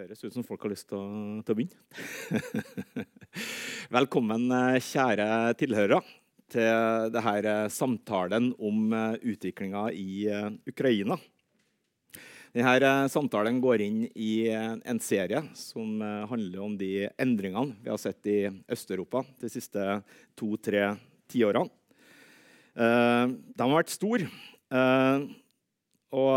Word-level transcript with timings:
høres 0.00 0.22
ut 0.24 0.32
som 0.32 0.44
folk 0.46 0.62
har 0.64 0.72
lyst 0.72 0.88
til 0.88 0.96
å, 0.96 1.08
til 1.44 1.52
å 1.52 1.58
begynne. 1.58 1.76
Velkommen, 3.96 4.46
eh, 4.54 4.78
kjære 4.84 5.26
tilhørere, 5.60 6.00
til 6.50 7.10
denne 7.14 7.56
samtalen 7.70 8.50
om 8.56 8.94
eh, 8.96 9.18
utviklinga 9.34 9.84
i 9.92 10.24
eh, 10.30 10.48
Ukraina. 10.70 11.18
Denne 12.50 12.94
samtalen 13.12 13.60
går 13.62 13.84
inn 13.84 14.00
i 14.18 14.50
en 14.50 14.98
serie 14.98 15.44
som 15.54 16.00
handler 16.02 16.64
om 16.64 16.72
de 16.74 17.04
endringene 17.14 17.76
vi 17.84 17.92
har 17.92 18.00
sett 18.02 18.26
i 18.26 18.40
Øst-Europa 18.66 19.22
de 19.38 19.50
siste 19.52 19.84
to-tre 20.34 20.96
tiårene. 21.30 21.70
De 22.74 23.62
har 23.62 23.70
vært 23.70 23.94
store 23.94 24.26
og 26.10 26.34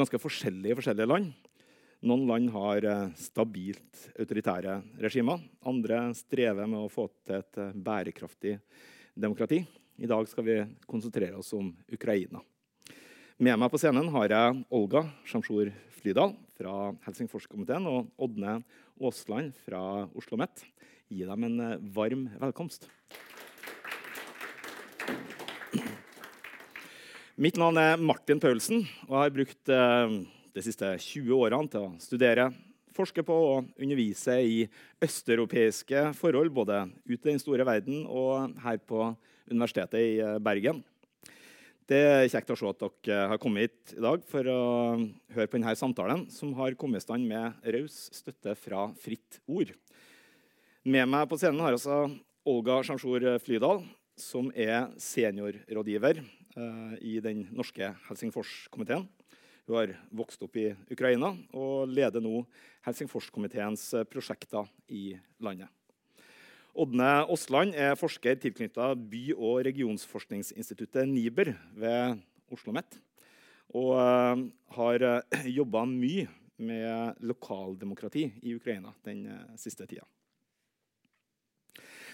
ganske 0.00 0.22
forskjellige 0.24 0.72
i 0.72 0.80
forskjellige 0.80 1.12
land. 1.12 1.34
Noen 2.04 2.26
land 2.28 2.50
har 2.52 2.84
eh, 2.84 3.12
stabilt 3.16 4.10
autoritære 4.20 4.74
regimer. 5.00 5.40
Andre 5.64 6.10
strever 6.12 6.68
med 6.68 6.82
å 6.84 6.90
få 6.92 7.06
til 7.24 7.38
et 7.38 7.56
eh, 7.62 7.70
bærekraftig 7.72 8.58
demokrati. 9.16 9.62
I 10.04 10.10
dag 10.10 10.28
skal 10.28 10.44
vi 10.44 10.56
konsentrere 10.84 11.38
oss 11.40 11.54
om 11.56 11.70
Ukraina. 11.88 12.42
Med 13.40 13.56
meg 13.56 13.72
på 13.72 13.80
scenen 13.80 14.10
har 14.12 14.28
jeg 14.28 14.60
Olga 14.76 15.06
Shamsjor 15.24 15.72
Flydal 15.96 16.36
fra 16.58 16.92
Helsingforskomiteen 17.06 17.88
og 17.88 18.12
Ådne 18.20 18.58
Aasland 19.00 19.56
fra 19.64 20.04
Oslo 20.04 20.36
OsloMet. 20.36 20.60
Gi 21.08 21.24
dem 21.24 21.48
en 21.48 21.58
eh, 21.70 21.82
varm 21.96 22.28
velkomst. 22.44 22.84
Mitt 27.40 27.56
navn 27.56 27.80
er 27.80 27.96
Martin 27.96 28.44
Paulsen, 28.44 28.84
og 29.08 29.16
jeg 29.16 29.22
har 29.24 29.38
brukt 29.40 29.78
de 30.54 30.62
siste 30.62 30.86
20 30.86 31.34
årene 31.34 31.70
til 31.70 31.88
å 31.88 31.92
studere, 32.02 32.48
forske 32.94 33.24
på 33.26 33.34
og 33.34 33.70
undervise 33.82 34.36
i 34.38 34.58
østeuropeiske 35.02 36.12
forhold, 36.14 36.52
både 36.54 36.84
ute 37.08 37.20
i 37.26 37.32
den 37.32 37.42
store 37.42 37.66
verden 37.66 38.04
og 38.06 38.54
her 38.62 38.78
på 38.78 39.08
Universitetet 39.50 39.98
i 40.00 40.12
eh, 40.22 40.38
Bergen. 40.42 40.82
Det 41.84 41.98
er 42.00 42.30
kjekt 42.32 42.48
å 42.54 42.56
se 42.56 42.68
at 42.70 42.80
dere 42.80 43.24
har 43.34 43.40
kommet 43.42 43.66
hit 43.66 43.96
i 43.98 44.00
dag 44.00 44.22
for 44.30 44.46
å 44.48 44.60
høre 45.34 45.50
på 45.50 45.58
denne 45.58 45.74
samtalen, 45.76 46.22
som 46.32 46.54
har 46.56 46.78
kommet 46.80 47.02
i 47.02 47.04
stand 47.04 47.28
med 47.28 47.66
raus 47.74 48.06
støtte 48.14 48.54
fra 48.56 48.86
Fritt 49.02 49.42
Ord. 49.44 49.74
Med 50.88 51.10
meg 51.10 51.26
på 51.28 51.36
scenen 51.40 51.60
har 51.60 51.76
altså 51.76 52.06
Olga 52.48 52.78
Sjansjor 52.86 53.26
Flydal, 53.42 53.82
som 54.16 54.48
er 54.54 54.94
seniorrådgiver 55.02 56.22
eh, 56.22 56.96
i 57.04 57.18
den 57.24 57.44
norske 57.52 57.90
Helsingforskomiteen. 58.06 59.04
Hun 59.64 59.78
har 59.78 59.94
vokst 60.12 60.42
opp 60.44 60.58
i 60.60 60.66
Ukraina 60.92 61.30
og 61.56 61.88
leder 61.88 62.20
nå 62.20 62.42
Helsingforskomiteens 62.84 63.86
eh, 63.96 64.04
prosjekter 64.04 64.68
i 64.92 65.14
landet. 65.40 65.70
Ådne 66.74 67.06
Aasland 67.22 67.76
er 67.78 67.96
forsker 67.96 68.36
tilknyttet 68.42 69.04
by- 69.08 69.36
og 69.38 69.62
regionsforskningsinstituttet 69.64 71.08
NIBR 71.08 71.54
ved 71.80 72.18
Oslo 72.52 72.74
OsloMet. 72.74 72.98
Og 73.74 73.94
uh, 73.96 74.42
har 74.76 75.06
uh, 75.08 75.48
jobba 75.48 75.86
mye 75.88 76.28
med 76.60 77.24
lokaldemokrati 77.24 78.26
i 78.44 78.52
Ukraina 78.54 78.92
den 79.06 79.24
siste 79.58 79.88
tida. 79.90 80.04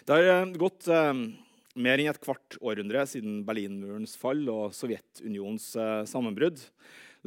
Det 0.07 0.17
har 0.17 0.55
gått 0.57 0.87
mer 0.89 2.01
enn 2.01 2.09
et 2.09 2.23
kvart 2.25 2.57
århundre 2.57 3.03
siden 3.07 3.43
Berlinmurens 3.45 4.15
fall 4.17 4.41
og 4.49 4.73
Sovjetunionens 4.73 5.67
sammenbrudd. 6.09 6.63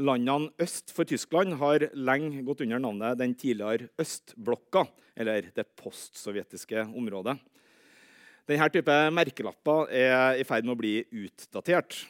Landene 0.02 0.50
øst 0.62 0.90
for 0.90 1.06
Tyskland 1.06 1.60
har 1.60 1.84
lenge 1.94 2.42
gått 2.46 2.64
under 2.66 2.82
navnet 2.82 3.20
den 3.20 3.36
tidligere 3.38 3.92
østblokka, 4.02 4.88
eller 5.14 5.52
det 5.54 5.68
postsovjetiske 5.78 6.88
området. 6.98 7.38
Denne 8.50 8.70
type 8.74 8.96
merkelapper 9.14 9.94
er 9.94 10.42
i 10.42 10.48
ferd 10.48 10.66
med 10.66 10.74
å 10.74 10.82
bli 10.82 10.96
utdatert. 11.24 12.02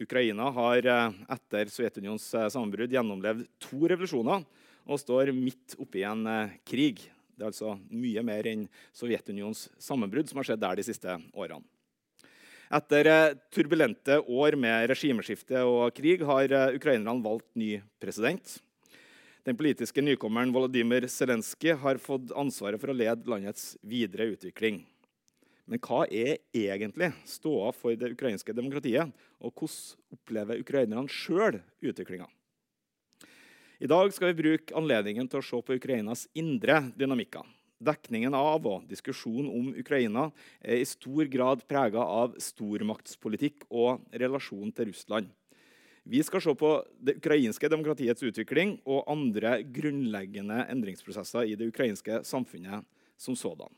Ukraina 0.00 0.52
har 0.54 0.86
eh, 0.86 1.18
etter 1.34 1.72
Sovjetunions 1.72 2.28
eh, 2.36 2.48
sammenbrudd 2.52 2.94
gjennomlevd 2.94 3.46
to 3.60 3.82
revolusjoner 3.90 4.44
og 4.86 5.00
står 5.02 5.34
midt 5.34 5.74
oppi 5.82 6.04
en 6.06 6.22
eh, 6.30 6.56
krig. 6.68 7.02
Det 7.34 7.42
er 7.42 7.50
altså 7.50 7.74
mye 7.90 8.22
mer 8.24 8.48
enn 8.48 8.68
Sovjetunions 8.96 9.66
sammenbrudd 9.82 10.30
som 10.30 10.40
har 10.40 10.48
skjedd 10.50 10.62
der 10.62 10.78
de 10.78 10.86
siste 10.86 11.18
årene. 11.34 11.64
Etter 12.66 13.06
eh, 13.06 13.34
turbulente 13.54 14.18
år 14.20 14.56
med 14.58 14.88
regimeskifte 14.90 15.62
og 15.62 15.94
krig 15.94 16.24
har 16.26 16.50
eh, 16.50 16.74
ukrainerne 16.74 17.22
valgt 17.22 17.48
ny 17.54 17.76
president. 18.02 18.56
Den 19.46 19.54
politiske 19.54 20.02
nykommeren 20.02 20.50
Volodymyr 20.54 21.06
Zelenskyj 21.06 21.76
har 21.78 22.00
fått 22.02 22.32
ansvaret 22.34 22.82
for 22.82 22.90
å 22.90 22.96
lede 22.98 23.30
landets 23.30 23.76
videre 23.86 24.26
utvikling. 24.32 24.80
Men 25.66 25.82
hva 25.82 26.04
er 26.10 26.40
egentlig 26.54 27.12
ståa 27.26 27.70
for 27.74 27.94
det 27.98 28.10
ukrainske 28.14 28.54
demokratiet, 28.54 29.14
og 29.38 29.54
hvordan 29.54 30.18
opplever 30.18 30.62
ukrainerne 30.62 31.10
sjøl 31.10 31.60
utviklinga? 31.82 32.26
I 33.78 33.90
dag 33.90 34.10
skal 34.14 34.32
vi 34.32 34.40
bruke 34.40 34.74
anledningen 34.78 35.28
til 35.30 35.42
å 35.42 35.46
se 35.46 35.58
på 35.62 35.78
Ukrainas 35.78 36.24
indre 36.34 36.80
dynamikker. 36.98 37.46
Dekningen 37.76 38.32
av 38.34 38.64
og 38.64 38.86
diskusjonen 38.88 39.50
om 39.52 39.72
Ukraina 39.76 40.30
er 40.64 40.80
i 40.80 40.88
stor 40.88 41.28
grad 41.28 41.64
prega 41.68 42.00
av 42.00 42.38
stormaktspolitikk 42.40 43.66
og 43.68 44.00
relasjonen 44.16 44.72
til 44.72 44.88
Russland. 44.92 45.28
Vi 46.06 46.22
skal 46.22 46.40
se 46.40 46.54
på 46.54 46.70
det 47.02 47.18
ukrainske 47.18 47.68
demokratiets 47.68 48.22
utvikling 48.22 48.76
og 48.86 49.08
andre 49.10 49.58
grunnleggende 49.74 50.62
endringsprosesser 50.70 51.50
i 51.50 51.56
det 51.58 51.66
ukrainske 51.68 52.22
samfunnet 52.24 52.86
som 53.18 53.36
sådan. 53.36 53.72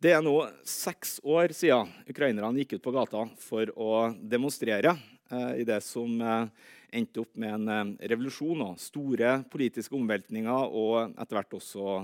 Det 0.00 0.12
er 0.16 0.24
nå 0.24 0.34
seks 0.64 1.18
år 1.28 1.52
siden 1.56 1.88
ukrainerne 2.08 2.62
gikk 2.62 2.78
ut 2.78 2.84
på 2.84 2.92
gata 2.96 3.26
for 3.40 3.72
å 3.76 3.90
demonstrere 4.16 4.96
eh, 4.96 5.60
i 5.60 5.66
det 5.68 5.78
som 5.84 6.14
eh, 6.24 6.70
endte 6.92 7.22
opp 7.22 7.32
med 7.38 7.54
en 7.56 7.72
eh, 7.74 8.08
revolusjon 8.12 8.66
og 8.66 8.80
store 8.82 9.38
politiske 9.52 9.96
omveltninger 9.96 10.76
og 10.76 11.14
etter 11.14 11.38
hvert 11.38 11.56
også 11.60 12.02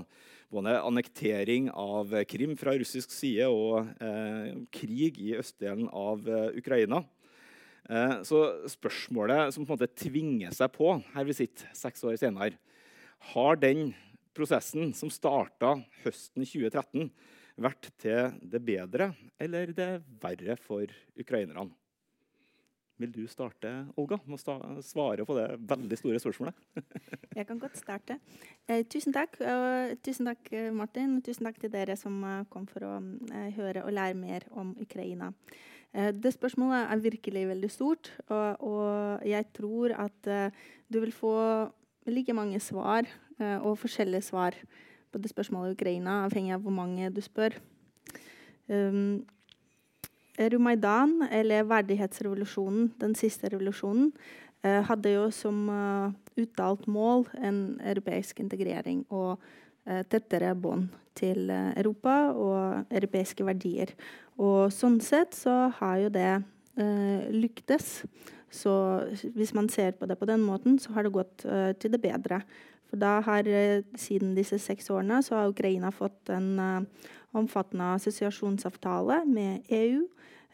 både 0.53 0.77
annektering 0.79 1.67
av 1.75 2.13
Krim 2.29 2.55
fra 2.59 2.75
russisk 2.79 3.11
side 3.11 3.49
og 3.51 3.89
eh, 4.03 4.53
krig 4.71 5.19
i 5.19 5.33
østdelen 5.39 5.89
av 5.91 6.23
eh, 6.27 6.59
Ukraina. 6.61 7.01
Eh, 7.89 8.15
så 8.27 8.43
spørsmålet 8.71 9.53
som 9.55 9.65
på 9.65 9.73
en 9.73 9.79
måte 9.79 9.91
tvinger 10.05 10.55
seg 10.55 10.71
på 10.75 10.93
her 11.13 11.27
vi 11.27 11.35
sitter 11.35 11.71
seks 11.75 12.03
år 12.07 12.19
senere, 12.19 12.59
har 13.33 13.59
den 13.59 13.91
prosessen 14.37 14.93
som 14.95 15.11
starta 15.11 15.77
høsten 16.03 16.45
2013, 16.45 17.09
vært 17.57 17.87
til 17.97 18.35
det 18.45 18.61
bedre 18.61 19.09
eller 19.41 19.71
det 19.73 19.89
verre 20.21 20.55
for 20.61 20.91
ukrainerne? 21.17 21.71
Vil 22.97 23.11
du 23.13 23.27
starte, 23.29 23.69
Olga? 23.99 24.17
Må 24.25 24.39
svare 24.41 25.25
på 25.25 25.35
det 25.37 25.45
veldig 25.69 25.97
store 25.99 26.21
spørsmålet. 26.21 26.57
jeg 27.37 27.45
kan 27.45 27.59
godt 27.61 27.77
starte. 27.77 28.17
Eh, 28.65 28.81
tusen 28.89 29.13
takk. 29.13 29.37
Og, 29.37 29.93
tusen 30.05 30.29
takk, 30.31 30.49
eh, 30.49 30.71
Martin. 30.73 31.19
Tusen 31.25 31.45
takk 31.45 31.59
til 31.61 31.71
dere 31.73 31.97
som 31.99 32.17
uh, 32.25 32.41
kom 32.49 32.65
for 32.69 32.87
å 32.87 32.95
eh, 33.29 33.51
høre 33.59 33.85
og 33.85 33.93
lære 33.93 34.17
mer 34.17 34.47
om 34.57 34.73
Ukraina. 34.81 35.31
det 35.93 36.29
spørsmålet 36.35 36.91
er 36.91 36.99
virkelig 37.01 37.41
veldig 37.47 37.69
stort, 37.71 38.09
og, 38.27 38.59
og 38.59 39.23
jeg 39.25 39.45
tror 39.55 39.93
at 39.95 40.27
du 40.91 40.99
vil 40.99 41.13
få 41.15 41.31
like 42.11 42.35
mange 42.35 42.59
svar 42.59 43.07
og 43.39 43.79
forskjellige 43.79 44.27
svar 44.27 44.53
på 45.09 45.21
det 45.23 45.31
spørsmålet 45.31 45.77
Ukraina, 45.77 46.25
avhengig 46.27 46.53
av 46.53 46.61
hvor 46.61 46.75
mange 46.75 47.07
du 47.09 47.21
spør. 47.23 47.55
Um, 48.67 49.23
Rumaidan, 50.37 51.23
eller 51.31 51.65
verdighetsrevolusjonen, 51.65 52.91
den 53.01 53.15
siste 53.17 53.49
revolusjonen, 53.49 54.11
eh, 54.63 54.83
hadde 54.85 55.13
jo 55.15 55.29
som 55.33 55.63
uh, 55.69 56.13
uttalt 56.37 56.85
mål 56.87 57.25
en 57.41 57.79
europeisk 57.81 58.39
integrering 58.43 59.03
og 59.09 59.41
uh, 59.41 60.03
tettere 60.09 60.53
bånd 60.55 60.91
til 61.17 61.49
Europa 61.49 62.29
og 62.37 62.93
europeiske 62.93 63.45
verdier. 63.45 63.95
Og 64.37 64.69
sånn 64.69 64.99
sett 65.01 65.33
så 65.33 65.71
har 65.79 65.97
jo 66.03 66.13
det 66.13 66.29
lyktes. 67.33 68.03
Så 68.53 68.71
hvis 69.33 69.49
man 69.57 69.65
ser 69.65 69.95
på 69.97 70.05
det 70.05 70.19
på 70.19 70.27
den 70.29 70.43
måten, 70.45 70.75
så 70.77 70.93
har 70.93 71.07
det 71.07 71.15
gått 71.15 71.41
til 71.81 71.95
det 71.95 71.99
bedre. 72.03 72.37
For 72.85 73.01
da 73.01 73.15
har 73.25 73.49
siden 73.97 74.35
disse 74.37 74.59
seks 74.61 74.91
årene 74.93 75.23
så 75.25 75.39
har 75.39 75.49
Ukraina 75.49 75.89
fått 75.89 76.29
en 76.29 76.51
omfattende 77.35 77.93
assosiasjonsavtale 77.97 79.21
med 79.25 79.67
EU. 79.73 80.05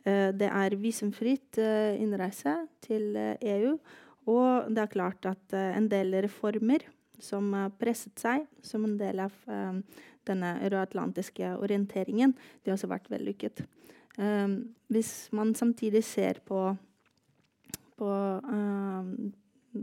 Eh, 0.03 0.29
det 0.35 0.49
er 0.49 0.77
visumfritt 0.79 1.59
eh, 1.61 1.99
innreise 2.01 2.55
til 2.83 3.13
EU. 3.15 3.75
Eh, 3.75 3.77
e 3.77 3.77
og 4.23 4.69
det 4.71 4.79
er 4.79 4.91
klart 4.91 5.25
at 5.27 5.53
en 5.53 5.89
del 5.91 6.13
reformer 6.23 6.85
som 7.19 7.49
presset 7.75 8.15
seg 8.15 8.45
som 8.63 8.85
en 8.87 8.93
del 8.95 9.19
av 9.19 9.33
denne 10.23 10.53
euroatlantiske 10.63 11.49
orienteringen, 11.59 12.31
de 12.63 12.71
har 12.71 12.77
også 12.77 12.87
vært 12.87 13.09
vellykket. 13.11 13.65
hvis 14.87 15.27
man 15.35 15.51
samtidig 15.53 16.05
ser 16.07 16.39
på, 16.47 16.71
på 17.99 18.07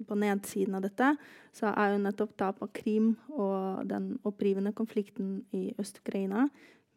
på 0.07 0.15
nedsiden 0.19 0.75
av 0.79 0.85
dette, 0.85 1.15
så 1.53 1.73
er 1.75 1.95
jo 1.95 2.03
nettopp 2.05 2.37
tap 2.39 2.61
av 2.63 2.71
Krim 2.77 3.13
og 3.35 3.87
den 3.91 4.13
opprivende 4.29 4.73
konflikten 4.77 5.41
i 5.57 5.71
Øst-Ukraina 5.81 6.49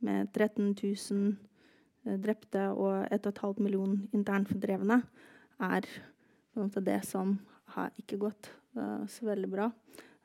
med 0.04 0.32
13 0.34 0.74
000 0.76 1.36
eh, 2.06 2.18
drepte 2.22 2.70
og 2.76 3.08
1,5 3.14 3.62
million 3.64 3.98
internt 4.14 4.52
fordrevne, 4.52 5.02
er 5.64 5.88
det 6.54 7.00
som 7.08 7.38
har 7.74 7.94
ikke 7.98 8.20
gått 8.22 8.52
uh, 8.78 9.06
så 9.10 9.30
veldig 9.30 9.50
bra. 9.50 9.70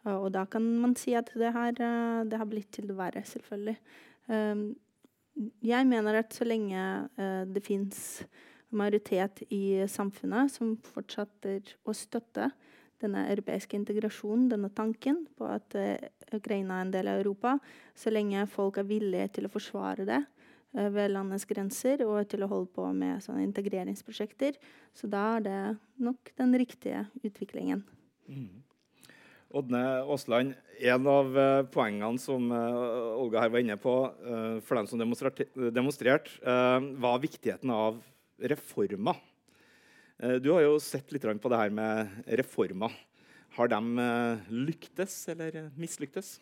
Uh, 0.05 0.19
og 0.19 0.33
da 0.35 0.45
kan 0.51 0.65
man 0.83 0.97
si 0.99 1.15
at 1.17 1.31
det 1.35 1.53
uh, 1.55 2.25
det 2.29 2.41
har 2.41 2.49
blitt 2.49 2.71
til 2.75 2.89
det 2.91 2.99
verre, 2.99 3.25
selvfølgelig. 3.25 3.79
Jeg 5.65 5.87
mener 5.89 6.19
at 6.19 6.35
så 6.35 6.45
lenge 6.45 6.77
det 7.49 7.63
fins 7.65 8.27
majoritet 8.69 9.41
i 9.49 9.87
samfunnet 9.89 10.51
som 10.53 10.75
fortsetter 10.85 11.71
å 11.89 11.95
støtte 11.97 12.51
denne 13.01 13.23
europeiske 13.31 13.79
integrasjonen, 13.79 14.51
denne 14.51 14.69
tanken 14.69 15.23
på 15.39 15.49
at 15.49 15.79
Ukraina 16.37 16.79
er 16.79 16.87
en 16.87 16.93
del 16.93 17.11
av 17.11 17.21
Europa, 17.23 17.57
så 17.97 18.13
lenge 18.13 18.45
folk 18.53 18.81
er 18.81 18.89
villige 18.89 19.29
til 19.37 19.49
å 19.49 19.53
forsvare 19.53 20.07
det 20.09 20.21
uh, 20.21 20.89
ved 20.95 21.15
landets 21.15 21.49
grenser 21.49 22.05
og 22.07 22.29
til 22.31 22.45
å 22.45 22.51
holde 22.51 22.71
på 22.75 22.87
med 22.93 23.25
sånne 23.25 23.47
integreringsprosjekter, 23.49 24.59
så 24.93 25.11
da 25.11 25.25
er 25.37 25.47
det 25.47 25.61
nok 26.05 26.35
den 26.41 26.57
riktige 26.61 27.07
utviklingen. 27.23 27.85
Mm. 28.29 28.65
Ådne 29.59 29.81
Aasland, 30.05 30.53
en 30.85 31.09
av 31.09 31.33
uh, 31.33 31.65
poengene 31.73 32.21
som 32.21 32.53
Olga 32.53 33.47
her 33.47 33.55
var 33.55 33.65
inne 33.65 33.79
på 33.81 33.97
for 34.61 34.77
dem 34.77 34.91
som 34.91 35.01
demonstrerte, 35.01 35.49
var 37.01 37.25
viktigheten 37.25 37.73
av 37.73 38.03
reformer. 38.39 39.17
Eh, 40.19 40.39
du 40.43 40.51
har 40.51 40.65
jo 40.65 40.79
sett 40.83 41.13
litt 41.15 41.23
på 41.23 41.51
det 41.51 41.61
her 41.61 41.71
med 41.71 42.25
reformer. 42.41 42.95
Har 43.57 43.71
de 43.73 43.81
eh, 44.03 44.51
lyktes 44.53 45.15
eller 45.33 45.71
mislyktes? 45.79 46.37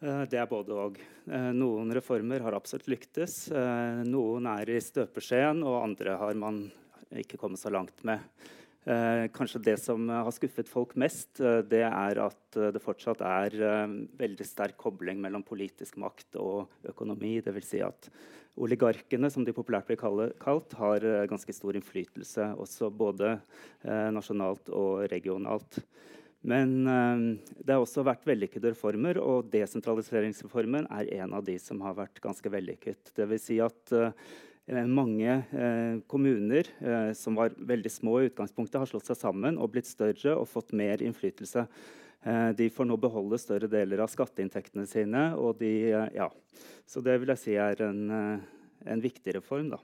Eh, 0.00 0.22
det 0.30 0.40
er 0.40 0.50
både 0.50 0.76
og. 0.76 1.00
Noen 1.28 1.92
reformer 1.92 2.44
har 2.44 2.56
absolutt 2.56 2.88
lyktes. 2.88 3.50
Noen 4.08 4.46
er 4.48 4.70
i 4.72 4.78
støpeskjeen, 4.80 5.60
og 5.60 5.82
andre 5.82 6.14
har 6.20 6.38
man 6.40 6.62
ikke 7.12 7.40
kommet 7.40 7.60
så 7.60 7.72
langt 7.72 8.00
med. 8.08 8.22
Kanskje 9.34 9.60
det 9.60 9.74
som 9.82 10.06
har 10.08 10.30
skuffet 10.32 10.70
folk 10.70 10.94
mest, 10.96 11.42
det 11.68 11.82
er 11.84 12.20
at 12.24 12.56
det 12.72 12.80
fortsatt 12.80 13.20
er 13.20 13.52
veldig 14.16 14.46
sterk 14.48 14.78
kobling 14.80 15.20
mellom 15.20 15.44
politisk 15.44 15.98
makt 16.00 16.38
og 16.40 16.88
økonomi. 16.88 17.34
Vil 17.44 17.66
si 17.68 17.82
at 17.84 18.08
oligarkene, 18.58 19.30
som 19.30 19.44
de 19.46 19.54
populært 19.54 19.88
blir 19.88 19.98
kalt, 20.00 20.74
har 20.78 21.06
eh, 21.06 21.26
ganske 21.30 21.54
stor 21.54 21.78
innflytelse, 21.78 22.52
også 22.58 22.90
både 22.90 23.36
eh, 23.36 24.08
nasjonalt 24.14 24.70
og 24.74 25.06
regionalt. 25.12 25.80
Men 26.46 26.74
eh, 26.86 27.22
det 27.64 27.74
har 27.74 27.82
også 27.82 28.04
vært 28.06 28.26
vellykkede 28.28 28.74
reformer, 28.74 29.18
og 29.18 29.48
desentraliseringsreformen 29.52 30.86
er 30.94 31.10
en 31.22 31.34
av 31.38 31.46
de 31.46 31.56
som 31.62 31.80
har 31.86 31.96
vært 31.98 32.20
ganske 32.22 32.52
vellykket. 32.52 33.10
Dvs. 33.16 33.48
Si 33.48 33.58
at 33.64 33.94
eh, 33.96 34.12
mange 34.68 35.30
eh, 35.52 35.98
kommuner 36.06 36.68
eh, 36.80 37.12
som 37.16 37.38
var 37.38 37.54
veldig 37.56 37.90
små 37.90 38.18
i 38.20 38.28
utgangspunktet, 38.28 38.78
har 38.80 38.90
slått 38.90 39.08
seg 39.08 39.16
sammen 39.16 39.58
og 39.58 39.72
blitt 39.72 39.88
større 39.88 40.36
og 40.36 40.48
fått 40.50 40.74
mer 40.76 41.02
innflytelse. 41.02 41.64
Eh, 42.22 42.50
de 42.58 42.68
får 42.70 42.88
nå 42.88 42.98
beholde 43.00 43.40
større 43.40 43.70
deler 43.70 44.04
av 44.04 44.12
skatteinntektene 44.12 44.86
sine. 44.88 45.30
De, 45.58 45.72
ja. 46.14 46.28
Så 46.88 47.00
det 47.04 47.16
vil 47.20 47.32
jeg 47.32 47.42
si 47.44 47.56
er 47.56 47.80
en, 47.86 48.02
en 48.84 49.04
viktig 49.04 49.38
reform. 49.38 49.72
Da. 49.72 49.80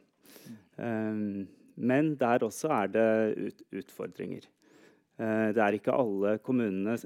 Men 1.75 2.15
der 2.19 2.45
også 2.45 2.71
er 2.75 2.91
det 2.93 3.09
ut, 3.39 3.65
utfordringer. 3.83 4.47
Det 5.15 5.61
er 5.63 5.77
ikke 5.77 5.95
alle 5.95 6.33
kommunene 6.43 6.97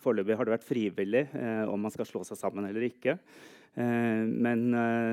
Foreløpig 0.00 0.36
har 0.38 0.48
det 0.48 0.54
vært 0.54 0.64
frivillig 0.64 1.20
om 1.68 1.82
man 1.84 1.92
skal 1.92 2.06
slå 2.08 2.22
seg 2.24 2.38
sammen 2.40 2.64
eller 2.64 2.86
ikke. 2.86 3.18
Men 3.76 4.62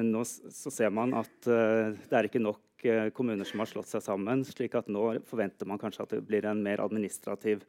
nå 0.07 0.21
så 0.23 0.71
ser 0.71 0.93
man 0.95 1.11
at 1.19 1.35
det 1.43 2.15
er 2.15 2.29
ikke 2.29 2.39
nok 2.39 2.87
kommuner 3.17 3.43
som 3.49 3.59
har 3.59 3.67
slått 3.67 3.91
seg 3.91 4.05
sammen. 4.05 4.45
slik 4.47 4.79
at 4.79 4.87
nå 4.87 5.17
forventer 5.27 5.67
man 5.67 5.81
kanskje 5.81 6.07
at 6.07 6.15
det 6.15 6.23
blir 6.29 6.47
en 6.47 6.63
mer 6.63 6.85
administrativ 6.85 7.67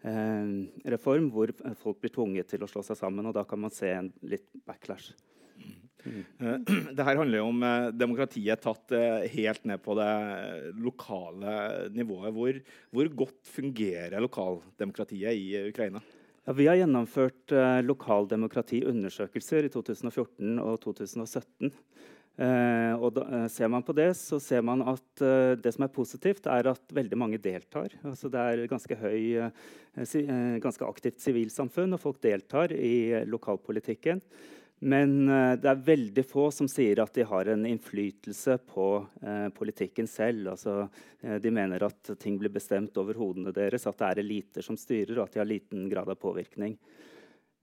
Eh, 0.00 0.48
reform 0.88 1.28
hvor 1.34 1.50
folk 1.76 1.98
blir 2.00 2.12
tvunget 2.14 2.48
til 2.48 2.62
å 2.64 2.68
slå 2.70 2.82
seg 2.84 2.96
sammen. 2.96 3.26
og 3.26 3.34
Da 3.36 3.44
kan 3.44 3.60
man 3.60 3.70
se 3.74 3.90
en 3.92 4.12
litt 4.22 4.48
backlash. 4.66 5.12
Mm. 6.04 6.22
Det 6.96 7.04
her 7.06 7.20
handler 7.20 7.40
jo 7.42 7.48
om 7.50 7.66
eh, 7.66 7.90
demokratiet 7.96 8.62
tatt 8.64 8.94
helt 9.34 9.66
ned 9.68 9.82
på 9.84 9.98
det 9.98 10.12
lokale 10.80 11.90
nivået. 11.96 12.32
Hvor, 12.34 12.62
hvor 12.94 13.12
godt 13.24 13.52
fungerer 13.58 14.20
lokaldemokratiet 14.22 15.36
i 15.36 15.68
Ukraina? 15.68 16.02
Ja, 16.50 16.54
vi 16.56 16.66
har 16.66 16.78
gjennomført 16.80 17.52
eh, 17.52 17.80
lokaldemokratiundersøkelser 17.84 19.66
i 19.68 19.72
2014 19.72 20.56
og 20.62 20.78
2017. 20.82 21.68
Eh, 22.40 22.94
og 22.96 23.12
da, 23.18 23.44
Ser 23.52 23.68
man 23.70 23.84
på 23.84 23.94
det, 23.94 24.08
så 24.16 24.40
ser 24.40 24.64
man 24.64 24.82
at 24.88 25.22
eh, 25.22 25.52
det 25.60 25.74
som 25.76 25.84
er 25.84 25.92
positivt, 25.92 26.48
er 26.48 26.70
at 26.72 26.96
veldig 26.96 27.18
mange 27.20 27.38
deltar. 27.44 27.92
Altså 28.02 28.32
det 28.32 28.40
er 28.40 28.64
ganske, 28.72 28.96
høy, 28.98 29.52
si, 30.08 30.24
ganske 30.64 30.88
aktivt 30.88 31.20
sivilsamfunn, 31.20 31.94
og 31.94 32.02
folk 32.02 32.22
deltar 32.24 32.72
i 32.72 33.20
lokalpolitikken. 33.28 34.24
Men 34.80 35.26
det 35.60 35.68
er 35.68 35.82
veldig 35.84 36.22
få 36.24 36.46
som 36.56 36.68
sier 36.70 37.02
at 37.02 37.12
de 37.12 37.26
har 37.28 37.50
en 37.52 37.66
innflytelse 37.68 38.54
på 38.70 38.86
politikken 39.52 40.08
selv. 40.08 40.54
Altså, 40.54 40.86
de 41.20 41.52
mener 41.52 41.84
at 41.84 42.12
ting 42.22 42.38
blir 42.40 42.52
bestemt 42.54 42.96
over 42.96 43.18
hodene 43.20 43.52
deres, 43.52 43.84
at 43.84 43.98
det 44.00 44.08
er 44.08 44.22
eliter 44.22 44.64
som 44.64 44.78
styrer, 44.80 45.18
og 45.18 45.26
at 45.26 45.36
de 45.36 45.42
har 45.42 45.50
liten 45.50 45.84
grad 45.92 46.08
av 46.08 46.16
påvirkning. 46.22 46.78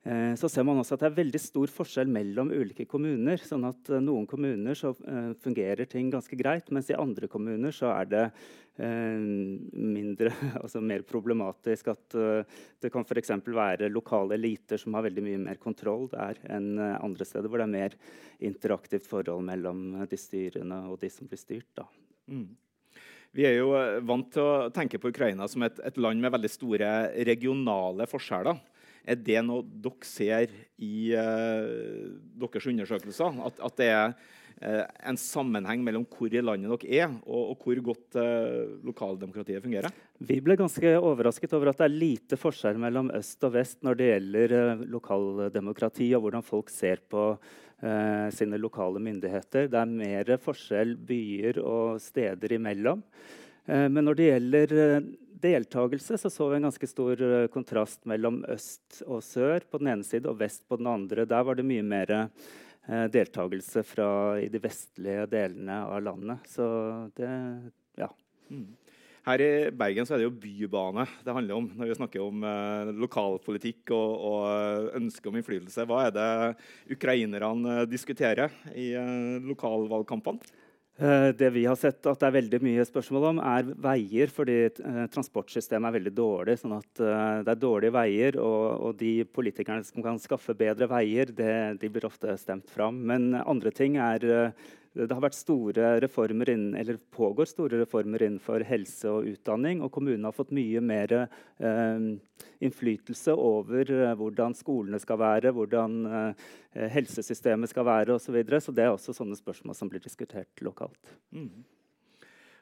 Eh, 0.07 0.33
så 0.39 0.48
ser 0.48 0.63
man 0.63 0.77
også 0.80 0.95
at 0.95 1.01
det 1.04 1.07
er 1.09 1.18
veldig 1.18 1.39
stor 1.42 1.71
forskjell 1.74 2.07
mellom 2.12 2.51
ulike 2.54 2.86
kommuner. 2.88 3.42
sånn 3.44 3.65
at 3.68 3.89
uh, 3.92 4.00
Noen 4.00 4.27
kommuner 4.30 4.77
så 4.77 4.94
uh, 4.95 5.33
fungerer 5.44 5.89
ting 5.89 6.12
ganske 6.13 6.38
greit, 6.39 6.69
mens 6.71 6.92
i 6.92 6.95
andre 6.95 7.27
kommuner 7.27 7.75
så 7.75 7.92
er 7.95 8.13
det 8.13 8.30
mindre, 8.77 10.30
altså 10.62 10.77
mer 10.86 11.01
problematisk. 11.01 11.88
At 11.89 12.13
det 12.13 12.92
kan 12.94 13.01
f.eks. 13.01 13.31
være 13.42 13.89
lokale 13.89 14.38
eliter 14.38 14.77
som 14.77 14.94
har 14.94 15.07
veldig 15.07 15.24
mye 15.25 15.39
mer 15.48 15.57
kontroll 15.57 16.06
der 16.12 16.38
enn 16.45 16.77
andre 16.77 17.25
steder 17.25 17.50
hvor 17.50 17.57
det 17.57 17.65
er 17.65 17.74
mer 17.74 17.95
interaktivt 18.38 19.09
forhold 19.09 19.42
mellom 19.50 20.06
de 20.06 20.21
styrende 20.21 20.77
og 20.92 21.01
de 21.01 21.09
som 21.09 21.25
blir 21.25 21.42
styrt. 21.42 21.71
Da. 21.74 21.88
Mm. 22.30 22.51
Vi 23.33 23.50
er 23.50 23.57
jo 23.57 23.74
vant 24.06 24.30
til 24.38 24.45
å 24.45 24.69
tenke 24.69 25.01
på 25.01 25.09
Ukraina 25.09 25.50
som 25.50 25.65
et, 25.65 25.81
et 25.81 25.98
land 25.98 26.21
med 26.21 26.38
veldig 26.38 26.54
store 26.54 26.94
regionale 27.25 28.06
forskjeller. 28.13 28.62
Er 29.07 29.19
det 29.24 29.39
noe 29.48 29.63
dere 29.63 30.07
ser 30.07 30.51
i 30.83 31.13
uh, 31.15 32.18
deres 32.42 32.68
undersøkelser? 32.68 33.37
At, 33.47 33.61
at 33.64 33.78
det 33.80 33.87
er 33.94 34.09
uh, 34.11 34.81
en 35.07 35.19
sammenheng 35.21 35.85
mellom 35.85 36.04
hvor 36.11 36.33
i 36.33 36.44
landet 36.44 36.73
dere 36.83 37.06
er, 37.06 37.14
og, 37.23 37.54
og 37.54 37.64
hvor 37.64 37.80
godt 37.85 38.18
uh, 38.19 38.73
lokaldemokratiet 38.87 39.64
fungerer? 39.64 39.95
Vi 40.19 40.42
ble 40.44 40.57
ganske 40.59 40.92
overrasket 40.99 41.56
over 41.56 41.71
at 41.71 41.80
det 41.80 41.87
er 41.87 41.95
lite 41.95 42.40
forskjell 42.42 42.81
mellom 42.83 43.14
øst 43.16 43.47
og 43.47 43.56
vest 43.56 43.80
når 43.87 43.99
det 43.99 44.09
gjelder 44.11 44.57
lokaldemokrati 44.92 46.09
og 46.18 46.26
hvordan 46.26 46.45
folk 46.45 46.73
ser 46.73 47.04
på 47.07 47.30
sine 48.33 48.57
lokale 48.57 48.97
myndigheter. 48.97 49.68
Det 49.69 49.78
er 49.78 49.92
mer 49.99 50.31
forskjell 50.42 50.95
byer 50.97 51.59
og 51.61 51.99
steder 52.02 52.56
imellom. 52.56 53.04
men 53.68 54.02
når 54.02 54.18
det 54.18 54.30
gjelder 54.31 54.73
deltakelse 55.42 56.18
så, 56.20 56.32
så 56.34 56.50
vi 56.50 56.60
en 56.60 56.68
ganske 56.68 56.90
stor 56.90 57.22
uh, 57.22 57.48
kontrast 57.54 58.06
mellom 58.10 58.42
øst 58.50 59.02
og 59.06 59.22
sør 59.26 59.66
på 59.70 59.82
den 59.82 59.92
ene 59.94 60.08
side 60.08 60.30
og 60.30 60.40
vest 60.42 60.66
på 60.70 60.80
den 60.80 60.90
andre. 60.92 61.28
Der 61.30 61.46
var 61.46 61.58
det 61.58 61.68
mye 61.68 61.86
mer 61.86 62.14
uh, 62.18 63.06
deltakelse 63.14 63.84
fra, 63.88 64.10
i 64.42 64.50
de 64.52 64.62
vestlige 64.64 65.28
delene 65.32 65.84
av 65.86 66.02
landet. 66.10 66.52
Så 66.52 66.68
det 67.20 67.32
Ja. 67.98 68.12
Mm. 68.50 68.76
Her 69.28 69.42
i 69.44 69.48
Bergen 69.76 70.06
så 70.08 70.14
er 70.16 70.22
det 70.22 70.28
jo 70.30 70.38
bybane 70.40 71.04
det 71.26 71.34
handler 71.36 71.58
om 71.58 71.66
når 71.76 71.90
vi 71.90 71.96
snakker 71.98 72.22
om 72.24 72.46
eh, 72.48 72.92
lokalpolitikk 72.96 73.92
og, 73.92 74.14
og 74.30 74.94
ønske 74.96 75.28
om 75.28 75.36
innflytelse. 75.36 75.84
Hva 75.84 76.06
er 76.06 76.14
det 76.16 76.96
ukrainerne 76.96 77.82
diskuterer 77.92 78.56
i 78.72 78.94
lokalvalgkampene? 79.50 80.40
Eh, 80.99 81.27
det 81.37 81.49
vi 81.54 81.66
har 81.69 81.75
sett 81.77 82.07
at 82.09 82.18
det 82.18 82.25
er 82.25 82.35
veldig 82.39 82.59
mye 82.66 82.85
spørsmål 82.87 83.25
om, 83.30 83.42
er 83.45 83.68
veier. 83.85 84.31
Fordi 84.33 84.56
eh, 84.66 85.04
transportsystemet 85.13 85.92
er 85.92 85.97
veldig 85.99 86.13
dårlig. 86.18 86.57
sånn 86.61 86.77
at 86.80 87.04
eh, 87.04 87.44
Det 87.45 87.54
er 87.54 87.61
dårlige 87.61 87.95
veier, 87.97 88.39
og, 88.42 88.63
og 88.87 88.97
de 89.01 89.13
politikerne 89.30 89.85
som 89.85 90.06
kan 90.06 90.18
skaffe 90.21 90.57
bedre 90.57 90.89
veier, 90.89 91.30
det, 91.37 91.54
de 91.81 91.92
blir 91.94 92.09
ofte 92.09 92.33
stemt 92.42 92.69
fram. 92.73 92.97
Men 93.11 93.35
andre 93.44 93.73
ting 93.75 93.99
er 94.01 94.25
det 95.06 95.13
har 95.13 95.21
vært 95.21 95.37
store 95.37 95.92
reformer 96.01 96.49
innen, 96.49 96.73
eller 96.80 96.97
pågår 97.13 97.49
store 97.49 97.81
reformer 97.83 98.23
innenfor 98.25 98.66
helse 98.66 99.11
og 99.11 99.30
utdanning. 99.30 99.83
Og 99.85 99.92
kommunene 99.94 100.30
har 100.30 100.35
fått 100.35 100.56
mye 100.56 100.81
mer 100.81 101.13
eh, 101.21 102.07
innflytelse 102.66 103.35
over 103.37 103.92
eh, 103.94 104.13
hvordan 104.18 104.57
skolene 104.57 104.99
skal 105.04 105.21
være, 105.21 105.54
hvordan 105.54 105.97
eh, 106.09 106.45
helsesystemet 106.97 107.69
skal 107.73 107.85
være 107.87 108.18
osv. 108.18 108.27
Så, 108.27 108.35
videre. 108.35 108.61
så 108.63 108.73
det 108.75 108.87
er 108.87 108.94
også 108.95 109.16
sånne 109.16 109.37
spørsmål 109.37 109.77
som 109.77 109.92
blir 109.92 110.04
diskutert 110.04 110.66
lokalt. 110.66 111.16
Mm. 111.31 111.66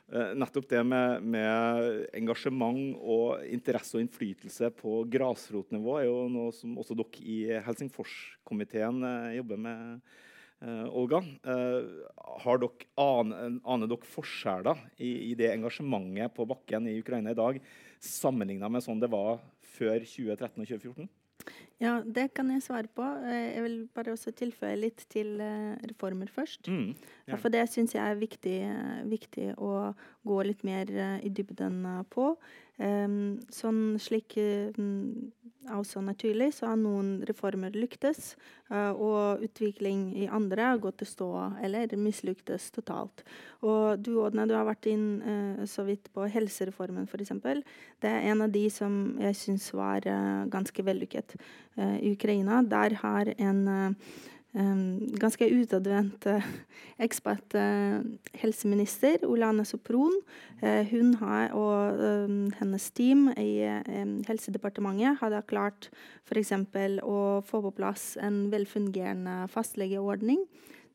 Uh, 0.06 0.36
nettopp 0.38 0.68
det 0.70 0.84
med, 0.86 1.24
med, 1.26 1.88
engasjement 2.14 2.94
og 3.02 3.42
interesse 3.50 3.98
og 3.98 4.04
innflytelse 4.04 4.70
på 4.78 5.00
grasrotnivå 5.10 5.96
er 5.98 6.06
jo 6.06 6.20
noe 6.30 6.52
som 6.54 6.76
også 6.78 6.94
dere 7.00 7.24
i 7.26 7.40
Helsingforskomiteen 7.66 9.02
uh, 9.02 9.32
jobber 9.34 9.64
med. 9.66 10.14
Uh, 10.64 10.88
Olga, 10.96 11.20
har 12.42 12.60
dere, 12.62 12.88
aner, 12.98 13.58
aner 13.68 13.90
dere 13.92 14.08
forskjeller 14.08 14.80
i, 14.98 15.10
i, 15.30 15.34
det 15.38 15.52
engasjementet 15.52 16.34
på 16.34 16.48
bakken 16.48 16.88
i 16.90 16.96
Ukraina 17.02 17.34
i 17.34 17.38
dag 17.38 17.60
sammenligna 18.02 18.70
med 18.72 18.86
sånn 18.86 19.02
det 19.02 19.12
var 19.12 19.44
før 19.76 20.00
2013 20.00 20.64
og 20.64 20.72
2014? 20.72 21.10
Ja, 21.84 21.98
det 22.00 22.30
kan 22.38 22.48
jeg 22.54 22.64
svare 22.64 22.88
på. 22.88 23.04
Eh, 23.04 23.56
jeg 23.58 23.64
vil 23.66 23.80
bare 23.96 24.14
også 24.16 24.32
tilføye 24.32 24.78
litt 24.80 25.04
til 25.12 25.42
eh, 25.44 25.76
reformer 25.90 26.32
først. 26.32 26.70
Mm, 26.72 26.94
ja. 27.28 27.36
For 27.36 27.52
det 27.52 27.66
syns 27.72 27.98
jeg 27.98 28.04
er 28.04 28.20
viktig, 28.20 28.60
eh, 28.64 29.02
viktig, 29.12 29.50
å 29.60 29.92
gå 30.26 30.38
litt 30.48 30.64
mer 30.64 30.88
i 31.22 31.30
dybden 31.30 31.84
på. 32.10 32.36
Um, 32.76 33.38
sånn 33.56 33.96
slik 34.04 34.34
um, 34.76 35.30
også 35.72 36.02
naturlig 36.04 36.50
så 36.58 36.74
har 36.74 36.80
noen 36.82 37.22
reformer 37.30 37.72
lyktes, 37.72 38.34
og 38.74 39.44
utvikling 39.46 40.10
i 40.18 40.26
andre 40.34 40.66
har 40.72 40.82
gått 40.82 40.98
til 41.04 41.08
stå 41.08 41.28
eller 41.64 41.94
mislyktes 42.02 42.68
totalt. 42.74 43.22
Og 43.62 44.02
du 44.02 44.16
Ådne, 44.24 44.48
du 44.50 44.56
har 44.58 44.66
vært 44.66 44.90
inn 44.90 45.66
så 45.70 45.86
vidt 45.86 46.10
på 46.14 46.26
helsereformen 46.34 47.06
f.eks. 47.06 47.34
Det 48.02 48.10
er 48.10 48.26
en 48.32 48.42
av 48.46 48.54
de 48.54 48.66
som 48.74 48.98
jeg 49.22 49.38
syns 49.38 49.70
var 49.78 50.06
ganske 50.50 50.86
vellykket 50.86 51.38
i 51.76 52.14
Ukraina. 52.14 52.62
Der 52.64 52.96
har 53.02 53.34
en 53.38 53.96
Um, 54.56 55.02
ganske 55.20 55.50
utadvendt 55.52 56.24
uh, 56.32 56.44
ekspert 57.04 57.56
helseminister, 58.40 59.26
Olane 59.28 59.66
Sopron. 59.68 60.14
Hun 60.62 61.10
har, 61.20 61.52
og 61.52 62.00
hennes 62.62 62.86
team 62.96 63.28
i 63.36 63.68
Helsedepartementet 64.30 65.20
hadde 65.20 65.42
klart 65.50 65.90
f.eks. 66.24 66.54
å 67.04 67.18
få 67.44 67.62
på 67.66 67.74
plass 67.76 68.06
en 68.24 68.46
velfungerende 68.54 69.50
fastlegeordning. 69.52 70.40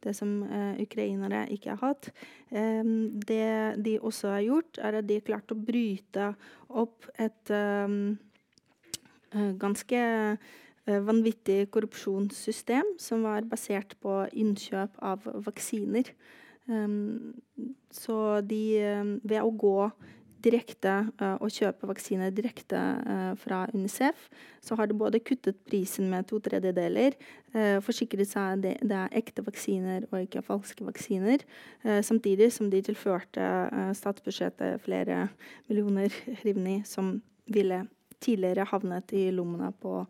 Det 0.00 0.14
som 0.16 0.40
ukrainere 0.80 1.44
ikke 1.52 1.74
har 1.74 1.82
hatt. 1.84 2.08
Det 2.48 3.50
de 3.84 3.98
også 4.00 4.32
har 4.38 4.46
gjort, 4.46 4.80
er 4.80 4.98
at 5.02 5.08
de 5.10 5.20
har 5.20 5.28
klart 5.28 5.52
å 5.52 5.60
bryte 5.60 6.32
opp 6.80 7.10
et 7.20 7.54
ganske 9.60 10.02
Eh, 10.10 10.36
vanvittig 10.86 11.68
korrupsjonssystem 11.74 12.94
som 12.98 13.26
var 13.26 13.44
basert 13.48 13.92
på 14.00 14.22
innkjøp 14.32 14.96
av 15.04 15.26
vaksiner. 15.46 16.08
Um, 16.70 17.34
så 17.90 18.40
de, 18.46 18.62
um, 19.00 19.14
ved 19.26 19.42
å 19.42 19.50
gå 19.50 19.90
direkte 20.40 20.92
uh, 21.20 21.34
og 21.42 21.50
kjøpe 21.52 21.88
vaksiner 21.90 22.30
direkte 22.32 22.78
fra 23.42 23.64
Unicef, 23.74 24.28
så 24.64 24.76
har 24.78 24.88
de 24.88 24.96
både 24.96 25.20
kuttet 25.20 25.58
prisen 25.66 26.08
med 26.12 26.28
to 26.30 26.38
tredjedeler, 26.40 27.16
forsikret 27.84 28.30
seg 28.30 28.54
at 28.54 28.62
det, 28.62 28.94
er 28.94 29.16
ekte 29.18 29.42
vaksiner 29.44 30.06
og 30.12 30.22
ikke 30.22 30.44
falske 30.46 30.84
vaksiner, 30.86 31.42
samtidig 32.06 32.52
som 32.54 32.68
de 32.70 32.80
tilførte 32.86 33.42
statsbudsjettet 33.98 34.84
flere 34.84 35.24
millioner 35.66 36.14
hrivni 36.40 36.78
som 36.86 37.16
ville 37.50 37.82
tidligere 38.22 38.68
havnet 38.70 39.12
i 39.16 39.26
lommene 39.34 39.72
på 39.82 40.04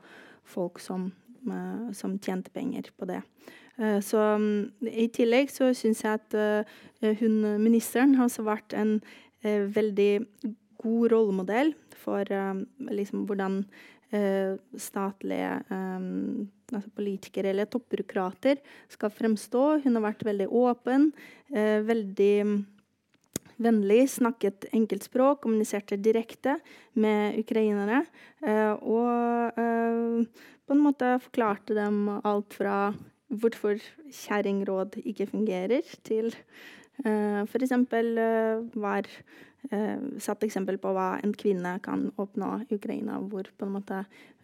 folk 0.51 0.81
som, 0.83 1.11
uh, 1.49 1.91
som 1.97 2.19
tjente 2.19 2.53
penger 2.55 2.91
på 2.99 3.09
det. 3.11 3.23
Uh, 3.81 3.99
så 4.05 4.37
um, 4.37 4.71
I 4.85 5.09
tillegg 5.15 5.53
så 5.53 5.71
syns 5.77 6.05
jeg 6.05 6.21
at 6.21 6.37
uh, 6.37 7.15
hun 7.23 7.41
ministeren 7.63 8.17
har 8.19 8.29
også 8.29 8.47
vært 8.47 8.77
en 8.77 8.99
veldig 9.41 10.27
god 10.83 11.05
rollemodell 11.15 11.71
for 11.97 12.29
liksom 12.93 13.23
hvordan 13.25 13.55
statlige 14.77 15.55
altså 15.73 16.91
politikere 16.93 17.55
eller 17.55 17.71
toppbyråkrater 17.73 18.61
skal 18.93 19.15
fremstå. 19.17 19.63
Hun 19.87 19.97
har 19.97 20.05
vært 20.11 20.27
veldig 20.29 20.51
åpen, 20.61 21.07
veldig 21.89 22.35
vennlig, 23.61 24.07
snakket 24.15 24.69
enkeltspråk, 24.73 25.43
kommuniserte 25.45 25.99
direkte 26.01 26.59
med 26.99 27.39
ukrainere. 27.41 28.05
Eh, 28.45 28.73
og 28.81 29.61
eh, 29.61 30.45
på 30.67 30.77
en 30.77 30.85
måte 30.85 31.17
forklarte 31.25 31.77
dem 31.77 32.05
alt 32.23 32.57
fra 32.57 32.93
hvorfor 33.31 33.79
kjerringråd 34.11 35.01
ikke 35.05 35.29
fungerer, 35.31 35.87
til 36.07 36.33
uh, 37.05 37.43
f.eks. 37.47 37.75
Var 38.75 39.09
satt 40.19 40.47
eksempel 40.47 40.79
på 40.81 40.91
hva 40.97 41.19
en 41.21 41.35
kvinne 41.37 41.75
kan 41.85 42.07
oppnå 42.19 42.47
i 42.65 42.79
Ukraina. 42.79 43.19
Hvor, 43.21 43.51
måte, 43.69 43.99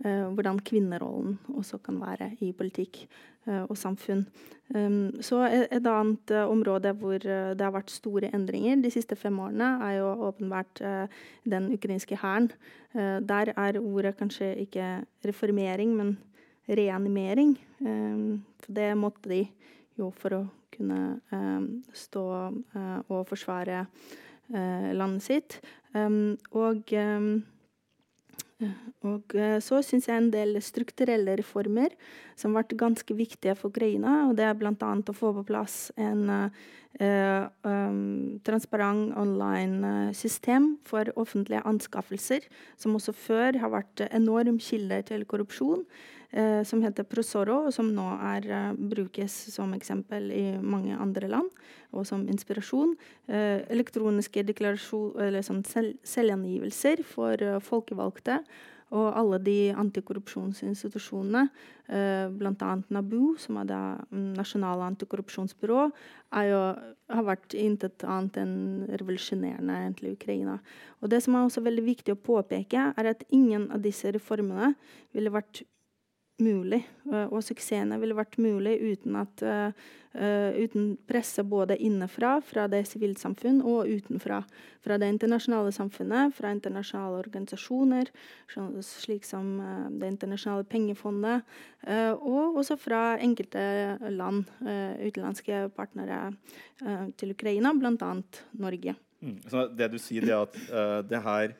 uh, 0.04 0.26
hvordan 0.28 0.61
kvinnerollen 0.61 1.38
også 1.56 1.80
kan 1.82 1.96
være 2.02 2.35
i 2.44 2.50
politikk. 2.52 3.06
Eh, 3.46 3.62
og 3.70 3.76
samfunn. 3.78 4.25
Um, 4.75 5.12
så 5.23 5.44
et 5.46 5.85
annet 5.87 6.30
uh, 6.35 6.49
område 6.50 6.90
hvor 6.99 7.23
uh, 7.23 7.52
det 7.54 7.62
har 7.62 7.70
vært 7.70 7.92
store 7.94 8.32
endringer 8.35 8.80
de 8.82 8.90
siste 8.90 9.14
fem 9.14 9.37
årene, 9.38 9.68
er 9.87 10.00
jo 10.00 10.08
åpenbart 10.26 10.82
uh, 10.82 11.20
den 11.46 11.68
ukrainske 11.76 12.18
hæren. 12.18 12.50
der 13.28 13.52
er 13.56 13.78
ordet 13.78 14.16
kanskje 14.16 14.54
ikke 14.56 15.04
reformering, 15.25 15.94
men 15.96 16.16
reanimering. 16.66 17.58
Um, 17.80 18.42
for 18.64 18.73
det 18.73 18.96
måtte 18.99 19.28
de 19.28 19.42
jo 19.99 20.11
for 20.11 20.35
å 20.35 20.42
kunne 20.75 21.20
um, 21.30 21.85
stå 21.92 22.25
og 23.08 23.28
forsvare 23.28 23.85
landet 24.48 25.24
sitt. 25.26 25.60
og 26.52 26.92
og 29.04 29.34
eh, 29.36 29.58
så 29.60 29.82
syns 29.84 30.08
jeg 30.08 30.16
en 30.16 30.30
del 30.32 30.56
strukturelle 30.64 31.34
reformer 31.36 31.92
som 32.38 32.56
ble 32.56 32.78
ganske 32.78 33.16
viktige 33.16 33.54
for 33.58 33.68
Ukraina. 33.68 34.28
og 34.28 34.36
Det 34.38 34.46
er 34.48 34.56
bl.a. 34.56 34.72
å 34.72 35.16
få 35.16 35.34
på 35.36 35.44
plass 35.50 35.90
en 36.00 36.24
uh, 36.32 37.44
um, 37.68 38.40
transparent 38.46 39.12
online-system 39.20 40.78
for 40.88 41.12
offentlige 41.20 41.60
anskaffelser, 41.68 42.48
som 42.80 42.96
også 42.96 43.12
før 43.12 43.60
har 43.60 43.74
vært 43.76 44.06
enorm 44.08 44.56
kilde 44.62 45.02
til 45.12 45.28
korrupsjon. 45.28 45.84
Uh, 46.35 46.62
som 46.66 46.83
heter 46.83 47.06
Prosoro, 47.06 47.71
som 47.73 47.92
nå 47.95 48.06
er, 48.35 48.49
uh, 48.50 48.73
brukes 48.75 49.35
som 49.54 49.75
eksempel 49.76 50.30
i 50.35 50.47
mange 50.59 50.97
andre 50.99 51.30
land 51.30 51.50
og 51.97 52.06
som 52.06 52.26
inspirasjon. 52.28 52.95
Eh, 53.26 53.64
elektroniske 53.73 54.42
eller 54.42 55.42
sånn 55.45 55.62
sel 55.64 55.95
selvangivelser 56.04 57.02
for 57.06 57.40
folkevalgte. 57.64 58.42
Og 58.95 59.06
alle 59.18 59.40
de 59.42 59.73
antikorrupsjonsinstitusjonene, 59.75 61.49
eh, 61.90 62.28
bl.a. 62.30 62.68
NABU, 62.95 63.35
som 63.42 63.59
er 63.59 63.66
det 63.66 63.80
mm, 64.12 64.28
nasjonale 64.38 64.87
antikorrupsjonsbyrå, 64.92 65.88
jo, 66.47 66.61
har 67.11 67.26
vært 67.26 67.56
intet 67.59 68.04
annet 68.06 68.38
enn 68.45 68.54
revolusjonerende 68.92 69.80
egentlig 69.80 70.14
Ukraina. 70.14 70.61
Og 71.02 71.11
det 71.11 71.25
som 71.25 71.35
er 71.35 71.49
også 71.49 71.64
veldig 71.66 71.83
viktig 71.88 72.14
å 72.14 72.23
påpeke, 72.30 72.92
er 72.95 73.11
at 73.11 73.26
ingen 73.35 73.66
av 73.75 73.83
disse 73.83 74.12
reformene 74.14 74.76
ville 75.16 75.35
vært 75.35 75.64
mulig. 76.42 76.82
Eh, 77.12 77.28
og 77.30 77.44
suksessene 77.44 77.98
ville 78.00 78.16
vært 78.16 78.36
mulig 78.42 78.76
uten, 78.82 79.16
at, 79.20 79.42
uh, 79.46 80.52
uten 80.56 80.94
presset 81.08 81.44
både 81.48 81.76
innenfra, 81.76 82.38
fra 82.44 82.66
det 82.72 82.82
sivilsamfunn, 82.88 83.60
og 83.68 83.88
utenfra. 83.88 84.42
Fra 84.84 84.96
det 85.00 85.10
internasjonale 85.12 85.72
samfunnet, 85.76 86.34
fra 86.36 86.52
internasjonale 86.54 87.20
organisasjoner, 87.24 88.12
slik 88.80 89.24
som 89.28 89.58
uh, 89.60 89.88
Det 89.90 90.08
internasjonale 90.14 90.64
pengefondet, 90.64 91.44
uh, 91.88 92.14
og 92.16 92.60
også 92.62 92.78
fra 92.80 93.02
enkelte 93.20 93.98
land, 94.10 94.44
utenlandske 94.60 95.68
partnere 95.76 96.32
til 97.16 97.32
Ukraina, 97.32 97.72
bl.a. 97.72 98.12
Norge. 98.60 98.96
Mm. 99.20 99.38
Så 99.48 99.68
det 99.72 99.88
du 99.92 99.98
sier, 100.00 100.26
er 100.28 100.44
at 100.44 101.06
det 101.08 101.20
her 101.24 101.54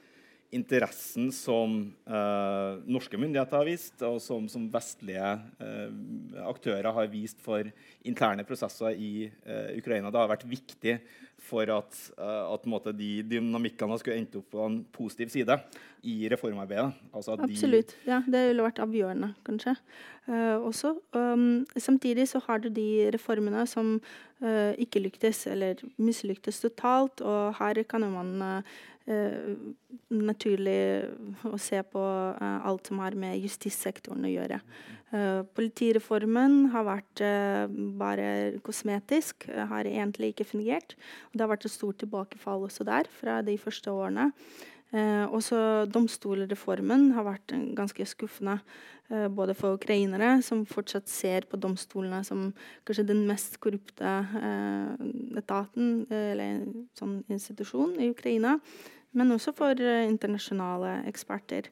interessen 0.55 1.31
som 1.35 1.77
eh, 2.07 2.79
norske 2.87 3.19
myndigheter 3.19 3.59
har 3.59 3.69
vist, 3.69 3.99
og 4.07 4.19
som, 4.23 4.47
som 4.51 4.69
vestlige 4.73 5.33
eh, 5.63 6.41
aktører 6.47 6.93
har 6.95 7.11
vist 7.13 7.41
for 7.43 7.67
interne 8.07 8.47
prosesser 8.47 8.95
i 8.95 9.27
eh, 9.27 9.77
Ukraina. 9.79 10.13
Det 10.13 10.23
har 10.23 10.31
vært 10.31 10.47
viktig 10.49 10.99
for 11.47 11.69
at, 11.71 11.99
at 12.17 12.65
de 12.97 13.11
dynamikkene 13.29 13.99
skulle 14.01 14.17
endt 14.19 14.39
opp 14.39 14.49
på 14.51 14.63
en 14.65 14.79
positiv 14.91 15.29
side 15.31 15.55
i 16.09 16.15
reformarbeidet. 16.33 16.97
Altså 17.13 17.37
Absolutt. 17.37 17.93
De 18.03 18.11
ja, 18.11 18.23
det 18.25 18.41
ville 18.49 18.65
vært 18.65 18.81
avgjørende, 18.83 19.29
kanskje. 19.47 19.77
også. 20.27 20.97
Um, 21.15 21.63
samtidig 21.77 22.27
så 22.33 22.41
har 22.49 22.65
du 22.65 22.71
de 22.73 23.13
reformene 23.15 23.63
som 23.69 23.99
ikke 24.81 25.05
lyktes, 25.05 25.45
eller 25.53 25.79
mislyktes 26.03 26.59
totalt. 26.65 27.23
Og 27.23 27.55
her 27.61 27.83
kan 27.89 28.09
man 28.11 28.35
uh, 28.43 28.75
naturlig 29.07 31.07
å 31.47 31.59
se 31.63 31.79
på 31.87 32.03
uh, 32.03 32.67
alt 32.67 32.89
som 32.91 32.99
har 33.05 33.15
med 33.15 33.39
justissektoren 33.39 34.27
å 34.27 34.33
gjøre. 34.33 34.59
Uh, 35.15 35.47
politireformen 35.55 36.73
har 36.73 36.89
vært 36.89 37.23
bare 38.01 38.27
kosmetisk, 38.67 39.47
har 39.47 39.87
egentlig 39.87 40.33
ikke 40.35 40.49
fungert. 40.51 40.97
Det 41.33 41.45
har 41.45 41.53
vært 41.53 41.69
et 41.69 41.77
stort 41.77 42.01
tilbakefall 42.03 42.67
også 42.67 42.89
der 42.89 43.07
fra 43.21 43.39
de 43.47 43.55
første 43.63 43.95
årene. 43.95 44.33
Eh, 44.95 45.25
også 45.35 45.87
domstolreformen 45.91 47.11
har 47.17 47.27
vært 47.27 47.55
ganske 47.75 48.07
skuffende. 48.07 48.61
Eh, 49.11 49.27
både 49.29 49.55
for 49.55 49.79
ukrainere, 49.79 50.43
som 50.43 50.65
fortsatt 50.67 51.11
ser 51.11 51.47
på 51.51 51.59
domstolene 51.59 52.23
som 52.27 52.53
kanskje 52.87 53.07
den 53.09 53.25
mest 53.27 53.59
korrupte 53.63 54.13
eh, 54.41 55.07
etaten 55.39 56.07
eller 56.11 56.63
sånn 56.99 57.21
institusjon 57.31 57.99
i 58.03 58.11
Ukraina. 58.15 58.57
Men 59.17 59.33
også 59.33 59.55
for 59.57 59.81
eh, 59.81 60.05
internasjonale 60.07 61.01
eksperter. 61.09 61.71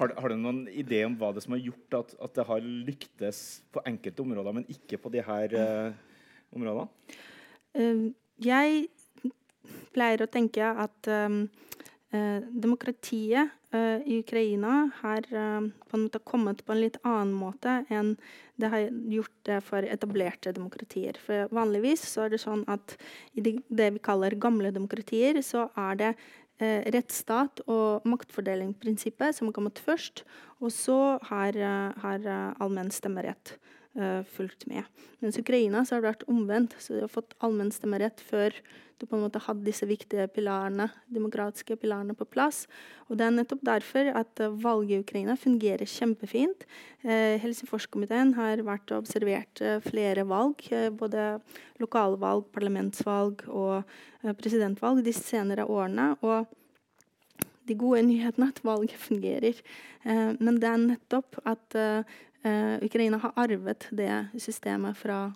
Har, 0.00 0.12
har, 0.16 0.32
du 0.32 0.40
noen 0.40 0.64
idé 0.68 1.02
om 1.06 1.14
hva 1.20 1.30
det 1.34 1.44
som 1.44 1.54
har 1.54 1.62
gjort 1.62 1.96
at, 2.00 2.14
at 2.26 2.36
det 2.36 2.46
har 2.48 2.66
lyktes 2.88 3.42
på 3.72 3.82
enkelte 3.88 4.24
områder, 4.24 4.56
men 4.56 4.68
ikke 4.72 4.98
på 5.00 5.12
de 5.12 5.22
her 5.24 5.54
uh, 5.56 5.92
områdene? 6.56 6.88
Uh, 7.76 8.10
jeg 8.40 8.88
pleier 9.94 10.24
å 10.24 10.28
tenke 10.32 10.64
at 10.84 11.10
um, 11.12 11.42
uh, 12.12 12.40
demokratiet 12.50 13.56
i 14.04 14.18
Ukraina 14.18 14.90
har 14.98 15.26
eh, 15.30 15.60
på 15.88 15.96
en 15.96 16.02
måte 16.02 16.18
kommet 16.26 16.64
på 16.66 16.74
en 16.74 16.80
litt 16.82 16.96
annen 17.06 17.30
måte 17.38 17.84
enn 17.88 18.16
det 18.60 18.70
har 18.72 18.88
gjort 19.12 19.36
det 19.46 19.60
for 19.62 19.86
etablerte 19.86 20.50
demokratier. 20.56 21.14
For 21.22 21.46
Vanligvis 21.54 22.02
så 22.10 22.26
er 22.26 22.34
det 22.34 22.40
sånn 22.42 22.64
at 22.66 22.96
i 23.38 23.44
det, 23.46 23.54
det 23.68 23.92
vi 23.94 24.02
kaller 24.02 24.34
gamle 24.42 24.72
demokratier, 24.74 25.38
så 25.46 25.68
er 25.78 26.00
det 26.02 26.10
eh, 26.60 26.86
rettsstat 26.94 27.64
og 27.66 28.06
maktfordelingsprinsippet 28.08 29.36
som 29.36 29.50
har 29.50 29.56
kommet 29.56 29.82
først. 29.82 30.24
Og 30.60 30.72
så 30.76 31.18
har, 31.30 31.56
har 32.04 32.26
allmenn 32.60 32.92
stemmerett 32.92 33.56
uh, 33.98 34.20
fulgt 34.26 34.66
med. 34.70 34.86
Mens 35.20 35.38
Ukraina 35.40 35.84
så 35.84 35.96
har 35.96 36.02
det 36.02 36.10
vært 36.10 36.28
omvendt. 36.30 36.76
så 36.78 36.94
De 36.94 37.04
har 37.04 37.12
fått 37.12 37.34
allmenn 37.40 37.72
stemmerett 37.74 38.22
før 38.24 38.54
du 39.00 39.06
på 39.08 39.16
en 39.16 39.22
måte 39.24 39.40
hadde 39.40 39.64
disse 39.64 39.86
viktige 39.88 40.26
pilarene, 40.28 40.90
demokratiske 41.08 41.78
pilarene 41.80 42.12
på 42.14 42.26
plass. 42.28 42.66
Og 43.08 43.16
Det 43.16 43.26
er 43.26 43.34
nettopp 43.38 43.64
derfor 43.66 44.12
at 44.12 44.44
uh, 44.44 44.52
valget 44.62 44.98
i 44.98 45.02
Ukraina 45.06 45.36
fungerer 45.40 45.88
kjempefint. 45.88 46.68
Uh, 47.04 47.40
Helsingforskomiteen 47.42 48.36
har 48.38 48.62
vært 48.66 48.92
og 48.92 49.06
observert 49.06 49.64
uh, 49.64 49.78
flere 49.84 50.26
valg, 50.28 50.62
både 51.00 51.32
lokalvalg, 51.80 52.46
parlamentsvalg 52.52 53.46
og 53.48 53.84
presidentvalg 54.36 55.04
de 55.04 55.14
senere 55.16 55.64
årene. 55.64 56.14
og 56.20 56.48
de 57.70 57.76
gode 57.78 58.02
nyhetene 58.08 58.50
at 58.50 58.60
valget 58.66 58.98
fungerer. 58.98 59.60
Eh, 60.04 60.32
men 60.40 60.58
det 60.60 60.68
er 60.70 60.82
nettopp 60.82 61.40
at 61.48 61.78
eh, 61.78 62.18
Ukraina 62.40 63.18
har 63.20 63.34
arvet 63.36 63.84
det 63.92 64.14
systemet 64.40 64.96
fra 64.96 65.26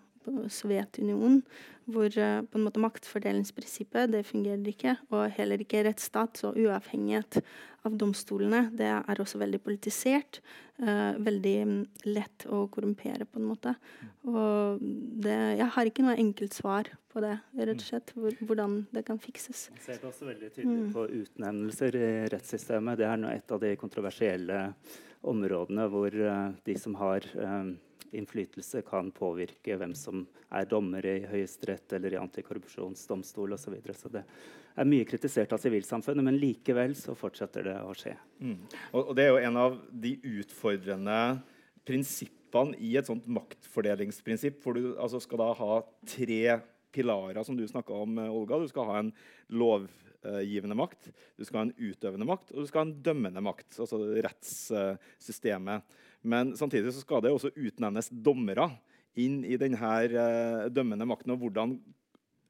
Sovjetunionen, 0.48 1.42
hvor 1.84 2.08
uh, 2.08 2.40
på 2.48 2.58
en 2.58 2.64
måte 2.64 2.80
maktfordelingsprinsippet 2.80 4.12
det 4.14 4.24
fungerer 4.28 4.64
ikke. 4.70 4.96
Og 5.12 5.28
heller 5.36 5.60
ikke 5.60 5.84
rettsstat 5.84 6.40
og 6.48 6.56
uavhengighet 6.60 7.42
av 7.84 7.98
domstolene. 8.00 8.70
Det 8.72 8.88
er 8.88 9.20
også 9.20 9.40
veldig 9.42 9.60
politisert. 9.64 10.40
Uh, 10.80 11.12
veldig 11.22 11.54
um, 11.68 11.76
lett 12.08 12.46
å 12.48 12.64
korrumpere, 12.72 13.28
på 13.28 13.40
en 13.40 13.48
måte. 13.50 13.76
Og 14.24 14.80
det, 14.80 15.36
jeg 15.60 15.70
har 15.76 15.92
ikke 15.92 16.06
noe 16.06 16.16
enkelt 16.18 16.56
svar 16.56 16.88
på 17.12 17.22
det, 17.22 17.36
rett 17.60 17.76
og 17.76 17.86
slett. 17.86 18.14
Hvor, 18.16 18.40
hvordan 18.48 18.80
det 18.96 19.04
kan 19.06 19.20
fikses. 19.22 19.68
Man 19.76 19.84
ser 19.84 20.00
det 20.00 20.08
også 20.08 20.30
veldig 20.32 20.54
tydelig 20.54 20.86
mm. 20.86 20.92
på 20.96 21.08
utnevnelser 21.20 22.00
i 22.00 22.12
rettssystemet. 22.32 23.02
Det 23.02 23.10
er 23.10 23.28
et 23.36 23.54
av 23.54 23.60
de 23.62 23.76
kontroversielle 23.78 24.62
områdene 25.30 25.88
hvor 25.92 26.14
uh, 26.14 26.52
de 26.66 26.76
som 26.80 26.96
har 27.00 27.26
um, 27.34 27.74
innflytelse, 28.14 28.82
kan 28.86 29.10
påvirke 29.14 29.76
hvem 29.78 29.94
som 29.98 30.24
er 30.54 30.68
dommere 30.70 31.16
i 31.18 31.24
Høyesterett 31.28 31.96
eller 31.96 32.14
i 32.14 32.20
antikorrupsjonsdomstol 32.20 33.56
osv. 33.56 33.64
Så, 33.64 33.74
videre. 33.74 33.96
så 33.98 34.10
det 34.12 34.22
er 34.74 34.88
mye 34.88 35.06
kritisert 35.08 35.54
av 35.54 35.62
sivilsamfunnet, 35.62 36.26
men 36.26 36.38
likevel 36.40 36.94
så 36.98 37.16
fortsetter 37.18 37.68
det 37.70 37.76
å 37.82 37.94
skje. 37.98 38.14
Mm. 38.38 38.60
Og, 38.92 39.12
det 39.16 39.26
er 39.26 39.32
jo 39.32 39.42
en 39.48 39.60
av 39.64 39.80
de 39.90 40.14
utfordrende 40.36 41.18
prinsippene 41.86 42.78
i 42.78 42.94
et 42.98 43.10
sånt 43.10 43.26
maktfordelingsprinsipp, 43.26 44.62
hvor 44.62 44.78
du 44.78 44.94
altså, 44.94 45.20
skal 45.22 45.42
da 45.42 45.50
ha 45.58 45.82
tre 46.06 46.58
pilarer, 46.94 47.42
som 47.42 47.58
du 47.58 47.66
snakka 47.66 47.96
om, 48.04 48.20
Olga. 48.28 48.60
Du 48.62 48.70
skal 48.70 48.90
ha 48.90 49.00
en 49.02 49.10
lov 49.50 49.88
lovgivende 50.24 50.76
makt, 50.76 51.10
du 51.36 51.44
skal 51.44 51.58
ha 51.58 51.64
en 51.68 51.76
utøvende 51.76 52.26
makt 52.28 52.52
og 52.52 52.62
du 52.62 52.68
skal 52.68 52.82
ha 52.82 52.88
en 52.88 52.96
dømmende 53.04 53.42
makt. 53.44 53.78
altså 53.78 54.00
rettssystemet. 54.24 55.82
Men 56.22 56.54
samtidig 56.56 56.92
så 56.92 57.04
skal 57.04 57.22
det 57.22 57.32
også 57.32 57.52
utnevnes 57.54 58.08
dommere 58.10 58.70
inn 59.20 59.44
i 59.44 59.58
denne 59.60 59.78
uh, 59.78 60.66
dømmende 60.72 61.06
makten. 61.06 61.34
og 61.34 61.42
Hvordan 61.42 61.76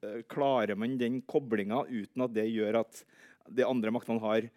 uh, 0.03 0.21
klarer 0.31 0.75
man 0.75 0.97
den 0.97 1.21
koblinga 1.21 1.85
uten 1.89 2.25
at 2.25 2.33
det 2.33 2.47
gjør 2.49 2.81
at 2.85 3.03
de 3.49 3.65
andre 3.65 3.91
maktene 3.91 4.23
har 4.23 4.47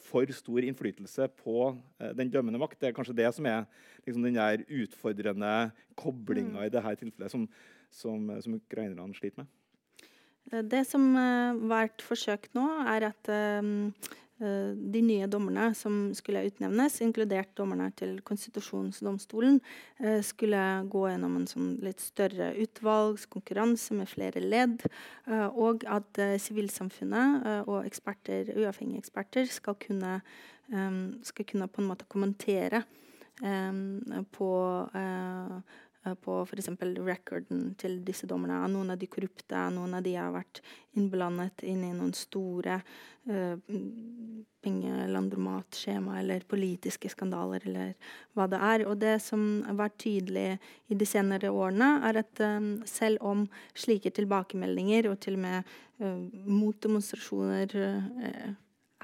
for 0.00 0.24
stor 0.32 0.64
innflytelse 0.64 1.26
på 1.42 1.74
den 2.16 2.30
dømmende 2.32 2.56
makt? 2.62 2.78
Det 2.80 2.88
er 2.88 2.94
kanskje 2.96 3.16
det 3.18 3.26
som 3.36 3.44
er 3.50 3.66
liksom, 4.06 4.22
den 4.24 4.38
der 4.38 4.62
utfordrende 4.64 5.50
koblinga 5.98 6.62
mm. 6.62 6.64
i 6.64 6.70
dette 6.72 6.94
tilfellet 7.02 7.34
som, 7.34 7.44
som, 7.92 8.30
som 8.40 8.54
ukrainerne 8.56 9.18
sliter 9.18 9.42
med. 9.42 9.50
Eh, 10.52 10.62
det 10.64 10.84
som 10.88 11.10
har 11.16 11.56
uh, 11.56 11.66
vært 11.70 12.04
forsøkt 12.04 12.56
nå, 12.58 12.64
er 12.88 13.10
at 13.10 13.30
uh, 13.32 14.16
de 14.38 15.00
nye 15.02 15.26
dommerne 15.26 15.72
som 15.74 16.12
skulle 16.14 16.44
utnevnes, 16.46 17.00
inkludert 17.02 17.50
dommerne 17.58 17.88
til 17.98 18.20
konstitusjonsdomstolen, 18.22 19.56
skulle 20.22 20.60
gå 20.92 21.00
gjennom 21.08 21.40
en 21.40 21.48
sånn 21.50 21.72
litt 21.82 21.98
større 21.98 22.52
utvalgskonkurranse 22.62 23.96
med 23.98 24.06
flere 24.06 24.38
ledd, 24.38 24.84
og 25.58 25.82
at 25.90 26.22
sivilsamfunnet 26.38 27.48
og 27.64 27.80
eksperter, 27.90 28.54
uavhengige 28.54 29.02
eksperter 29.02 29.50
skal 29.50 29.74
kunne, 29.82 30.20
skal 30.70 31.50
kunne 31.50 31.66
på 31.74 31.82
en 31.82 31.90
måte 31.90 32.06
kommentere 32.06 32.84
på 34.38 34.52
Eh, 34.94 35.58
på 36.16 36.40
f.eks. 36.44 36.68
recorden 37.04 37.72
til 37.80 37.98
disse 38.06 38.28
dommerne. 38.30 38.60
Noen 38.72 38.94
av 38.94 38.98
de 39.00 39.08
korrupte, 39.10 39.60
noen 39.74 39.96
av 39.98 40.04
de 40.06 40.14
har 40.16 40.32
vært 40.34 40.60
innblandet 40.98 41.64
inn 41.68 41.82
i 41.86 41.92
noen 41.94 42.14
store 42.16 42.78
uh, 43.28 43.56
pengelandromatskjema 44.64 46.18
eller 46.20 46.46
politiske 46.48 47.10
skandaler 47.12 47.66
eller 47.68 47.92
hva 48.36 48.48
det 48.50 48.62
er. 48.70 48.86
Og 48.90 48.96
det 49.02 49.16
som 49.24 49.44
har 49.66 49.78
vært 49.82 49.98
tydelig 50.04 50.46
i 50.88 50.98
de 50.98 51.08
senere 51.08 51.52
årene, 51.52 51.90
er 52.08 52.22
at 52.22 52.44
um, 52.44 52.72
selv 52.88 53.22
om 53.24 53.44
slike 53.78 54.14
tilbakemeldinger 54.16 55.10
og 55.12 55.20
til 55.24 55.38
og 55.38 55.44
med 55.44 55.76
uh, 56.02 56.24
motdemonstrasjoner 56.48 57.76
uh, 57.76 58.48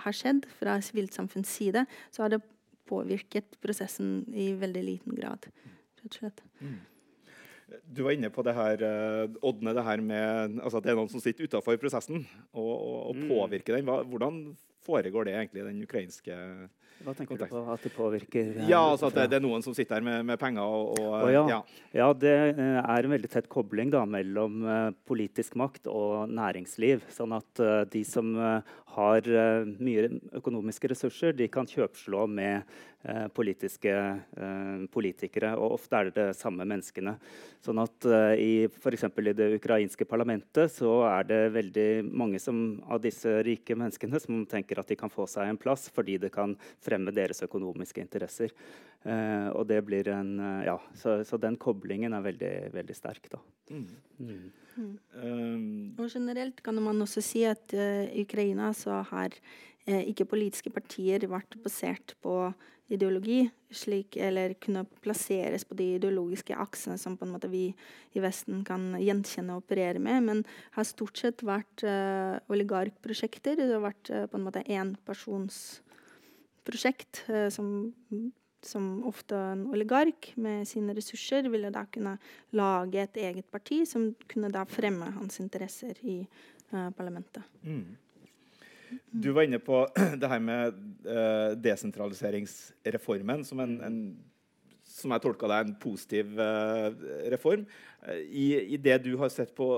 har 0.05 0.17
skjedd 0.17 0.49
fra 0.59 0.81
sivilsamfunns 0.83 1.53
side, 1.61 1.87
så 2.11 2.25
har 2.25 2.35
det 2.35 2.43
påvirket 2.89 3.57
prosessen 3.65 4.25
i 4.37 4.53
veldig 4.61 4.83
liten 4.85 5.17
grad 5.17 5.47
rett 6.05 6.13
og 6.13 6.19
slett. 6.19 6.43
Mm. 6.61 6.81
Du 7.85 8.03
var 8.05 8.13
inne 8.13 8.31
på 8.33 8.45
det 8.45 8.55
her, 8.57 8.83
uh, 8.85 9.39
Ådne, 9.49 9.73
det 9.77 9.85
her 9.87 10.03
med 10.05 10.61
altså 10.61 10.79
at 10.79 10.87
det 10.87 10.93
er 10.93 10.99
noen 10.99 11.11
som 11.13 11.23
sitter 11.23 11.49
utafor 11.49 11.79
prosessen 11.81 12.27
og, 12.53 12.73
og, 12.75 12.99
og 13.11 13.17
mm. 13.17 13.27
påvirker 13.31 13.79
den. 13.79 13.89
Hva, 13.89 14.03
hvordan 14.05 14.41
foregår 14.87 15.29
det 15.29 15.37
egentlig 15.39 15.65
i 15.65 15.69
den 15.69 15.85
ukrainske 15.85 16.39
hva 17.03 17.13
tenker 17.17 17.37
du 17.37 17.45
på 17.51 17.61
at 17.73 17.83
det 17.85 17.91
påvirker? 17.93 18.51
Ja, 18.69 18.81
altså 18.81 19.11
at 19.11 19.17
det, 19.17 19.27
det, 19.33 19.39
er 19.41 19.45
noen 19.45 19.65
som 19.65 19.75
sitter 19.77 19.99
her 19.99 20.05
med, 20.07 20.23
med 20.29 20.39
penger 20.41 20.63
og, 20.63 20.95
og 21.03 21.11
oh, 21.27 21.27
ja. 21.33 21.43
Ja. 21.51 21.59
ja. 21.99 22.07
det 22.17 22.33
eh, 22.55 22.79
er 22.79 23.09
en 23.09 23.13
veldig 23.13 23.31
tett 23.33 23.49
kobling 23.53 23.91
da, 23.93 24.05
mellom 24.09 24.63
uh, 24.65 24.89
politisk 25.09 25.59
makt 25.61 25.91
og 25.91 26.31
næringsliv. 26.33 27.05
Sånn 27.13 27.35
at 27.37 27.61
uh, 27.61 27.83
de 27.91 28.05
som 28.09 28.31
uh, 28.39 28.63
har 28.95 29.27
mye 29.83 30.09
økonomiske 30.39 30.93
ressurser, 30.93 31.35
de 31.37 31.49
kan 31.53 31.67
kjøpslå 31.69 32.25
med 32.31 32.63
uh, 33.09 33.27
politiske 33.35 33.93
eh, 33.93 34.85
politikere. 34.93 35.55
Og 35.59 35.77
ofte 35.79 35.99
er 35.99 36.09
det 36.09 36.15
de 36.17 36.37
samme 36.37 36.67
menneskene. 36.69 37.17
Sånn 37.65 37.81
at 37.83 38.09
uh, 38.09 38.33
i 38.39 38.67
f.eks. 38.69 39.07
i 39.09 39.35
det 39.37 39.51
ukrainske 39.59 40.07
parlamentet 40.09 40.73
så 40.73 41.01
er 41.09 41.29
det 41.29 41.41
veldig 41.55 41.89
mange 42.07 42.41
som, 42.43 42.81
av 42.89 43.03
disse 43.05 43.41
rike 43.47 43.77
menneskene 43.79 44.21
som 44.23 44.45
tenker 44.51 44.74
at 44.81 44.91
de 44.91 44.97
kan 44.99 45.13
få 45.13 45.27
seg 45.31 45.51
en 45.51 45.61
plass 45.61 45.89
fordi 45.95 46.19
det 46.23 46.33
kan 46.35 46.57
fremme 46.85 47.15
deres 47.15 47.43
økonomiske 47.47 48.03
interesser. 48.05 48.55
Eh, 49.05 49.49
og 49.53 49.67
det 49.69 49.83
blir 49.85 50.09
en 50.15 50.39
uh, 50.41 50.63
Ja, 50.65 50.79
så, 50.97 51.19
så, 51.29 51.37
den 51.41 51.59
koblingen 51.61 52.17
er 52.17 52.25
veldig, 52.25 52.55
veldig 52.73 52.97
sterk, 52.97 53.29
da. 53.33 53.41
Mm. 53.71 53.89
Mm. 54.19 54.45
Mm. 54.75 54.95
Um. 55.21 55.67
Og 56.01 56.09
generelt 56.11 56.63
kan 56.65 56.81
man 56.83 57.05
også 57.05 57.23
si 57.25 57.45
at 57.49 57.77
uh, 57.77 58.09
Ukraina 58.21 58.73
så 58.77 59.03
har 59.11 59.37
ikke 59.85 60.25
politiske 60.25 60.71
partier 60.73 61.27
ble 61.29 61.43
basert 61.61 62.15
på 62.25 62.39
ideologi, 62.93 63.47
slik, 63.73 64.19
eller 64.21 64.53
kunne 64.61 64.83
plasseres 65.03 65.65
på 65.65 65.75
de 65.79 65.95
ideologiske 65.97 66.57
aksene 66.61 66.99
som 67.01 67.17
på 67.17 67.25
en 67.27 67.33
måte 67.35 67.49
vi 67.53 67.75
i 68.15 68.21
Vesten 68.23 68.65
kan 68.67 68.95
gjenkjenne 69.01 69.53
og 69.55 69.61
operere 69.65 70.01
med, 70.03 70.23
men 70.29 70.45
har 70.77 70.85
stort 70.89 71.17
sett 71.21 71.43
vært 71.47 71.83
uh, 71.87 72.35
oligarkprosjekter. 72.53 73.57
Det 73.59 73.73
har 73.73 73.87
vært 73.87 74.07
uh, 74.13 74.17
på 74.29 74.35
en 74.39 74.47
måte 74.47 74.69
enpersonsprosjekt 74.77 77.13
uh, 77.31 77.49
som, 77.55 77.67
som 78.65 78.85
ofte 79.09 79.37
en 79.55 79.63
oligark 79.73 80.21
med 80.37 80.69
sine 80.69 80.95
ressurser 80.97 81.43
ville 81.53 81.71
da 81.75 81.83
kunne 81.89 82.15
lage 82.53 82.99
et 83.01 83.17
eget 83.31 83.49
parti 83.53 83.79
som 83.89 84.15
kunne 84.29 84.53
da 84.53 84.65
fremme 84.69 85.07
hans 85.17 85.41
interesser 85.41 85.95
i 86.05 86.29
parlamentet. 86.97 87.43
Mm. 87.63 87.97
Du 89.11 89.31
var 89.35 89.47
inne 89.47 89.61
på 89.63 89.85
det 90.21 90.31
her 90.31 90.43
med 90.43 90.79
uh, 91.09 91.55
desentraliseringsreformen 91.59 93.45
som 93.47 93.63
en, 93.65 93.77
en 93.85 93.99
som 94.95 95.15
jeg 95.15 95.25
tolka 95.25 95.49
deg, 95.51 95.69
en 95.69 95.79
positiv 95.81 96.35
uh, 96.39 96.91
reform. 97.33 97.65
Uh, 98.05 98.19
i, 98.25 98.49
i, 98.75 98.81
det 98.81 99.01
du 99.07 99.15
har 99.21 99.33
sett 99.33 99.55
på, 99.57 99.69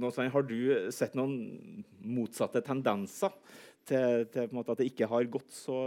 noe, 0.00 0.30
har 0.32 0.48
du 0.48 0.90
sett 0.94 1.16
noen 1.18 1.84
motsatte 2.02 2.62
tendenser 2.66 3.34
til, 3.86 4.26
til 4.32 4.50
at 4.50 4.74
det 4.80 4.90
ikke 4.90 5.08
har 5.10 5.30
gått 5.30 5.52
så 5.54 5.78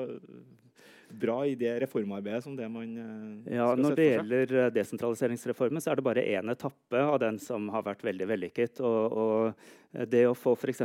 bra 1.10 1.39
i 1.49 1.56
det 1.58 1.71
reformarbeidet 1.82 2.43
som 2.45 2.56
det 2.58 2.67
man 2.69 2.91
uh, 2.95 3.54
ja, 3.56 3.71
Når 3.75 3.97
det 3.97 4.08
gjelder 4.12 4.56
desentraliseringsreformen, 4.75 5.82
så 5.82 5.93
er 5.93 5.99
det 5.99 6.08
bare 6.08 6.25
én 6.38 6.54
etappe 6.54 7.04
av 7.04 7.19
den 7.21 7.39
som 7.41 7.69
har 7.73 7.86
vært 7.88 8.06
veldig 8.06 8.30
vellykket. 8.30 8.82
og, 8.86 9.19
og 9.19 9.79
det 9.91 10.21
å 10.30 10.36
få 10.38 10.54
f.eks. 10.54 10.84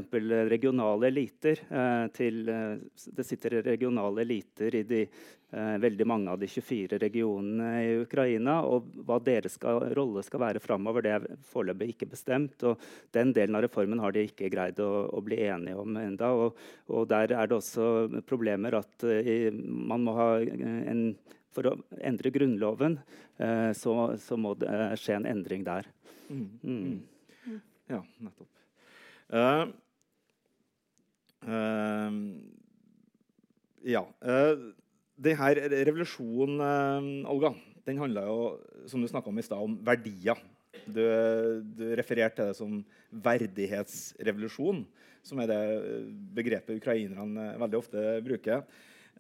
regionale 0.49 1.09
eliter 1.11 1.61
eh, 1.69 2.07
til 2.17 2.49
eh, 2.49 2.77
Det 2.97 3.25
sitter 3.27 3.59
regionale 3.67 4.23
eliter 4.25 4.75
i 4.79 4.83
de, 4.89 5.01
eh, 5.53 5.75
veldig 5.83 6.07
mange 6.09 6.33
av 6.33 6.41
de 6.41 6.49
24 6.49 6.99
regionene 7.03 7.83
i 7.85 7.91
Ukraina. 8.01 8.63
Og 8.65 8.89
hva 9.05 9.19
deres 9.21 9.59
skal, 9.59 9.91
rolle 9.99 10.25
skal 10.25 10.41
være 10.47 10.63
framover, 10.65 11.05
det 11.05 11.13
er 11.19 11.27
foreløpig 11.51 11.91
ikke 11.93 12.09
bestemt. 12.15 12.65
Og 12.65 12.81
den 13.13 13.35
delen 13.37 13.59
av 13.59 13.67
reformen 13.67 14.01
har 14.01 14.17
de 14.17 14.25
ikke 14.25 14.49
greid 14.53 14.81
å, 14.81 14.91
å 15.13 15.21
bli 15.25 15.43
enige 15.51 15.85
om 15.85 16.01
enda, 16.01 16.33
og, 16.33 16.65
og, 16.89 17.05
der 17.13 17.37
er 17.37 17.51
det 17.51 17.61
også 17.61 18.23
problemer 18.25 18.81
at 18.81 19.05
i, 19.05 19.53
man 19.53 20.07
må 20.07 20.17
ha 20.17 20.29
en 20.41 21.11
For 21.55 21.69
å 21.71 21.77
endre 22.03 22.33
Grunnloven 22.35 22.97
så, 23.79 23.93
så, 24.19 24.35
må 24.35 24.57
det 24.59 24.73
skje 24.99 25.21
en 25.21 25.29
endring 25.31 25.63
der. 25.63 25.87
Mm. 26.27 26.49
Mm. 26.67 27.61
Ja, 27.87 28.01
nettopp. 28.19 28.64
Uh, 29.33 29.71
uh, 31.49 32.13
ja. 33.85 34.05
Uh, 34.21 34.73
her 35.39 35.61
revolusjonen, 35.87 37.23
Olga, 37.31 37.55
den 37.87 38.01
handla 38.03 38.27
jo 38.27 38.39
som 38.91 39.01
du 39.01 39.09
om 39.09 39.39
i 39.39 39.45
sted, 39.47 39.57
om 39.57 39.79
verdier. 39.87 40.41
Du, 40.85 41.01
du 41.79 41.85
refererte 41.97 42.43
til 42.43 42.51
det 42.51 42.57
som 42.59 42.81
verdighetsrevolusjon, 43.25 44.83
som 45.25 45.41
er 45.41 45.49
det 45.49 45.61
begrepet 46.37 46.83
ukrainerne 46.83 47.55
veldig 47.63 47.79
ofte 47.79 48.03
bruker. 48.27 48.67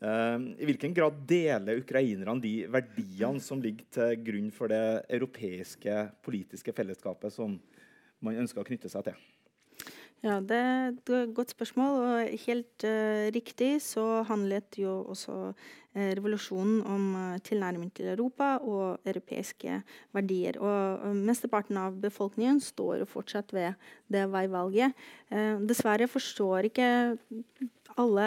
I 0.05 0.67
hvilken 0.67 0.93
grad 0.93 1.23
deler 1.31 1.81
ukrainerne 1.81 2.43
de 2.43 2.67
verdiene 2.69 3.40
som 3.40 3.62
ligger 3.64 3.87
til 3.95 4.19
grunn 4.27 4.51
for 4.53 4.69
det 4.69 5.07
europeiske 5.07 5.95
politiske 6.27 6.75
fellesskapet 6.77 7.33
som 7.33 7.55
man 8.21 8.43
ønsker 8.43 8.61
å 8.61 8.69
knytte 8.69 8.90
seg 8.93 9.07
til? 9.09 9.23
Ja, 10.25 10.39
Det 10.41 10.57
er 10.57 10.87
et 10.89 11.35
godt 11.37 11.51
spørsmål. 11.53 11.97
og 12.01 12.39
Helt 12.47 12.85
uh, 12.89 13.29
riktig 13.35 13.83
så 13.85 14.23
handlet 14.25 14.79
jo 14.81 15.03
også 15.13 15.53
uh, 15.53 16.13
revolusjonen 16.17 16.79
om 16.89 17.11
uh, 17.15 17.39
tilnærming 17.45 17.91
til 17.93 18.09
Europa 18.09 18.57
og 18.57 19.05
europeiske 19.05 19.83
verdier. 20.17 20.57
Og 20.65 21.13
Mesteparten 21.17 21.77
av 21.77 21.99
befolkningen 22.01 22.61
står 22.61 23.03
jo 23.03 23.11
fortsatt 23.11 23.53
ved 23.53 23.75
det 24.09 24.25
veivalget. 24.33 24.97
dessverre 25.69 26.09
forstår 26.09 26.71
ikke 26.71 26.89
alle 27.99 28.27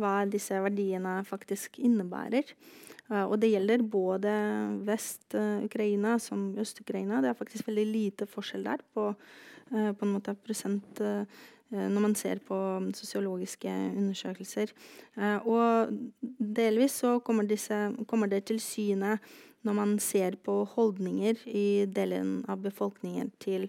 hva 0.00 0.14
disse 0.24 0.56
verdiene 0.56 1.22
faktisk 1.24 1.78
innebærer. 1.78 2.44
og 3.10 3.40
det 3.40 3.50
gjelder 3.50 3.82
både 3.82 4.32
Vest-Ukraina 4.86 6.18
som 6.18 6.56
Øst-Ukraina. 6.58 7.20
Det 7.20 7.28
er 7.28 7.38
faktisk 7.38 7.68
veldig 7.68 7.86
lite 7.86 8.26
forskjell 8.26 8.64
der 8.64 8.80
på 8.94 9.12
på 9.70 10.06
en 10.06 10.14
måte 10.14 10.36
prosent 10.46 11.00
eh, 11.02 11.26
når 11.70 12.00
man 12.00 12.14
ser 12.14 12.38
på 12.46 12.56
sosiologiske 12.94 13.70
undersøkelser. 13.70 14.70
Eh, 15.16 15.46
og 15.46 15.90
delvis 16.38 16.92
så 17.02 17.20
kommer, 17.20 17.44
disse, 17.48 17.92
kommer 18.06 18.26
det 18.30 18.44
til 18.46 18.60
syne 18.62 19.18
når 19.66 19.74
man 19.74 19.98
ser 19.98 20.36
på 20.38 20.64
holdninger 20.76 21.34
i 21.50 21.86
delen 21.90 22.44
av 22.48 22.58
befolkningen 22.62 23.32
til 23.42 23.66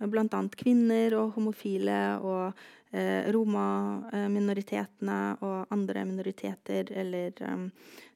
bl.a. 0.00 0.40
kvinner 0.56 1.14
og 1.18 1.32
homofile 1.36 2.18
og 2.24 2.52
eh, 2.96 3.28
romaminoritetene 3.32 5.36
og 5.44 5.66
andre 5.74 6.04
minoriteter 6.08 6.84
eller 7.04 7.30
Eh, 7.40 7.68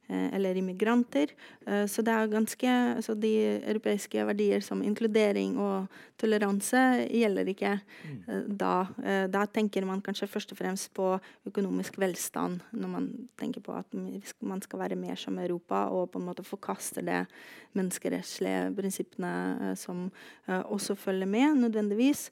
eller 0.09 0.57
immigranter. 0.57 1.31
Eh, 1.67 1.85
så 1.85 2.01
det 2.05 2.13
er 2.13 2.31
ganske 2.31 2.75
så 3.05 3.13
De 3.19 3.33
europeiske 3.59 4.23
verdier 4.25 4.63
som 4.65 4.81
inkludering 4.83 5.57
og 5.61 5.87
toleranse 6.19 6.81
gjelder 7.07 7.51
ikke 7.53 7.75
mm. 7.79 8.17
Eh, 8.29 8.47
da. 8.59 8.73
Da 9.31 9.45
tenker 9.47 9.85
man 9.87 10.01
kanskje 10.01 10.27
først 10.29 10.51
og 10.53 10.59
fremst 10.59 10.91
på 10.97 11.11
økonomisk 11.47 11.99
velstand, 12.01 12.59
når 12.71 12.91
man 12.91 13.07
tenker 13.39 13.61
på 13.61 13.73
at 13.77 13.87
man 13.93 14.61
skal 14.61 14.79
være 14.83 14.97
mer 14.99 15.15
som 15.19 15.39
Europa, 15.39 15.87
og 15.93 16.11
på 16.11 16.19
en 16.19 16.27
måte 16.27 16.45
forkaster 16.45 17.05
det 17.05 17.21
menneskerettslige 17.77 18.73
prinsippene 18.75 19.75
som 19.79 20.09
også 20.47 20.95
følger 20.95 21.29
med, 21.29 21.55
nødvendigvis. 21.63 22.29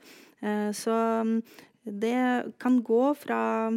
Så 0.74 0.98
mm, 1.24 1.42
det 1.86 2.54
kan 2.60 2.82
gå 2.84 3.14
fra 3.18 3.72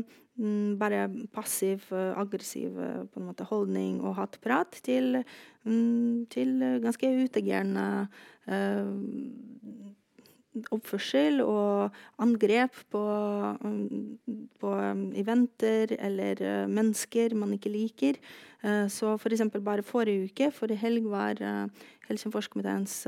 bare 0.80 1.04
passiv, 1.34 1.84
eh, 1.92 2.16
aggressiv 2.16 2.78
eh, 2.80 3.04
på 3.12 3.20
en 3.20 3.28
måte, 3.28 3.44
holdning 3.44 4.00
og 4.00 4.16
hatprat 4.16 4.80
til, 4.86 5.22
mm, 5.64 6.26
til 6.32 6.54
ganske 6.80 7.10
utagerende 7.24 8.08
uh, 8.48 8.88
oppførsel 10.74 11.42
og 11.44 11.94
angrep 12.18 12.74
på, 12.90 13.02
um, 13.62 14.16
på 14.58 14.70
eventer 15.20 15.94
eller 15.98 16.66
mennesker 16.66 17.36
man 17.38 17.52
ikke 17.54 17.70
liker. 17.70 18.18
Så 18.90 19.14
eksempel 19.30 19.62
bare 19.64 19.82
forrige 19.86 20.26
uke, 20.26 20.50
forrige 20.52 20.82
helg, 20.82 21.06
var 21.08 21.38
Helsingforskomiteens 22.08 23.06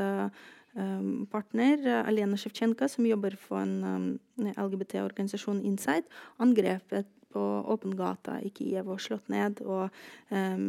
partner, 1.35 1.83
Alena 2.07 2.38
Sjevtsjenko, 2.40 2.88
som 2.88 3.05
jobber 3.05 3.37
for 3.37 3.61
en 3.61 4.14
LGBT-organisasjon 4.38 5.61
Inside, 5.68 6.07
angrepet 6.40 7.11
på 7.33 7.42
åpen 7.75 7.97
gata 7.99 8.38
i 8.45 8.53
Kiev 8.55 8.90
og 8.92 9.01
slått 9.03 9.31
ned, 9.33 9.62
og 9.64 9.88
um, 10.31 10.66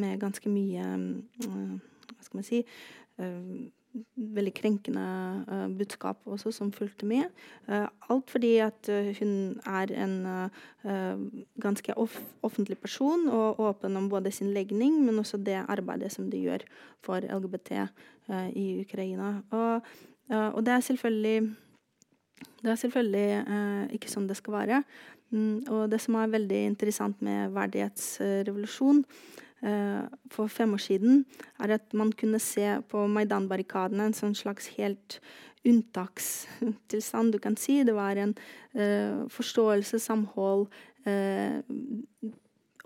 med 0.00 0.20
ganske 0.22 0.50
mye 0.52 0.86
um, 0.96 1.80
Hva 2.10 2.24
skal 2.26 2.40
man 2.40 2.46
si 2.46 2.64
um, 3.20 3.70
veldig 4.14 4.52
krenkende 4.54 5.04
uh, 5.50 5.66
budskap 5.74 6.20
også 6.30 6.52
som 6.54 6.72
fulgte 6.72 7.06
med. 7.08 7.30
Uh, 7.68 7.88
alt 8.10 8.30
fordi 8.30 8.56
at 8.62 8.90
uh, 8.90 9.10
hun 9.18 9.60
er 9.66 9.92
en 10.04 10.16
ganske 11.60 11.94
off 11.98 12.20
offentlig 12.46 12.78
person 12.78 13.28
og 13.28 13.60
åpen 13.60 13.96
om 13.96 14.08
både 14.08 14.30
sin 14.32 14.52
legning, 14.54 15.00
men 15.04 15.18
også 15.18 15.36
det 15.36 15.58
arbeidet 15.68 16.12
som 16.12 16.30
de 16.30 16.40
gjør 16.40 16.64
for 17.04 17.20
LGBT 17.20 17.88
i 18.54 18.80
Ukraina. 18.80 19.42
Og, 19.50 19.82
og, 20.30 20.66
det 20.66 20.72
er 20.72 20.80
selvfølgelig 20.80 21.54
det 22.62 22.70
er 22.70 22.78
selvfølgelig 22.78 23.92
ikke 23.92 24.10
sånn 24.10 24.28
det 24.28 24.36
skal 24.38 24.54
være. 24.54 24.82
Mm, 25.30 25.62
og 25.70 25.90
det 25.92 26.00
som 26.02 26.16
er 26.18 26.32
veldig 26.32 26.64
interessant 26.72 27.20
med 27.22 27.52
verdighetsrevolusjon 27.54 29.04
uh, 29.04 30.08
for 30.32 30.50
fem 30.50 30.74
år 30.74 30.82
siden, 30.82 31.24
er 31.62 31.76
at 31.78 31.94
man 31.94 32.12
kunne 32.12 32.40
se 32.42 32.66
på 32.90 33.04
Maidan-barrikadene 33.06 34.10
en 34.10 34.16
sånn 34.16 34.34
slags 34.38 34.72
helt 34.78 35.20
unntakstilstand, 35.66 37.34
du 37.34 37.38
kan 37.38 37.56
si. 37.60 37.82
Det 37.86 37.94
var 37.94 38.18
en 38.18 38.34
uh, 38.74 39.28
forståelse, 39.30 40.02
samhold 40.02 40.66
uh, 41.06 41.60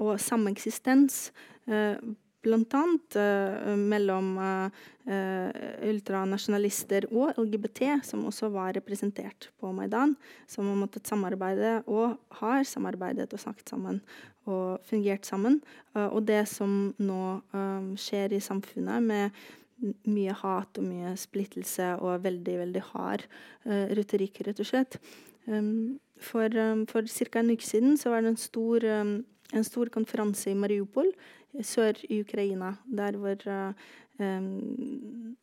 og 0.03 0.19
sameksistens 0.21 1.31
bl.a. 2.45 2.83
Uh, 3.17 3.73
mellom 3.79 4.35
uh, 4.39 4.85
ultranasjonalister 5.85 7.09
og 7.11 7.41
LGBT, 7.41 7.99
som 8.07 8.25
også 8.29 8.51
var 8.55 8.77
representert 8.79 9.51
på 9.61 9.73
Maidan, 9.77 10.15
som 10.51 10.69
har 10.71 10.79
måttet 10.81 11.11
samarbeide 11.11 11.81
og 11.85 12.17
har 12.41 12.65
samarbeidet 12.69 13.33
og 13.33 13.43
snakket 13.43 13.75
sammen 13.75 14.01
og 14.45 14.81
fungert 14.89 15.27
sammen. 15.29 15.61
Uh, 15.97 16.09
og 16.09 16.25
det 16.29 16.45
som 16.53 16.95
nå 17.01 17.21
skjer 18.01 18.37
i 18.37 18.43
samfunnet 18.45 19.05
med 19.05 19.45
mye 20.09 20.33
hat 20.39 20.79
og 20.79 20.87
mye 20.87 21.13
splittelse 21.19 21.97
og 21.99 22.23
veldig, 22.25 22.53
veldig 22.61 22.83
hard 22.93 23.25
retorikk, 23.99 24.45
rett 24.47 24.61
og 24.63 24.69
slett. 24.69 24.97
Um, 25.47 26.01
for, 26.21 26.49
um, 26.57 26.87
for 26.87 27.03
ca. 27.07 27.39
en 27.39 27.51
uke 27.51 27.67
siden 27.67 27.99
så 28.01 28.11
var 28.11 28.23
det 28.23 28.33
en 28.33 28.41
stor, 28.41 28.85
um, 28.85 29.25
en 29.53 29.65
stor 29.65 29.91
konferanse 29.93 30.51
i 30.51 30.55
Mariupol, 30.55 31.11
sør 31.63 32.01
i 32.09 32.21
Ukraina, 32.25 32.75
der 32.87 33.19
hvor 33.21 33.49
um, 34.19 35.37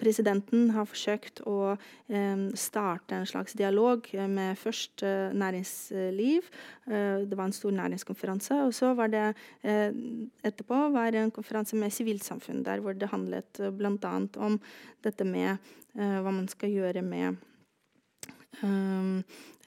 presidenten 0.00 0.70
har 0.74 0.86
forsøkt 0.88 1.42
å 1.48 1.74
eh, 1.74 2.44
starte 2.58 3.18
en 3.18 3.28
slags 3.28 3.56
dialog 3.58 4.06
med 4.32 4.56
først 4.58 5.04
eh, 5.04 5.34
næringsliv. 5.36 6.48
Eh, 6.88 7.24
det 7.28 7.38
var 7.38 7.48
en 7.48 7.56
stor 7.56 7.74
næringskonferanse. 7.76 8.62
Og 8.64 8.74
så 8.76 8.94
var 8.96 9.12
det 9.12 9.24
etterpå 9.64 10.80
var 10.94 11.16
en 11.18 11.32
konferanse 11.34 11.76
med 11.78 11.92
sivilsamfunn, 11.92 12.64
der 12.66 12.82
hvor 12.84 12.96
det 12.96 13.10
handlet 13.12 13.60
bl.a. 13.76 14.14
om 14.36 14.60
dette 15.04 15.26
med 15.28 15.72
hva 15.94 16.30
man 16.32 16.48
skal 16.50 16.72
gjøre 16.74 17.04
med 17.06 17.38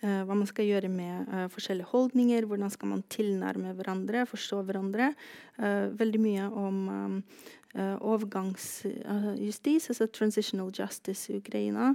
hva 0.02 0.36
man 0.36 0.46
skal 0.46 0.68
gjøre 0.68 0.90
med 0.94 1.30
uh, 1.32 1.48
forskjellige 1.50 1.90
holdninger, 1.92 2.46
hvordan 2.46 2.70
skal 2.74 2.92
man 2.92 3.04
tilnærme 3.10 3.74
hverandre, 3.78 4.26
forstå 4.30 4.62
hverandre. 4.68 5.14
Uh, 5.58 5.90
veldig 5.98 6.22
mye 6.22 6.50
om 6.66 7.24
overgangsjustis, 7.78 9.90
altså 9.92 10.08
transitional 10.10 10.72
justice 10.74 11.30
i 11.30 11.38
Ukraina, 11.38 11.92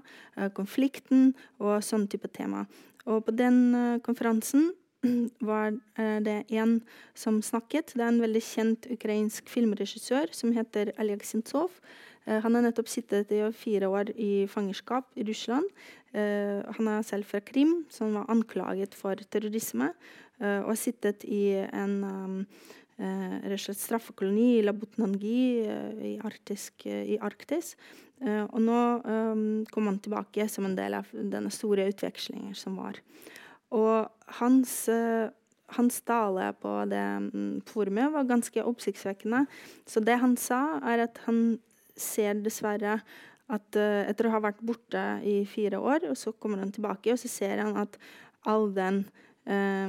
konflikten 0.54 1.32
og 1.58 1.82
sånn 1.82 2.04
type 2.12 2.28
tema. 2.30 2.68
Og 3.08 3.24
på 3.26 3.34
den 3.34 3.74
konferansen 4.06 4.68
var 5.48 5.74
det 6.22 6.36
en 6.54 6.76
som 7.18 7.40
snakket. 7.42 7.96
Det 7.96 8.04
er 8.04 8.12
en 8.12 8.22
veldig 8.22 8.44
kjent 8.46 8.86
ukrainsk 8.94 9.50
filmregissør 9.50 10.30
som 10.36 10.54
heter 10.54 10.92
Oleg 11.02 11.26
Sentsov. 11.26 11.74
Han 12.26 12.54
har 12.54 12.62
nettopp 12.62 12.86
sittet 12.86 13.32
i 13.34 13.40
fire 13.56 13.88
år 13.90 14.12
i 14.14 14.46
fangenskap 14.50 15.08
i 15.18 15.24
Russland. 15.26 15.66
Uh, 16.12 16.60
han 16.76 16.90
er 16.92 17.06
selv 17.06 17.24
fra 17.24 17.40
Krim, 17.40 17.86
som 17.90 18.12
var 18.14 18.28
anklaget 18.30 18.94
for 18.94 19.18
terrorisme. 19.32 19.90
Uh, 20.38 20.60
og 20.62 20.72
har 20.74 20.80
sittet 20.80 21.24
i 21.24 21.56
en 21.56 22.46
straffekoloni 23.02 24.58
i 24.58 24.62
Labutnangi 24.62 25.38
i, 25.64 26.12
Arktisk, 26.22 26.84
i, 26.86 27.16
Arktis. 27.18 27.72
og 28.22 28.60
nå 28.62 28.76
kom 29.72 29.88
han 29.88 29.98
tilbake 29.98 30.46
som 30.46 30.68
en 30.68 30.76
del 30.76 30.94
av 30.94 31.08
denne 31.10 31.50
store 31.50 31.88
utvekslingen 31.90 32.54
som 32.54 32.76
var. 32.78 33.00
Og 33.74 34.06
hans, 34.38 34.74
hans 35.74 36.00
tale 36.06 36.52
på 36.62 36.76
det 36.92 37.02
um, 37.32 37.58
forumet 37.66 38.12
var 38.14 38.28
ganske 38.28 38.62
oppsiktsvekkende. 38.62 39.46
Så 39.88 40.04
det 40.04 40.20
han 40.22 40.36
sa, 40.38 40.78
er 40.84 41.08
at 41.08 41.18
han 41.26 41.58
ser 41.98 42.40
dessverre 42.44 43.00
at 43.52 43.78
uh, 43.78 44.02
etter 44.08 44.28
å 44.28 44.34
ha 44.34 44.42
vært 44.42 44.62
borte 44.64 45.02
i 45.28 45.42
fire 45.48 45.80
år, 45.80 46.08
og 46.10 46.16
så 46.18 46.32
kommer 46.32 46.62
han 46.62 46.72
tilbake, 46.74 47.12
og 47.12 47.20
så 47.20 47.30
ser 47.30 47.62
han 47.62 47.76
at 47.80 47.98
all 48.48 48.70
den 48.74 49.02
uh, 49.48 49.88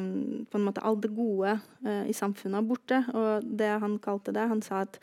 på 0.49 0.59
en 0.59 0.65
måte 0.65 0.83
all 0.83 0.99
det 1.03 1.13
gode 1.15 1.57
uh, 1.85 2.03
i 2.09 2.15
samfunnet 2.15 2.59
er 2.59 2.71
borte. 2.71 3.03
Og 3.13 3.47
det 3.61 3.71
han 3.83 3.99
kalte 4.03 4.35
det, 4.35 4.49
han 4.51 4.63
sa 4.65 4.85
at 4.87 4.99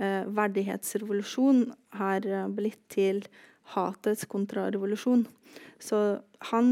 verdighetsrevolusjon 0.00 1.58
har 1.98 2.24
blitt 2.56 2.80
til 2.88 3.18
hatets 3.74 4.24
kontrarevolusjon. 4.32 5.26
Så 5.76 5.98
han 6.48 6.70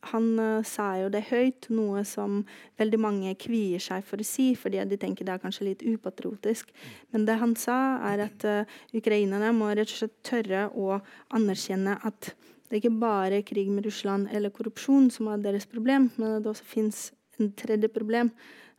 han 0.00 0.26
uh, 0.38 0.62
sa 0.62 0.92
jo 1.00 1.08
det 1.10 1.24
høyt, 1.32 1.66
noe 1.74 2.04
som 2.06 2.42
veldig 2.78 3.00
mange 3.02 3.32
kvier 3.40 3.82
seg 3.82 4.04
for 4.06 4.22
å 4.22 4.26
si, 4.26 4.52
fordi 4.58 4.84
de 4.86 4.98
tenker 5.00 5.26
det 5.26 5.34
er 5.34 5.42
kanskje 5.42 5.72
litt 5.72 5.82
upatriotisk. 5.82 6.70
Men 7.14 7.26
det 7.26 7.38
han 7.40 7.56
sa, 7.58 7.98
er 8.12 8.22
at 8.28 8.46
uh, 8.46 8.78
ukrainerne 8.94 9.50
må 9.56 9.72
rett 9.72 9.90
og 9.90 10.04
slett 10.04 10.16
tørre 10.26 10.68
å 10.70 11.00
anerkjenne 11.34 11.98
at 12.06 12.32
det 12.68 12.82
ikke 12.82 12.94
bare 13.00 13.40
er 13.40 13.48
krig 13.48 13.72
med 13.72 13.88
Russland 13.88 14.28
eller 14.30 14.52
korrupsjon 14.54 15.08
som 15.10 15.30
er 15.32 15.42
deres 15.42 15.66
problem, 15.66 16.10
men 16.20 16.38
det 16.44 16.52
også 16.52 16.68
fins 16.68 17.04
en 17.40 17.50
tredje 17.58 17.90
problem. 17.90 18.30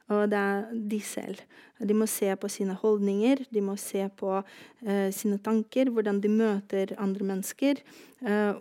Og 0.10 0.24
det 0.32 0.40
er 0.40 0.70
de 0.90 0.98
selv. 1.06 1.42
De 1.86 1.94
må 1.94 2.08
se 2.10 2.32
på 2.40 2.50
sine 2.50 2.74
holdninger, 2.80 3.44
de 3.54 3.62
må 3.62 3.76
se 3.78 4.08
på 4.18 4.40
uh, 4.40 5.10
sine 5.14 5.38
tanker, 5.44 5.92
hvordan 5.94 6.22
de 6.24 6.32
møter 6.32 6.96
andre 6.98 7.28
mennesker. 7.34 7.84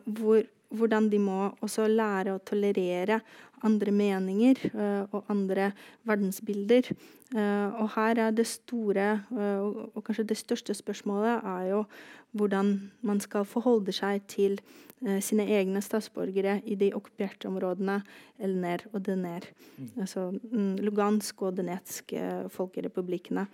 hvor 0.05 0.45
hvordan 0.69 1.09
de 1.11 1.19
må 1.23 1.53
også 1.65 1.87
lære 1.89 2.35
å 2.35 2.43
tolerere 2.45 3.21
andre 3.67 3.93
meninger 3.95 4.61
uh, 4.73 5.05
og 5.15 5.31
andre 5.33 5.73
verdensbilder. 6.09 6.91
Uh, 7.35 7.69
og 7.83 7.93
her 7.97 8.21
er 8.27 8.35
det 8.37 8.47
store, 8.49 9.09
uh, 9.33 9.89
og, 9.95 10.03
kanskje 10.05 10.29
det 10.31 10.39
største 10.41 10.77
spørsmålet, 10.77 11.41
er 11.45 11.71
jo 11.73 11.85
hvordan 12.37 12.75
man 13.03 13.21
skal 13.25 13.49
forholde 13.49 13.93
seg 13.93 14.27
til 14.29 14.61
sine 15.23 15.45
egne 15.47 15.79
statsborgere 15.79 16.57
i 16.67 16.75
de 16.75 16.89
okkuperte 16.91 17.47
områdene 17.47 18.01
Elner 18.43 18.83
og 18.91 19.05
Dener. 19.07 19.45
Mm. 19.77 19.93
Altså 20.03 20.25
um, 20.35 20.73
Lugansk 20.83 21.45
og 21.47 21.55
Donetsk 21.55 22.17
folkerepublikkene. 22.51 23.45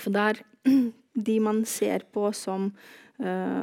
For 0.00 0.08
der 0.16 0.40
de 1.28 1.36
man 1.44 1.60
ser 1.68 2.06
på 2.08 2.32
som 2.32 2.70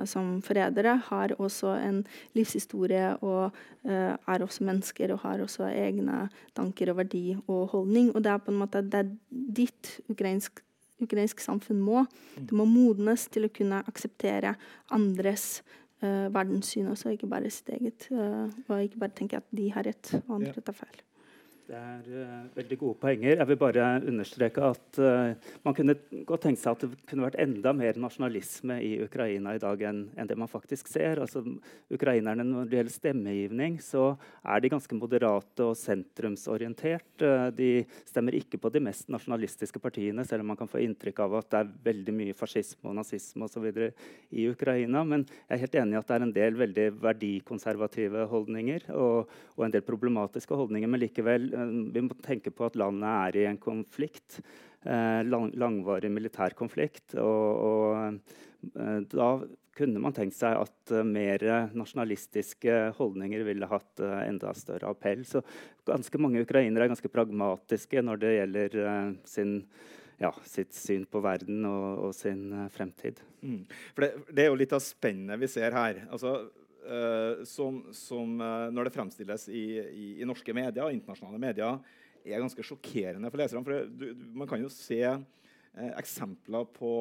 som 0.06 0.38
forrædere, 0.46 0.98
har 1.10 1.34
også 1.38 1.74
en 1.82 2.04
livshistorie 2.38 3.16
og 3.26 3.56
uh, 3.84 4.14
er 4.14 4.44
også 4.46 4.64
mennesker 4.68 5.14
og 5.16 5.24
har 5.24 5.42
også 5.42 5.70
egne 5.72 6.28
tanker 6.56 6.92
og 6.94 7.00
verdi 7.02 7.36
og 7.48 7.68
holdning. 7.74 8.14
Og 8.16 8.24
det 8.24 8.32
er 8.32 8.44
på 8.44 8.54
en 8.54 8.62
måte 8.62 8.84
det 8.86 9.02
er 9.02 9.12
ditt 9.32 9.98
ukrainsk, 10.12 10.62
ukrainsk 11.02 11.42
samfunn 11.44 11.82
må. 11.82 12.06
Det 12.38 12.54
må 12.54 12.68
modnes 12.70 13.28
til 13.34 13.48
å 13.48 13.54
kunne 13.54 13.82
akseptere 13.90 14.56
andres 14.94 15.64
uh, 16.04 16.28
verdenssyn 16.34 16.94
også, 16.94 17.16
ikke 17.16 17.30
bare 17.32 17.52
sitt 17.54 17.74
eget. 17.74 18.10
og 18.12 18.80
ikke 18.82 19.02
bare 19.02 19.18
tenke 19.18 19.42
at 19.42 19.52
de 19.52 19.72
har 19.74 19.88
rett 19.90 20.16
og 20.28 20.40
andre 20.42 20.62
tar 20.62 20.82
feil. 20.86 21.07
Det 21.68 21.76
er 21.76 22.06
uh, 22.08 22.44
veldig 22.56 22.76
gode 22.80 22.96
poenger. 23.02 23.42
Jeg 23.42 23.48
vil 23.50 23.58
bare 23.60 23.86
understreke 24.08 24.64
at 24.64 25.00
uh, 25.04 25.50
man 25.66 25.76
kunne 25.76 25.98
godt 26.24 26.46
tenke 26.46 26.62
seg 26.62 26.78
at 26.78 26.84
det 26.86 27.00
kunne 27.10 27.26
vært 27.26 27.42
enda 27.44 27.74
mer 27.76 27.98
nasjonalisme 28.00 28.78
i 28.86 28.94
Ukraina 29.04 29.52
i 29.58 29.60
dag 29.60 29.84
enn, 29.90 30.00
enn 30.16 30.30
det 30.30 30.38
man 30.40 30.48
faktisk 30.48 30.88
ser. 30.88 31.20
Altså, 31.20 31.44
ukrainerne 31.92 32.46
Når 32.48 32.70
det 32.70 32.80
gjelder 32.80 32.96
stemmegivning, 32.96 33.76
så 33.84 34.14
er 34.48 34.64
de 34.64 34.72
ganske 34.72 34.96
moderate 34.96 35.66
og 35.66 35.76
sentrumsorientert. 35.76 37.10
Uh, 37.20 37.50
de 37.52 37.84
stemmer 38.08 38.40
ikke 38.40 38.62
på 38.64 38.72
de 38.72 38.86
mest 38.88 39.12
nasjonalistiske 39.12 39.84
partiene, 39.84 40.24
selv 40.24 40.46
om 40.46 40.54
man 40.54 40.62
kan 40.64 40.72
få 40.72 40.80
inntrykk 40.86 41.20
av 41.28 41.38
at 41.42 41.52
det 41.52 41.62
er 41.66 41.76
veldig 41.90 42.16
mye 42.22 42.38
fascisme 42.46 42.94
og 42.94 42.96
nazisme 43.02 43.44
og 43.44 43.52
så 43.52 43.66
i 43.68 44.48
Ukraina. 44.48 45.04
Men 45.04 45.28
jeg 45.28 45.58
er 45.58 45.64
helt 45.66 45.78
enig 45.84 46.00
i 46.00 46.00
at 46.00 46.08
det 46.08 46.16
er 46.16 46.30
en 46.30 46.36
del 46.40 46.64
veldig 46.64 46.88
verdikonservative 47.04 48.24
holdninger 48.32 48.88
og, 48.96 49.38
og 49.60 49.68
en 49.68 49.76
del 49.76 49.84
problematiske 49.84 50.56
holdninger. 50.64 50.88
men 50.88 51.04
likevel 51.04 51.57
vi 51.94 52.04
må 52.06 52.18
tenke 52.26 52.54
på 52.54 52.68
at 52.68 52.78
landet 52.80 53.10
er 53.10 53.38
i 53.42 53.46
en 53.50 53.60
konflikt. 53.62 54.40
Eh, 54.88 55.22
lang, 55.28 55.50
langvarig 55.58 56.12
militær 56.14 56.56
konflikt. 56.58 57.16
Og, 57.20 57.64
og 57.68 58.74
eh, 58.78 59.00
da 59.12 59.30
kunne 59.78 60.02
man 60.02 60.16
tenkt 60.16 60.34
seg 60.34 60.58
at 60.58 60.94
mer 61.06 61.44
nasjonalistiske 61.78 62.78
holdninger 62.98 63.44
ville 63.46 63.70
hatt 63.70 64.02
enda 64.02 64.54
større 64.58 64.90
appell. 64.90 65.22
Så 65.28 65.44
ganske 65.86 66.18
mange 66.18 66.42
ukrainere 66.42 66.88
er 66.88 66.94
ganske 66.96 67.12
pragmatiske 67.14 68.02
når 68.02 68.24
det 68.24 68.32
gjelder 68.34 68.78
sin, 69.30 69.60
ja, 70.18 70.32
sitt 70.50 70.74
syn 70.74 71.06
på 71.06 71.22
verden 71.22 71.62
og, 71.70 72.08
og 72.08 72.18
sin 72.18 72.50
fremtid. 72.74 73.22
Mm. 73.46 73.68
For 73.92 74.08
det, 74.08 74.10
det, 74.32 74.48
er 74.48 74.50
jo 74.50 74.58
litt 74.64 74.74
av 74.74 74.82
spennet 74.82 75.46
vi 75.46 75.52
ser 75.52 75.78
her. 75.78 76.02
Altså, 76.10 76.40
som, 77.48 77.80
som 77.96 78.36
uh, 78.42 78.68
når 78.74 78.88
det 78.88 78.94
fremstilles 78.96 79.48
i, 79.52 79.64
i, 79.80 80.08
i, 80.22 80.28
norske 80.28 80.54
medier, 80.56 80.94
internasjonale 80.94 81.42
medier, 81.42 81.80
er 82.28 82.44
ganske 82.44 82.66
sjokkerende 82.66 83.32
for 83.32 83.42
leserne. 83.42 83.64
For 83.66 83.76
det, 83.76 84.14
du, 84.16 84.28
man 84.38 84.50
kan 84.50 84.62
jo 84.64 84.72
se 84.74 85.02
uh, 85.08 85.92
eksempler 85.94 86.68
på 86.76 86.92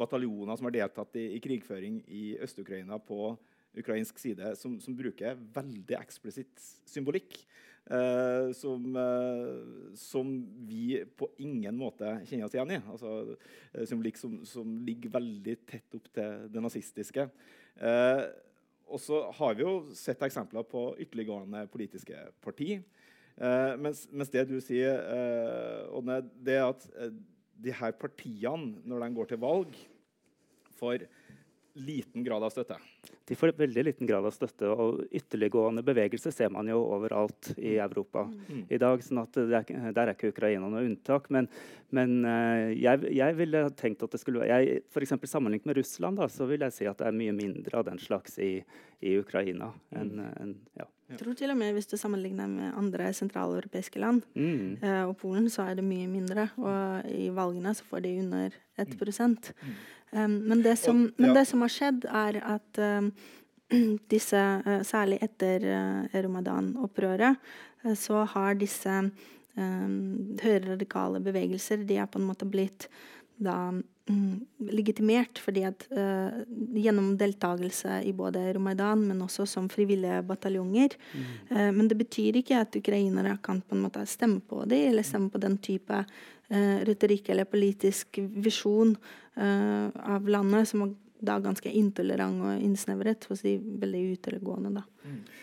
bataljoner 0.00 0.56
som 0.58 0.70
har 0.70 0.76
deltatt 0.78 1.18
i, 1.20 1.30
i 1.36 1.42
krigføring 1.44 2.00
i 2.08 2.24
Øst-Ukraina 2.42 2.98
på 3.02 3.34
ukrainsk 3.78 4.18
side, 4.18 4.54
som, 4.58 4.78
som 4.82 4.96
bruker 4.98 5.38
veldig 5.54 5.98
eksplisitt 6.00 6.70
symbolikk. 6.90 7.38
Uh, 7.90 8.52
som, 8.54 8.84
uh, 8.94 9.94
som, 9.98 10.28
vi 10.68 11.00
på 11.18 11.26
ingen 11.42 11.74
måte 11.74 12.12
kjenner 12.28 12.46
oss 12.46 12.54
igjen 12.54 12.74
i. 12.76 12.78
Altså, 12.92 13.38
symbolikk 13.88 14.20
som, 14.20 14.36
som, 14.46 14.76
ligger 14.86 15.10
veldig 15.16 15.56
tett 15.66 15.96
opp 15.98 16.06
til 16.14 16.44
det 16.52 16.62
nazistiske. 16.62 17.26
Og 18.90 18.98
så 18.98 19.22
har 19.38 19.54
vi 19.54 19.62
jo 19.64 19.74
sett 19.94 20.22
eksempler 20.26 20.66
på 20.66 20.90
ytterliggående 20.98 21.64
politiske 21.70 22.18
parti. 22.42 22.80
Eh, 23.40 23.74
mens, 23.80 24.04
mens, 24.10 24.32
det 24.32 24.48
du 24.50 24.58
sier, 24.60 24.98
eh, 24.98 25.86
Ådne, 25.96 26.20
det 26.44 26.58
er 26.58 26.66
at 26.66 26.86
eh, 26.98 27.14
de 27.60 27.72
her 27.76 27.94
partiene, 27.96 28.80
når 28.84 29.04
de 29.04 29.14
går 29.16 29.30
til 29.30 29.40
valg, 29.40 29.78
får 30.80 31.06
liten 31.86 32.24
grad 32.26 32.44
av 32.46 32.52
støtte. 32.52 32.76
De 33.28 33.36
får 33.38 33.52
veldig 33.58 33.84
liten 33.86 34.08
grad 34.08 34.26
av 34.26 34.34
støtte. 34.34 34.68
og 34.68 35.04
Ytterliggående 35.14 35.84
bevegelse 35.86 36.32
ser 36.34 36.50
man 36.52 36.68
jo 36.70 36.80
overalt 36.82 37.52
i 37.56 37.76
Europa 37.78 38.24
mm. 38.26 38.64
i 38.68 38.78
dag. 38.82 39.02
sånn 39.04 39.22
at 39.22 39.38
er, 39.40 39.64
Der 39.94 40.02
er 40.02 40.14
ikke 40.14 40.32
Ukraina 40.34 40.68
noe 40.70 40.84
unntak. 40.86 41.30
Men, 41.30 41.48
men 41.94 42.20
uh, 42.26 42.70
jeg, 42.74 43.06
jeg, 43.16 43.38
ville 43.38 43.64
tenkt 43.78 44.02
at 44.06 44.14
det 44.14 44.22
skulle 44.22 44.44
være 44.44 45.28
Sammenlignet 45.30 45.68
med 45.68 45.78
Russland 45.78 46.18
da, 46.18 46.26
så 46.28 46.46
vil 46.50 46.64
jeg 46.66 46.74
si 46.74 46.86
at 46.90 46.98
det 46.98 47.06
er 47.06 47.16
mye 47.16 47.34
mindre 47.36 47.78
av 47.78 47.86
den 47.86 48.00
slags 48.02 48.38
i, 48.42 48.56
i 49.00 49.18
Ukraina. 49.20 49.72
enn 49.94 50.10
Mm. 50.20 50.32
en, 50.40 50.56
ja. 50.76 50.86
Jeg 51.10 51.18
tror 51.18 51.34
til 51.34 51.50
og 51.50 51.56
med 51.58 51.72
hvis 51.74 51.88
du 51.90 51.96
sammenligner 51.98 52.46
med 52.48 52.72
andre 52.78 53.12
sentraleuropeiske 53.16 53.98
land 53.98 54.22
Mm. 54.36 54.78
eh, 54.82 55.02
og 55.08 55.16
Polen, 55.18 55.48
så 55.50 55.62
er 55.68 55.74
det 55.74 55.84
mye 55.84 56.06
mindre. 56.08 56.48
Og 56.56 57.10
i 57.10 57.28
valgene 57.34 57.74
så 57.74 57.82
får 57.84 58.02
de 58.02 58.12
under 58.20 58.50
1 58.78 59.52
um, 60.12 60.30
men, 60.30 60.62
det 60.62 60.78
som, 60.78 60.96
Mm. 60.96 61.04
Og- 61.04 61.10
ja. 61.18 61.26
men 61.26 61.34
det 61.34 61.46
som 61.46 61.60
har 61.60 61.68
skjedd, 61.68 62.04
er 62.04 62.40
at 62.44 62.78
um, 62.78 63.12
disse, 64.08 64.36
uh, 64.66 64.80
særlig 64.82 65.18
etter 65.22 65.60
uh, 65.62 66.06
Ramadan-opprøret, 66.22 67.36
uh, 67.84 67.94
så 67.94 68.24
har 68.26 68.54
disse 68.54 69.10
um, 69.56 70.36
høyreradikale 70.42 71.20
bevegelser 71.22 71.84
de 71.86 71.96
er 71.96 72.06
på 72.06 72.18
en 72.20 72.26
måte 72.28 72.48
blitt 72.50 72.88
da 73.40 73.70
mm, 73.72 73.82
legitimert 74.70 75.40
fordi 75.42 75.64
at 75.68 75.86
uh, 75.94 76.40
gjennom 76.76 77.12
deltakelse 77.20 78.00
i 78.06 78.12
både 78.16 78.42
Romaidan, 78.56 79.06
men 79.08 79.22
også 79.24 79.46
som 79.48 79.68
frivillige 79.72 80.20
bataljonger. 80.26 80.96
Eh, 81.50 81.70
men 81.74 81.88
det 81.88 81.98
betyr 81.98 82.40
ikke 82.40 82.60
at 82.62 82.76
ukrainere 82.76 83.36
kan 83.42 83.62
på 83.62 83.76
en 83.76 83.84
måte 83.86 84.04
stemme 84.08 84.40
på 84.40 84.64
dem, 84.70 84.90
eller 84.90 85.06
stemme 85.06 85.30
på 85.32 85.40
den 85.42 85.58
type 85.62 86.02
uh, 86.04 86.78
retorikk 86.88 87.30
eller 87.30 87.48
politisk 87.48 88.20
visjon 88.20 88.96
av 89.40 90.26
landet, 90.28 90.66
som 90.68 90.82
da 91.24 91.36
ganske 91.42 91.70
intolerant 91.76 92.40
og 92.44 92.62
innsnevret 92.64 93.26
hos 93.30 93.42
de 93.44 93.56
veldig 93.60 94.02
utelegående. 94.16 94.72
da. 94.80 94.84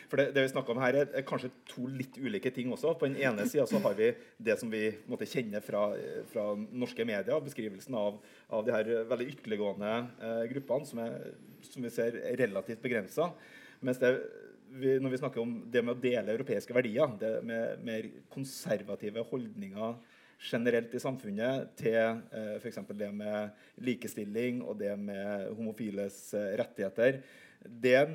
For 0.10 0.20
det, 0.20 0.32
det 0.36 0.46
vi 0.46 0.52
snakker 0.52 0.74
om 0.74 0.82
her, 0.82 0.98
er, 1.04 1.26
kanskje 1.28 1.52
to 1.70 1.86
litt 1.92 2.18
ulike 2.18 2.52
ting 2.56 2.72
også. 2.74 2.96
På 2.98 3.10
den 3.10 3.20
ene 3.22 3.46
sida 3.50 3.68
har 3.84 3.96
vi 3.98 4.10
det 4.50 4.58
som 4.62 4.72
vi 4.72 4.84
måtte 5.10 5.28
kjenne 5.30 5.62
fra, 5.64 5.86
fra 6.32 6.50
norske 6.56 7.06
medier, 7.08 7.44
beskrivelsen 7.46 7.98
av, 8.00 8.20
av 8.54 8.66
de 8.66 8.76
her 8.76 8.92
veldig 9.12 9.30
ytterliggående 9.36 9.94
eh, 9.94 10.44
gruppene, 10.54 10.90
som, 10.90 11.04
er, 11.04 11.32
som 11.68 11.86
vi 11.86 11.94
ser 11.94 12.20
er 12.24 12.40
relativt 12.46 12.84
begrensa. 12.84 13.32
Mens 13.86 14.02
det, 14.02 14.16
vi, 14.78 14.98
når 15.02 15.14
vi 15.14 15.22
snakker 15.22 15.44
om 15.44 15.58
det 15.72 15.84
med 15.84 15.96
å 15.96 16.02
dele 16.02 16.36
europeiske 16.36 16.76
verdier, 16.76 17.12
det 17.20 17.34
med 17.46 17.84
mer 17.86 18.10
konservative 18.34 19.26
holdninger 19.30 19.98
generelt 20.38 20.94
i 20.94 21.02
samfunnet 21.02 21.74
til 21.80 21.98
eh, 21.98 22.56
f.eks. 22.62 22.80
det 22.94 23.10
med 23.16 23.58
likestilling 23.84 24.62
og 24.64 24.78
det 24.80 24.94
med 25.00 25.52
homofiles 25.58 26.20
eh, 26.38 26.54
rettigheter. 26.62 27.22
Det 27.66 27.96
er 27.98 28.12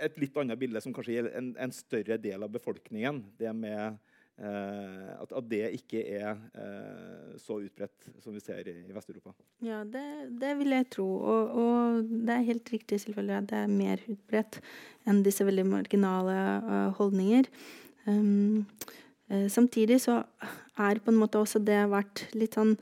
et 0.00 0.20
litt 0.20 0.36
annet 0.40 0.58
bilde 0.60 0.80
som 0.82 0.94
kanskje 0.96 1.18
gjelder 1.18 1.36
en, 1.38 1.50
en 1.60 1.74
større 1.74 2.18
del 2.20 2.42
av 2.42 2.52
befolkningen. 2.52 3.22
Det 3.38 3.52
med 3.54 3.98
eh, 4.40 5.10
at, 5.14 5.34
at 5.36 5.50
det 5.50 5.62
ikke 5.78 6.02
er 6.02 6.30
eh, 6.34 7.34
så 7.40 7.60
utbredt 7.62 8.10
som 8.24 8.34
vi 8.34 8.42
ser 8.42 8.66
i, 8.66 8.76
i 8.88 8.96
Vest-Europa. 8.96 9.34
Ja, 9.64 9.82
det, 9.84 10.06
det 10.40 10.54
vil 10.60 10.74
jeg 10.74 10.88
tro. 10.96 11.08
Og, 11.18 11.58
og 11.62 12.08
det 12.10 12.36
er 12.36 12.48
helt 12.50 12.72
riktig 12.74 13.02
selvfølgelig 13.04 13.36
at 13.42 13.50
det 13.52 13.60
er 13.60 13.76
mer 13.76 14.06
utbredt 14.10 14.60
enn 15.08 15.22
disse 15.26 15.46
veldig 15.46 15.68
marginale 15.68 16.40
uh, 16.66 16.88
holdninger. 16.98 17.46
Um, 18.08 18.66
samtidig 19.48 20.00
så 20.00 20.22
er 20.78 20.98
på 20.98 21.12
en 21.12 21.20
måte 21.20 21.38
også 21.38 21.60
det 21.62 21.78
vært 21.92 22.24
litt 22.34 22.56
sånn 22.58 22.74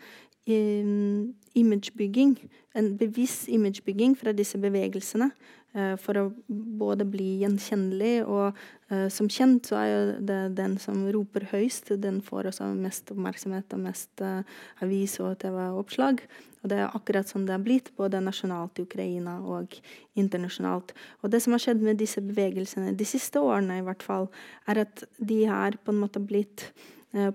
um, 0.49 1.35
imagebygging. 1.59 2.37
En 2.79 2.93
bevisst 2.99 3.49
imagebygging 3.53 4.17
fra 4.19 4.33
disse 4.33 4.59
bevegelsene. 4.61 5.31
Eh, 5.79 5.95
for 6.03 6.19
å 6.19 6.25
både 6.49 7.07
bli 7.09 7.39
gjenkjennelig, 7.45 8.27
og 8.27 8.59
eh, 8.91 9.07
som 9.15 9.31
kjent 9.31 9.71
så 9.71 9.79
er 9.79 9.89
jo 9.89 10.03
det 10.29 10.41
den 10.59 10.77
som 10.83 11.07
roper 11.15 11.47
høyst, 11.53 11.93
den 12.03 12.19
får 12.25 12.51
også 12.51 12.69
mest 12.75 13.15
oppmerksomhet 13.15 13.77
og 13.77 13.85
mest 13.87 14.25
eh, 14.25 14.59
avis- 14.85 15.19
og 15.23 15.39
TV-oppslag. 15.45 16.25
Og 16.63 16.73
det 16.73 16.81
er 16.83 16.91
akkurat 16.91 17.31
sånn 17.31 17.47
det 17.47 17.55
har 17.55 17.65
blitt, 17.65 17.93
både 17.97 18.21
nasjonalt 18.25 18.81
i 18.81 18.87
Ukraina 18.89 19.39
og 19.47 19.79
internasjonalt. 20.19 20.93
Og 21.23 21.31
det 21.33 21.43
som 21.45 21.55
har 21.55 21.63
skjedd 21.63 21.85
med 21.87 22.01
disse 22.03 22.23
bevegelsene 22.25 22.97
de 22.99 23.07
siste 23.07 23.41
årene, 23.41 23.79
i 23.79 23.87
hvert 23.87 24.03
fall, 24.03 24.27
er 24.67 24.83
at 24.83 25.07
de 25.19 25.45
har 25.47 25.79
på 25.85 25.95
en 25.95 26.03
måte 26.03 26.23
blitt 26.23 26.73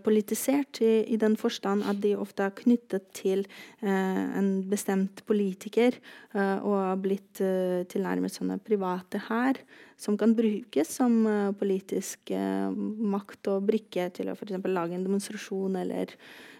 politisert 0.05 0.81
i, 0.85 0.91
i 1.09 1.17
den 1.17 1.33
forstand 1.39 1.81
at 1.89 1.97
de 2.03 2.11
ofte 2.19 2.45
er 2.45 2.53
knyttet 2.53 3.07
til 3.17 3.41
eh, 3.81 3.89
en 4.37 4.51
bestemt 4.69 5.23
politiker 5.25 5.97
eh, 5.97 6.57
og 6.61 6.75
har 6.77 6.99
blitt 7.01 7.41
eh, 7.41 7.81
tilnærmet 7.89 8.35
sånne 8.35 8.59
private 8.61 9.23
her, 9.31 9.57
som 9.97 10.17
kan 10.19 10.35
brukes 10.37 10.93
som 10.99 11.23
eh, 11.25 11.49
politisk 11.57 12.33
eh, 12.37 12.69
makt 13.15 13.49
og 13.55 13.65
brikke 13.71 14.11
til 14.13 14.29
å 14.29 14.37
f.eks. 14.37 14.59
lage 14.69 14.93
en 14.93 15.07
demonstrasjon 15.07 15.81
eller 15.81 16.13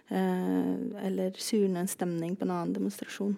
eh, 0.10 0.74
eller 1.06 1.38
surne 1.38 1.86
en 1.86 1.94
stemning 1.94 2.34
på 2.34 2.48
en 2.48 2.56
annen 2.58 2.74
demonstrasjon. 2.80 3.38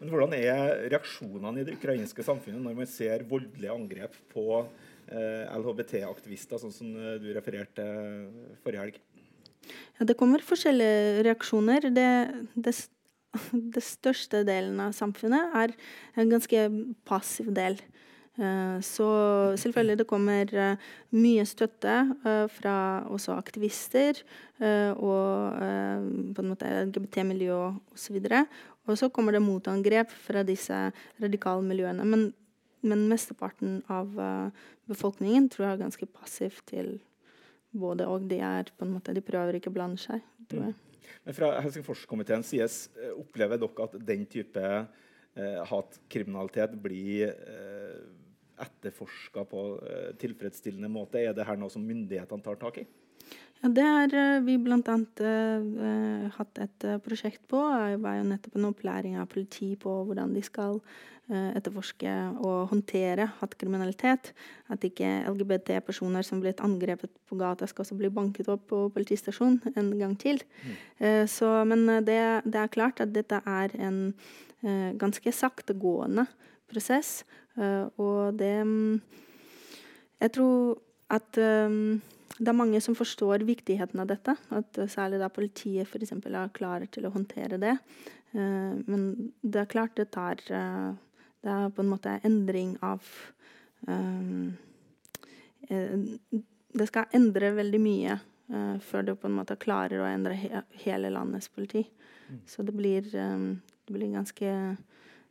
Men 0.00 0.12
hvordan 0.12 0.36
er 0.36 0.86
reaksjonene 0.92 1.60
i 1.60 1.66
det 1.66 1.80
ukrainske 1.80 2.24
samfunnet 2.24 2.62
når 2.64 2.78
man 2.84 2.88
ser 2.88 3.24
voldelige 3.28 3.72
angrep 3.72 4.16
på 4.32 4.46
eh, 4.60 4.88
LHBT-aktivister, 5.10 6.60
sånn 6.62 6.74
som 6.74 6.94
eh, 6.96 7.18
du 7.22 7.30
refererte 7.36 7.84
forrige 8.64 8.86
helg? 8.86 9.00
Ja, 9.98 10.06
det 10.08 10.16
kommer 10.18 10.44
forskjellige 10.44 11.24
reaksjoner. 11.26 11.90
Det, 11.94 12.10
det, 12.54 12.74
det 13.76 13.84
største 13.84 14.44
delen 14.48 14.80
av 14.82 14.94
samfunnet 14.96 15.56
er 15.62 15.74
en 16.18 16.32
ganske 16.32 16.68
passiv 17.08 17.52
del. 17.56 17.80
Eh, 18.40 18.78
Så 18.86 19.06
selvfølgelig 19.60 19.98
det 20.00 20.08
kommer 20.08 20.54
eh, 20.54 20.90
mye 21.12 21.44
støtte 21.44 21.96
eh, 22.24 22.46
fra 22.48 22.76
også 23.10 23.34
aktivister 23.36 24.22
eh, 24.62 24.92
og 24.94 25.58
eh, 25.60 26.06
på 26.34 26.44
en 26.44 26.52
måte 26.54 26.70
LGBT-miljø 26.86 27.58
osv. 27.92 28.20
Og 28.88 28.96
så 28.96 29.10
kommer 29.12 29.36
det 29.36 29.42
motangrep 29.44 30.10
fra 30.10 30.42
disse 30.46 30.78
radikale 31.20 31.62
miljøene. 31.66 32.06
Men, 32.06 32.30
men 32.86 33.08
mesteparten 33.10 33.80
av 33.92 34.14
eh, 34.20 34.66
befolkningen 34.90 35.48
tror 35.52 35.66
jeg 35.66 35.76
er 35.76 35.82
ganske 35.84 36.08
passiv 36.14 36.60
til 36.68 36.94
både 37.70 38.06
og. 38.10 38.28
De 38.30 38.40
er 38.44 38.70
på 38.76 38.86
en 38.86 38.94
måte, 38.96 39.14
de 39.14 39.24
prøver 39.24 39.58
ikke 39.58 39.72
å 39.72 39.76
blande 39.76 40.00
seg. 40.02 40.24
tror 40.50 40.70
jeg. 40.70 40.78
Men 41.26 41.36
fra 41.36 41.52
Helsingforskomiteens 41.64 42.52
side 42.52 42.70
eh, 43.02 43.12
opplever 43.18 43.60
dere 43.60 43.86
at 43.86 43.98
den 44.12 44.24
type 44.30 44.64
eh, 44.64 45.60
hatkriminalitet 45.70 46.76
blir 46.82 47.30
eh, 47.34 48.00
etterforska 48.60 49.44
på 49.48 49.66
eh, 49.84 50.08
tilfredsstillende 50.20 50.90
måte? 50.92 51.20
Er 51.20 51.36
det 51.36 51.46
her 51.48 51.60
noe 51.60 51.72
som 51.72 51.84
myndighetene 51.86 52.44
tar 52.44 52.60
tak 52.60 52.82
i? 52.82 52.86
Ja, 53.60 53.68
det 53.76 53.84
har 53.84 54.14
eh, 54.16 54.40
vi 54.46 54.56
bl.a. 54.56 54.80
Uh, 55.20 56.28
hatt 56.32 56.60
et 56.62 56.84
eh, 56.88 57.00
prosjekt 57.04 57.42
på. 57.50 57.60
Det 57.60 57.98
var 58.00 58.16
jo 58.16 58.28
nettopp 58.30 58.56
en 58.56 58.68
opplæring 58.70 59.18
av 59.20 59.28
politi 59.28 59.74
på 59.76 59.92
hvordan 60.08 60.32
de 60.32 60.40
skal 60.46 60.78
eh, 61.28 61.50
etterforske 61.58 62.14
og 62.40 62.70
håndtere 62.70 63.26
hatkriminalitet. 63.40 64.32
At 64.72 64.84
ikke 64.86 65.10
LGBT-personer 65.28 66.24
som 66.24 66.40
blitt 66.40 66.62
angrepet 66.64 67.12
på 67.28 67.36
gata, 67.40 67.68
skal 67.68 67.84
også 67.84 67.98
bli 68.00 68.08
banket 68.16 68.48
opp 68.52 68.64
på 68.70 68.86
politistasjonen 68.94 69.74
en 69.76 69.90
gang 69.98 70.14
til. 70.20 70.40
Eh, 70.96 71.26
så, 71.28 71.52
men 71.68 71.84
eh, 71.88 72.04
det, 72.06 72.20
det 72.48 72.62
er 72.62 72.72
klart 72.72 73.02
at 73.04 73.12
dette 73.12 73.42
er 73.44 73.74
en 73.76 74.06
eh, 74.64 74.94
ganske 75.00 75.34
saktegående 75.36 76.24
prosess. 76.70 77.26
eh, 77.60 77.84
og 78.00 78.38
det 78.40 78.54
mm, 78.64 79.02
Jeg 80.20 80.32
tror 80.32 80.80
at 81.10 81.38
um, 81.38 82.00
det 82.40 82.48
er 82.48 82.56
mange 82.56 82.80
som 82.80 82.96
forstår 82.96 83.44
viktigheten 83.44 84.00
av 84.00 84.08
dette. 84.08 84.34
At 84.56 84.78
særlig 84.88 85.20
da 85.20 85.28
politiet 85.32 85.88
for 85.88 86.00
eksempel 86.00 86.36
er 86.38 86.52
klare 86.56 86.88
til 86.88 87.04
å 87.04 87.12
håndtere 87.12 87.60
det. 87.60 87.76
Uh, 88.32 88.80
men 88.86 89.32
det 89.42 89.64
er 89.64 89.70
klart 89.70 89.96
det 89.98 90.12
tar 90.14 90.40
uh, 90.48 90.94
Det 91.40 91.50
er 91.52 91.72
på 91.74 91.82
en 91.82 91.90
måte 91.90 92.18
endring 92.22 92.74
av 92.84 93.06
eh, 93.88 94.50
Det 96.76 96.86
skal 96.86 97.14
endre 97.16 97.50
veldig 97.56 97.80
mye 97.80 98.18
før 98.84 99.06
du 99.06 99.14
på 99.14 99.28
en 99.28 99.36
måte 99.38 99.56
klarer 99.62 100.02
å 100.02 100.08
endre 100.10 100.34
he 100.36 100.60
hele 100.82 101.08
landets 101.14 101.48
politi. 101.48 101.84
Så 102.50 102.62
det 102.66 102.74
blir, 102.76 103.06
det 103.06 103.94
blir 103.94 104.10
ganske 104.12 104.52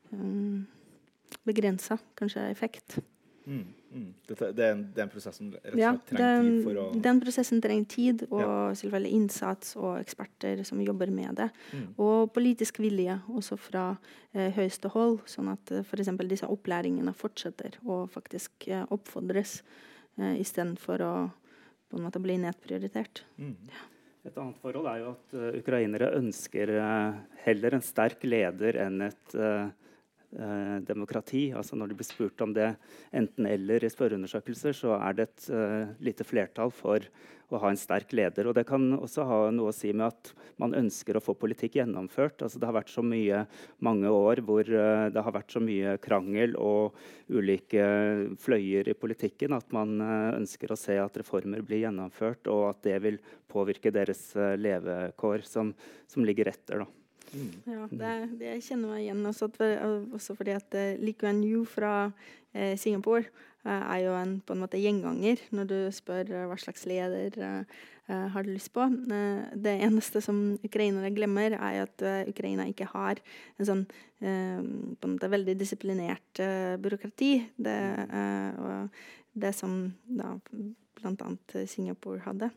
um, 0.10 0.66
begrensa, 1.44 2.00
kanskje, 2.16 2.48
effekt. 2.50 2.98
Mm, 3.50 3.66
mm. 3.92 4.10
Dette, 4.30 4.52
det, 4.54 4.66
er 4.66 4.76
en, 4.76 4.82
det 4.94 5.02
er 5.02 5.08
en 5.08 5.12
prosess 5.12 5.40
som 5.40 5.50
rett 5.56 5.72
og 5.72 5.80
Ja, 5.82 5.92
slett 5.96 6.12
trenger 6.12 6.36
den, 6.36 6.50
tid 6.50 6.68
for 6.68 6.80
å 6.82 6.86
den 7.08 7.22
prosessen 7.24 7.62
trenger 7.64 7.88
tid, 7.90 8.24
og 8.30 8.42
Ja. 8.44 8.52
selvfølgelig 8.82 9.20
innsats 9.20 9.76
og 9.80 9.92
eksperter 9.98 10.64
som 10.70 10.84
jobber 10.86 11.10
med 11.10 11.36
det. 11.42 11.50
Mm. 11.74 11.88
Og 12.06 12.32
politisk 12.36 12.80
vilje 12.84 13.18
også 13.28 13.58
fra 13.58 13.86
eh, 14.34 14.52
høyeste 14.54 14.94
hold, 14.94 15.22
sånn 15.26 15.50
at 15.56 15.74
eh, 15.74 15.82
f.eks. 15.82 16.14
disse 16.30 16.50
opplæringene 16.50 17.16
fortsetter 17.18 17.80
og 17.86 18.12
faktisk 18.14 18.70
eh, 18.70 18.86
oppfordres, 18.94 19.64
eh, 20.20 20.38
istedenfor 20.44 21.06
å 21.06 21.14
på 21.90 21.98
en 21.98 22.06
måte 22.06 22.22
bli 22.22 22.38
nedprioritert. 22.38 23.24
mm. 23.38 23.56
Et 24.28 24.36
annet 24.38 24.58
forhold 24.62 24.88
er 24.92 24.98
jo 25.00 25.12
at 25.16 25.36
uh, 25.40 25.46
ukrainere 25.58 26.12
ønsker 26.18 26.74
uh, 26.76 27.20
heller 27.46 27.78
en 27.78 27.86
sterk 27.86 28.26
leder 28.28 28.76
enn 28.84 29.06
et 29.08 29.36
eh, 29.36 29.70
eh, 30.38 30.78
demokrati. 30.86 31.50
Altså 31.56 31.78
Når 31.80 31.90
de 31.90 32.00
blir 32.00 32.08
spurt 32.08 32.42
om 32.46 32.54
det 32.54 32.74
enten-eller 33.16 33.84
i 33.84 33.92
spørreundersøkelser, 33.92 34.76
så 34.78 34.96
er 35.00 35.18
det 35.18 35.28
et 35.30 35.50
eh, 35.54 35.92
lite 36.04 36.28
flertall 36.28 36.74
for 36.76 37.06
å 37.50 37.58
ha 37.64 37.72
en 37.72 37.80
sterk 37.80 38.12
leder. 38.14 38.46
Og 38.46 38.54
Det 38.54 38.66
kan 38.70 38.84
også 38.94 39.26
ha 39.26 39.40
noe 39.54 39.72
å 39.72 39.76
si 39.76 39.90
med 39.94 40.12
at 40.12 40.34
man 40.62 40.76
ønsker 40.78 41.18
å 41.18 41.24
få 41.24 41.34
politikk 41.40 41.80
gjennomført. 41.80 42.44
Altså 42.46 42.62
Det 42.62 42.70
har 42.70 42.78
vært 42.78 42.94
så 42.94 43.02
mye 43.06 43.46
mange 43.86 44.12
år 44.14 44.44
hvor 44.46 44.70
eh, 44.70 45.08
det 45.14 45.26
har 45.26 45.36
vært 45.36 45.56
så 45.56 45.64
mye 45.64 45.98
krangel 46.04 46.54
og 46.60 47.00
ulike 47.30 47.86
fløyer 48.42 48.90
i 48.90 48.98
politikken 48.98 49.54
at 49.54 49.70
man 49.76 50.00
uh, 50.02 50.34
ønsker 50.34 50.72
å 50.74 50.78
se 50.80 50.96
at 50.98 51.18
reformer 51.22 51.62
blir 51.62 51.84
gjennomført, 51.84 52.50
og 52.50 52.72
at 52.72 52.82
det 52.88 52.98
vil 53.06 53.20
påvirke 53.50 53.94
deres 53.94 54.32
levekår 54.36 55.46
som, 55.46 55.74
som 56.10 56.26
ligger 56.26 56.50
etter. 56.50 56.82
da. 56.82 56.99
Mm. 57.34 57.52
Ja, 57.70 57.86
det, 57.92 58.14
det, 58.40 58.56
kjenner 58.66 58.94
meg 58.94 59.04
igjen. 59.06 59.22
Også, 59.30 59.50
også 60.16 60.36
fordi 60.38 60.56
at 60.58 60.76
uh, 60.78 60.98
Lee 61.02 61.18
Kuan 61.18 61.44
fra 61.70 61.94
eh, 62.54 62.76
Singapore 62.80 63.28
uh, 63.66 63.84
er 63.94 64.02
jo 64.06 64.18
en, 64.18 64.40
på 64.42 64.56
en 64.56 64.64
måte 64.64 64.82
gjenganger 64.82 65.42
når 65.56 65.70
du 65.70 65.78
spør 65.96 66.32
uh, 66.34 66.48
hva 66.50 66.60
slags 66.60 66.88
leder 66.90 67.64
har 68.10 68.42
du 68.42 68.48
lyst 68.50 68.72
på. 68.74 68.82
det 69.54 69.76
eneste 69.86 70.18
som 70.26 70.58
ukrainere 70.66 71.12
glemmer, 71.14 71.54
er 71.54 71.84
at 71.84 72.02
Ukraina 72.26 72.64
ikke 72.66 72.88
har 72.90 73.20
en 73.62 73.68
sånn 73.68 73.84
på 74.18 74.26
en 74.26 75.12
måte 75.12 75.30
veldig 75.30 75.54
disiplinert 75.60 76.42
byråkrati. 76.82 77.30
Det, 77.54 77.76
det 79.38 79.54
som 79.54 79.76
da 80.10 80.40
bl.a. 81.02 81.30
Eh, 81.56 81.66
Singapore 81.70 82.24
hadde. 82.26 82.52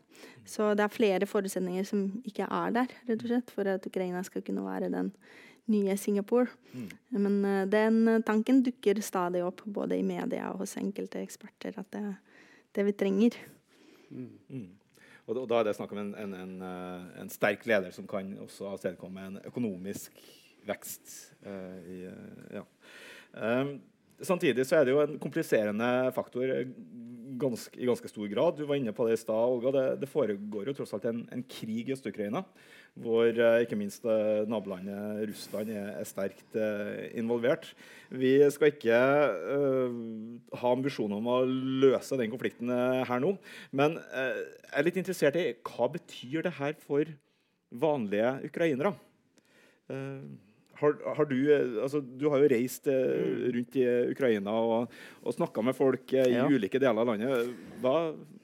Så 0.45 0.73
det 0.77 0.85
er 0.85 0.93
flere 0.93 1.29
forutsetninger 1.29 1.87
som 1.87 2.05
ikke 2.27 2.47
er 2.49 2.75
der, 2.75 2.93
rett 3.07 3.23
og 3.23 3.31
slett, 3.31 3.55
for 3.55 3.71
at 3.71 3.87
Ukraina 3.89 4.23
skal 4.27 4.45
kunne 4.45 4.65
være 4.65 4.91
den 4.93 5.13
nye 5.71 5.95
Singapore. 5.97 6.51
Mm. 6.73 6.91
Men 7.23 7.39
uh, 7.47 7.63
den 7.71 8.23
tanken 8.27 8.61
dukker 8.65 8.99
stadig 9.01 9.43
opp, 9.45 9.63
både 9.65 9.97
i 9.97 10.05
media 10.05 10.51
og 10.51 10.63
hos 10.65 10.75
enkelte 10.81 11.23
eksperter, 11.23 11.77
at 11.79 11.91
det 11.95 12.03
er 12.03 12.15
det 12.73 12.87
vi 12.89 12.95
trenger. 12.97 13.37
Mm. 14.09 14.31
Mm. 14.49 14.71
Og, 15.23 15.37
da 15.47 15.61
er 15.61 15.69
det 15.69 15.75
snakk 15.77 15.93
om 15.95 16.01
en, 16.01 16.13
en, 16.19 16.33
en, 16.35 16.55
eh, 16.67 17.03
en, 17.21 17.29
sterk 17.31 17.63
leder 17.69 17.93
som 17.95 18.07
kan 18.09 18.33
også 18.43 18.73
avstedkomme 18.73 19.23
en 19.23 19.37
økonomisk 19.47 20.17
vekst. 20.67 21.13
Uh, 21.45 21.79
i, 21.87 21.97
uh, 22.07 22.43
ja. 22.59 22.63
Um, 23.33 23.77
samtidig 24.27 24.65
så 24.67 24.79
er 24.79 24.87
det 24.87 24.95
jo 24.95 25.01
en 25.03 25.17
kompliserende 25.21 25.89
faktor 26.15 26.51
ganske, 27.39 27.79
i 27.79 27.87
ganske 27.87 28.09
stor 28.09 28.27
grad. 28.31 28.57
Du 28.57 28.67
var 28.69 28.79
inne 28.79 28.93
på 28.95 29.07
det 29.07 29.17
i 29.17 29.21
stad, 29.21 29.55
Olga. 29.55 29.73
Det, 29.75 29.83
det, 30.03 30.09
foregår 30.11 30.69
jo 30.69 30.75
tross 30.77 30.93
alt 30.95 31.07
en, 31.09 31.23
en 31.33 31.43
krig 31.49 31.89
i 31.89 31.95
Øst-Ukraina. 31.95 32.43
Hvor 33.03 33.25
eh, 33.25 33.63
ikke 33.63 33.77
minst 33.79 34.05
eh, 34.05 34.43
nabolandet 34.49 35.23
Russland 35.31 35.71
er, 35.73 35.89
er 35.97 36.07
sterkt 36.07 36.57
eh, 36.59 37.09
involvert. 37.19 37.71
Vi 38.13 38.35
skal 38.53 38.73
ikke 38.73 38.99
eh, 39.57 39.97
ha 40.61 40.73
ambisjoner 40.75 41.17
om 41.17 41.31
å 41.33 41.39
løse 41.47 42.19
den 42.19 42.31
konflikten 42.33 42.69
eh, 42.73 43.01
her 43.09 43.23
nå. 43.23 43.35
Men 43.73 43.97
eh, 44.13 44.43
jeg 44.69 44.77
er 44.79 44.89
litt 44.89 45.01
interessert 45.01 45.39
i 45.41 45.47
hva 45.65 45.89
betyr 45.95 46.45
det 46.45 46.55
her 46.59 46.77
for 46.85 47.09
vanlige 47.73 48.37
ukrainere? 48.45 48.93
Uh, 49.89 50.21
har, 50.79 50.95
har 51.15 51.25
du, 51.25 51.37
altså, 51.83 52.01
du, 52.01 52.27
har 52.31 52.41
jo 52.43 52.49
reist 52.51 52.87
eh, 52.91 52.95
mm. 52.95 53.43
rundt 53.55 53.75
i 53.79 53.85
Ukraina 54.13 54.55
og, 54.57 54.95
og 55.21 55.35
snakka 55.35 55.63
med 55.65 55.77
folk 55.77 56.13
eh, 56.17 56.31
i 56.33 56.37
ja. 56.37 56.47
ulike 56.49 56.81
deler 56.81 57.03
av 57.03 57.11
landet. 57.11 57.53
Hva, 57.83 57.95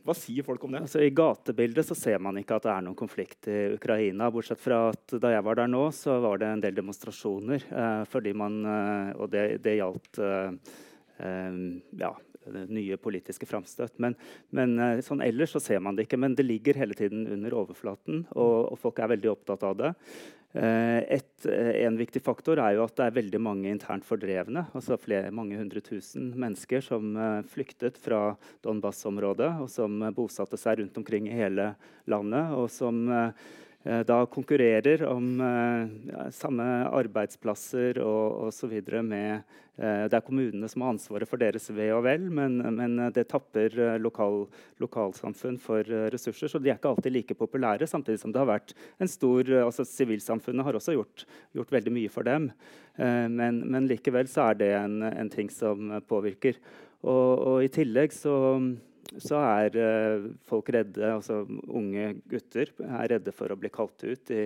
hva, 0.06 0.16
sier 0.18 0.46
folk 0.46 0.64
om 0.68 0.76
det? 0.76 0.84
Altså, 0.86 1.02
I 1.04 1.14
gatebildet 1.16 1.90
så 1.90 1.98
ser 1.98 2.22
man 2.24 2.40
ikke 2.40 2.60
at 2.60 2.68
det 2.68 2.74
er 2.76 2.86
noen 2.86 3.00
konflikt 3.00 3.50
i 3.52 3.60
Ukraina. 3.76 4.30
Bortsett 4.34 4.62
fra 4.62 4.86
at 4.94 5.18
da 5.18 5.34
jeg 5.34 5.46
var 5.48 5.60
der 5.62 5.74
nå, 5.74 5.84
så 5.96 6.20
var 6.24 6.42
det 6.42 6.54
en 6.54 6.64
del 6.64 6.78
demonstrasjoner. 6.78 7.68
Eh, 7.68 8.02
fordi 8.10 8.36
man, 8.38 8.62
eh, 8.64 9.14
og 9.18 9.34
det, 9.34 9.46
det 9.66 9.80
gjaldt 9.82 10.24
eh, 10.24 10.74
eh, 11.26 11.62
ja, 12.06 12.16
nye 12.70 12.98
politiske 13.02 13.50
framstøt. 13.50 13.98
Men, 14.02 14.16
men 14.56 14.78
sånn 15.06 15.26
ellers 15.26 15.58
så 15.58 15.62
ser 15.64 15.82
man 15.84 15.98
det 15.98 16.08
ikke. 16.08 16.22
Men 16.22 16.38
det 16.38 16.46
ligger 16.46 16.78
hele 16.78 16.98
tiden 16.98 17.28
under 17.28 17.58
overflaten, 17.66 18.28
og, 18.32 18.74
og 18.74 18.84
folk 18.86 19.02
er 19.02 19.18
veldig 19.18 19.34
opptatt 19.34 19.66
av 19.66 19.82
det. 19.82 19.96
Eh, 20.54 21.00
et, 21.14 21.46
eh, 21.46 21.86
en 21.86 21.98
viktig 21.98 22.24
faktor 22.26 22.58
er 22.58 22.74
jo 22.74 22.86
at 22.88 22.96
det 22.98 23.06
er 23.06 23.18
veldig 23.20 23.42
mange 23.46 23.70
internt 23.70 24.06
fordrevne. 24.08 24.66
altså 24.74 24.98
flere, 24.98 25.30
Mange 25.32 25.58
hundre 25.58 25.82
tusen 25.82 26.32
mennesker 26.34 26.82
som 26.82 27.14
uh, 27.16 27.42
flyktet 27.46 27.98
fra 28.02 28.36
Donbas-området, 28.66 29.52
og 29.62 29.70
som 29.70 30.02
bosatte 30.16 30.58
seg 30.58 30.82
rundt 30.82 30.98
omkring 30.98 31.30
i 31.30 31.38
hele 31.38 31.76
landet. 32.10 32.50
og 32.58 32.70
som 32.74 33.06
Eh, 33.10 33.32
da 34.06 34.26
konkurrerer 34.30 35.02
om 35.08 35.40
eh, 35.42 36.12
ja, 36.12 36.28
samme 36.36 36.66
arbeidsplasser 36.94 37.98
og 38.04 38.50
osv. 38.50 38.74
med 39.02 39.42
eh, 39.78 40.04
Det 40.12 40.18
er 40.18 40.26
kommunene 40.26 40.70
som 40.70 40.84
har 40.84 40.94
ansvaret 40.94 41.30
for 41.30 41.42
deres 41.42 41.70
ve 41.74 41.88
og 41.96 42.04
vel, 42.06 42.28
men, 42.30 42.60
men 42.76 42.98
det 43.16 43.28
tapper 43.32 43.98
lokal, 44.02 44.46
lokalsamfunn 44.84 45.58
for 45.62 45.88
ressurser. 46.14 46.52
Så 46.52 46.62
de 46.62 46.70
er 46.70 46.78
ikke 46.78 46.92
alltid 46.92 47.16
like 47.16 47.38
populære, 47.40 47.88
samtidig 47.88 48.22
som 48.22 48.36
det 48.36 48.44
har 48.44 48.52
vært 48.52 48.76
en 49.00 49.10
stor 49.10 49.50
altså 49.64 49.88
Sivilsamfunnet 49.88 50.68
har 50.68 50.78
også 50.78 50.98
gjort, 50.98 51.26
gjort 51.58 51.74
veldig 51.80 51.96
mye 51.96 52.12
for 52.14 52.28
dem. 52.28 52.52
Men, 53.00 53.62
men, 53.64 53.88
likevel 53.88 54.28
så 54.28 54.50
er 54.50 54.60
det 54.60 54.70
en, 54.76 55.02
en 55.08 55.30
ting 55.32 55.48
som 55.54 55.94
påvirker. 56.10 56.58
Og, 57.00 57.40
og 57.48 57.64
i 57.64 57.72
tillegg 57.72 58.12
så 58.12 58.36
så 59.18 59.40
er 59.42 59.78
uh, 59.80 60.30
folk 60.48 60.70
redde, 60.74 61.08
altså 61.16 61.42
unge 61.68 62.12
gutter 62.30 62.72
er 62.86 63.14
redde 63.16 63.34
for 63.36 63.52
å 63.52 63.58
bli 63.60 63.72
kalt 63.74 64.04
ut 64.06 64.34
i, 64.36 64.44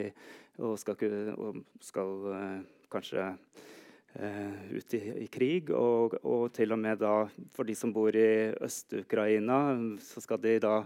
og 0.64 0.78
skal, 0.80 1.02
og 1.36 1.60
skal 1.84 2.14
uh, 2.30 2.62
kanskje 2.94 3.26
uh, 3.26 4.62
ut 4.72 4.96
i, 4.96 5.02
i 5.26 5.28
krig. 5.34 5.74
Og, 5.76 6.16
og, 6.22 6.46
til 6.56 6.76
og 6.76 6.80
med 6.80 7.02
da, 7.04 7.26
for 7.56 7.68
de 7.68 7.76
som 7.78 7.92
bor 7.96 8.16
i 8.16 8.54
Øst-Ukraina, 8.54 9.60
så 10.04 10.24
skal 10.24 10.42
de 10.44 10.58
da 10.64 10.78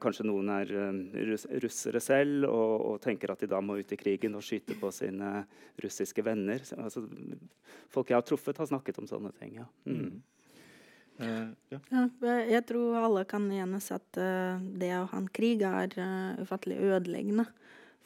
Kanskje 0.00 0.24
noen 0.24 0.48
er 0.54 0.70
uh, 0.72 1.16
russere 1.60 2.00
selv 2.00 2.46
og, 2.48 2.70
og, 2.80 2.94
tenker 3.04 3.28
at 3.34 3.42
de 3.44 3.48
da 3.52 3.58
må 3.60 3.74
ut 3.76 3.90
i 3.92 3.98
krigen 4.00 4.38
og 4.38 4.40
skyte 4.46 4.72
på 4.80 4.88
sine 4.96 5.42
russiske 5.84 6.24
venner. 6.24 6.64
Altså, 6.80 7.02
folk 7.92 8.08
jeg 8.08 8.16
har 8.16 8.24
truffet, 8.24 8.56
har 8.56 8.70
snakket 8.70 9.02
om 9.02 9.10
sånne 9.10 9.34
ting. 9.36 9.58
ja. 9.60 9.68
Mm. 9.84 10.22
Uh, 11.20 11.52
ja. 11.68 11.78
Ja, 11.92 12.04
jeg 12.48 12.64
tror 12.70 12.96
alle 12.96 13.26
kan 13.28 13.44
enes 13.52 13.90
at 13.92 14.18
uh, 14.20 14.56
det 14.80 14.92
å 14.96 15.08
ha 15.10 15.18
en 15.20 15.28
krig 15.28 15.62
er 15.66 15.92
ufattelig 16.40 16.78
ødeleggende 16.80 17.44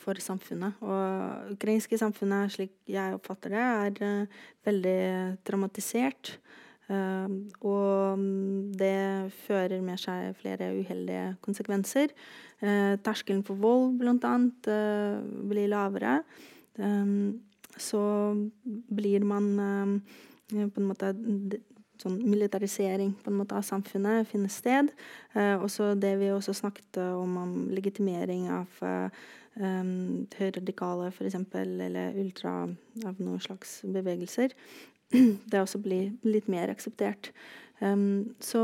for 0.02 0.18
samfunnet. 0.20 0.80
Og 0.82 1.54
ukrainske 1.54 1.98
samfunnet, 2.00 2.52
slik 2.52 2.74
jeg 2.90 3.14
oppfatter 3.16 3.54
det, 3.54 4.00
er 4.02 4.26
veldig 4.66 4.98
traumatisert. 5.46 6.34
og 7.64 8.24
det 8.76 9.30
fører 9.46 9.80
med 9.80 9.96
seg 10.02 10.34
flere 10.36 10.74
uheldige 10.76 11.38
konsekvenser. 11.40 12.12
terskelen 13.06 13.40
for 13.46 13.56
vold, 13.56 13.96
bl.a., 14.02 14.34
blir 15.48 15.70
lavere. 15.72 16.18
så 17.78 18.02
blir 18.66 19.24
man 19.24 20.02
på 20.50 20.80
en 20.82 20.90
måte 20.90 21.14
sånn 22.04 22.20
militarisering 22.28 23.14
på 23.24 23.32
en 23.32 23.38
måte 23.40 23.56
av 23.56 23.64
samfunnet 23.66 24.28
finner 24.28 24.52
sted. 24.52 24.92
Eh, 25.32 25.56
også 25.56 25.94
det 25.98 26.14
vi 26.20 26.30
også 26.34 26.54
snakket 26.56 27.00
om, 27.02 27.38
om 27.40 27.56
legitimering 27.74 28.46
av 28.52 28.84
eh, 28.84 29.24
um, 29.60 30.24
høyradikale 30.38 31.10
f.eks., 31.10 31.36
eller 31.60 32.16
ultra 32.20 32.56
av 33.08 33.20
noen 33.20 33.42
slags 33.42 33.80
bevegelser. 33.86 34.54
Det 35.50 35.60
også 35.60 35.78
blir 35.82 36.14
litt 36.26 36.48
mer 36.50 36.72
akseptert. 36.72 37.30
Um, 37.80 38.34
så 38.42 38.62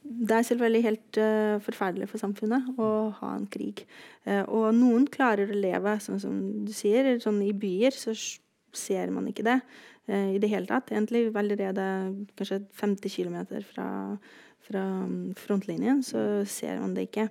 det 0.00 0.32
er 0.32 0.44
selvfølgelig 0.46 0.82
helt 0.84 1.18
uh, 1.20 1.56
forferdelig 1.62 2.08
for 2.10 2.22
samfunnet 2.22 2.70
å 2.80 3.10
ha 3.18 3.32
en 3.36 3.48
krig. 3.52 3.84
Uh, 4.28 4.44
og 4.48 4.70
noen 4.76 5.04
klarer 5.12 5.50
å 5.50 5.58
leve, 5.58 5.96
sånn 6.00 6.22
som 6.22 6.38
du 6.64 6.72
sier. 6.74 7.12
Sånn 7.22 7.42
I 7.44 7.52
byer 7.52 7.96
så 7.96 8.14
ser 8.76 9.12
man 9.12 9.28
ikke 9.30 9.46
det. 9.46 9.58
Eh, 10.10 10.34
i 10.34 10.38
det 10.42 10.50
hele 10.50 10.66
tatt. 10.66 10.90
Egentlig 10.90 11.28
allerede 11.38 11.86
kanskje 12.38 12.64
50 12.74 13.12
km 13.14 13.36
fra, 13.68 13.88
fra 14.66 14.84
mm, 15.06 15.34
frontlinjen, 15.38 16.02
så 16.02 16.42
ser 16.50 16.80
man 16.82 16.96
det 16.96 17.06
ikke. 17.08 17.28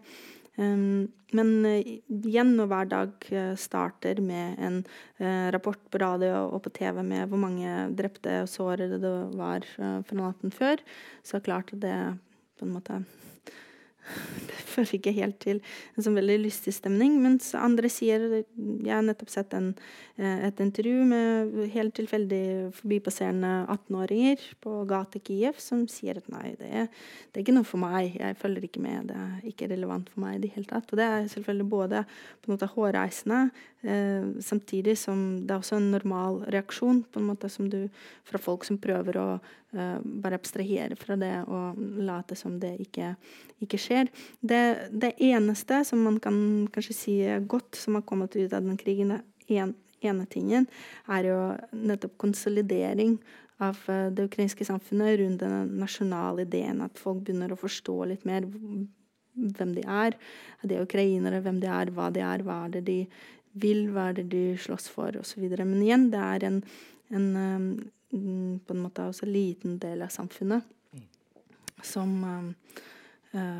Um, 0.60 1.08
men 1.36 1.52
uh, 1.64 1.90
igjen 2.12 2.56
når 2.58 2.68
hver 2.72 2.88
dag 2.92 3.28
uh, 3.32 3.54
starter 3.60 4.20
med 4.24 4.60
en 4.60 4.82
rapport 5.54 5.80
på 5.92 6.00
radio 6.02 6.50
og 6.50 6.64
på 6.66 6.72
TV 6.76 7.00
med 7.04 7.30
hvor 7.32 7.40
mange 7.40 7.70
drepte 7.96 8.42
og 8.44 8.52
sårede 8.52 9.00
det 9.00 9.14
var 9.40 9.68
fra 9.76 10.20
natten 10.20 10.52
før, 10.56 10.80
så 11.24 11.38
er 11.38 11.42
det 11.42 11.48
klart 11.48 11.74
det 11.84 11.96
på 12.60 12.68
en 12.68 12.76
måte 12.76 13.02
Det 14.50 14.66
fører 14.70 14.96
ikke 15.00 15.16
helt 15.18 15.40
til 15.42 15.60
en 15.98 16.06
sånn 16.06 16.16
veldig 16.16 16.38
lystig 16.44 16.76
stemning. 16.78 17.18
Mens 17.24 17.52
andre 17.58 17.90
sier 17.92 18.22
Jeg 18.30 18.92
har 18.94 19.04
nettopp 19.04 19.32
sett 19.34 19.54
en, 19.58 19.74
eh, 20.18 20.46
et 20.48 20.62
intervju 20.64 21.04
med 21.10 21.72
helt 21.74 21.96
tilfeldig 21.98 22.72
forbipasserende 22.78 23.66
18-åringer 23.66 24.46
på 24.64 24.84
gata 24.90 25.20
Kiev 25.20 25.60
som 25.60 25.88
sier 25.90 26.22
at 26.22 26.30
nei, 26.32 26.54
det 26.60 26.70
det 26.70 27.40
er, 27.40 27.44
ikke 27.44 27.56
noe 27.56 27.68
for 27.68 27.82
meg. 27.82 28.16
Jeg 28.20 28.38
følger 28.40 28.66
ikke 28.66 28.82
med. 28.84 29.10
Det 29.10 29.18
er 29.18 29.50
ikke 29.52 29.70
relevant 29.72 30.10
for 30.12 30.24
meg 30.24 30.38
i 30.38 30.42
det 30.44 30.52
hele 30.56 30.70
tatt. 30.70 30.90
Og 30.92 31.00
det 31.00 31.08
er 31.08 31.28
selvfølgelig 31.32 31.70
både 31.70 32.04
på 32.42 32.50
en 32.50 32.56
måte 32.56 32.70
hårreisende, 32.74 33.40
eh, 33.84 34.30
samtidig 34.46 34.98
som 34.98 35.46
det 35.46 35.54
er 35.54 35.60
også 35.60 35.80
en 35.80 35.92
normal 35.92 36.44
reaksjon 36.54 37.04
på 37.04 37.20
en 37.20 37.30
måte 37.32 37.50
som 37.50 37.70
du, 37.70 37.90
fra 38.24 38.42
folk 38.42 38.66
som 38.68 38.80
prøver 38.82 39.20
å 39.20 39.28
eh, 39.74 40.00
bare 40.04 40.40
abstrahere 40.40 40.98
fra 41.00 41.18
det 41.20 41.36
og 41.48 41.80
late 42.06 42.38
som 42.38 42.60
det 42.60 42.76
ikke, 42.88 43.16
ikke 43.66 43.82
skjer. 43.82 43.99
Det, 44.40 44.62
det, 44.92 45.12
eneste 45.20 45.84
som 45.88 46.04
man 46.06 46.20
kan 46.24 46.40
kanskje 46.74 46.96
si 46.96 47.16
godt 47.50 47.76
som 47.76 47.98
har 48.00 48.06
kommet 48.08 48.36
ut 48.36 48.54
av 48.54 48.64
den 48.64 48.80
krigen, 48.80 49.18
en, 49.48 49.76
ene 50.02 50.26
tingen, 50.32 50.68
er 51.12 51.28
jo 51.28 51.40
nettopp 51.76 52.16
konsolidering 52.22 53.18
av 53.60 53.80
uh, 53.90 54.08
det 54.16 54.30
ukrainske 54.30 54.66
samfunnet 54.66 55.18
rundt 55.20 55.44
den 55.44 55.74
nasjonale 55.82 56.46
ideen. 56.48 56.82
At 56.86 57.00
folk 57.02 57.26
begynner 57.26 57.52
å 57.54 57.60
forstå 57.60 57.98
litt 58.14 58.26
mer 58.30 58.48
hvem 59.40 59.76
de 59.76 59.84
er. 59.84 60.16
De 60.64 60.78
er 60.78 60.88
ukrainere, 60.88 61.42
hvem 61.44 61.60
de 61.64 61.70
er, 61.72 61.92
hva 61.96 62.10
de 62.14 62.24
er, 62.26 62.44
hva 62.48 62.64
er 62.66 62.78
det 62.78 62.86
de 62.88 63.00
vil, 63.60 63.88
hva 63.94 64.10
er 64.10 64.20
det 64.20 64.30
de 64.32 64.44
slåss 64.62 64.90
for, 64.94 65.16
osv. 65.20 65.46
Men 65.60 65.80
igjen, 65.82 66.10
det 66.14 66.24
er 66.24 66.48
en, 66.50 66.60
en 67.16 67.30
um, 67.36 67.70
på 68.66 68.76
en 68.76 68.84
måte 68.84 69.06
også 69.06 69.28
liten 69.30 69.78
del 69.82 70.02
av 70.02 70.14
samfunnet 70.14 70.66
som, 71.86 72.16
uh, 72.24 72.86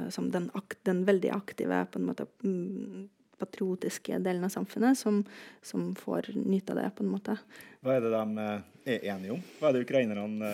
som 0.10 0.32
den, 0.34 0.48
den, 0.88 1.04
veldig 1.06 1.30
aktive, 1.36 1.84
på 1.92 2.00
en 2.00 2.08
måte 2.08 2.26
um, 2.42 3.10
patriotiske 3.40 4.20
delen 4.20 4.44
av 4.44 4.50
samfunnet 4.50 4.98
som, 4.98 5.22
som, 5.62 5.94
får 5.96 6.32
nyte 6.36 6.74
av 6.74 6.82
det. 6.82 6.90
på 6.98 7.06
en 7.06 7.12
måte. 7.14 7.38
Hva 7.86 7.96
er 7.96 8.04
det 8.04 8.12
de 8.16 8.46
er 8.90 9.08
enige 9.14 9.38
om? 9.38 9.44
Hva 9.60 9.70
er 9.70 9.78
det 9.78 9.86
ukrainerne 9.86 10.52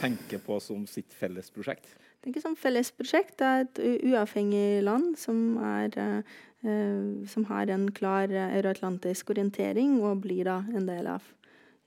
tenker 0.00 0.42
på 0.42 0.58
som 0.64 0.86
sitt 0.90 1.14
felles 1.14 1.52
prosjekt? 1.54 1.92
Er 2.24 2.32
ikke 2.32 2.42
som 2.42 2.58
felles 2.58 2.90
prosjekt. 2.92 3.36
Det 3.38 3.46
er 3.46 3.64
et 3.64 3.80
uavhengig 4.10 4.82
land 4.84 5.14
som, 5.20 5.38
er, 5.62 5.94
eh, 6.66 7.26
som 7.30 7.46
har 7.48 7.70
en 7.70 7.86
klar 7.94 8.32
euroatlantisk 8.48 9.30
orientering 9.36 10.00
og 10.02 10.24
blir 10.26 10.50
da 10.50 10.58
en 10.74 10.88
del 10.90 11.06
av 11.14 11.28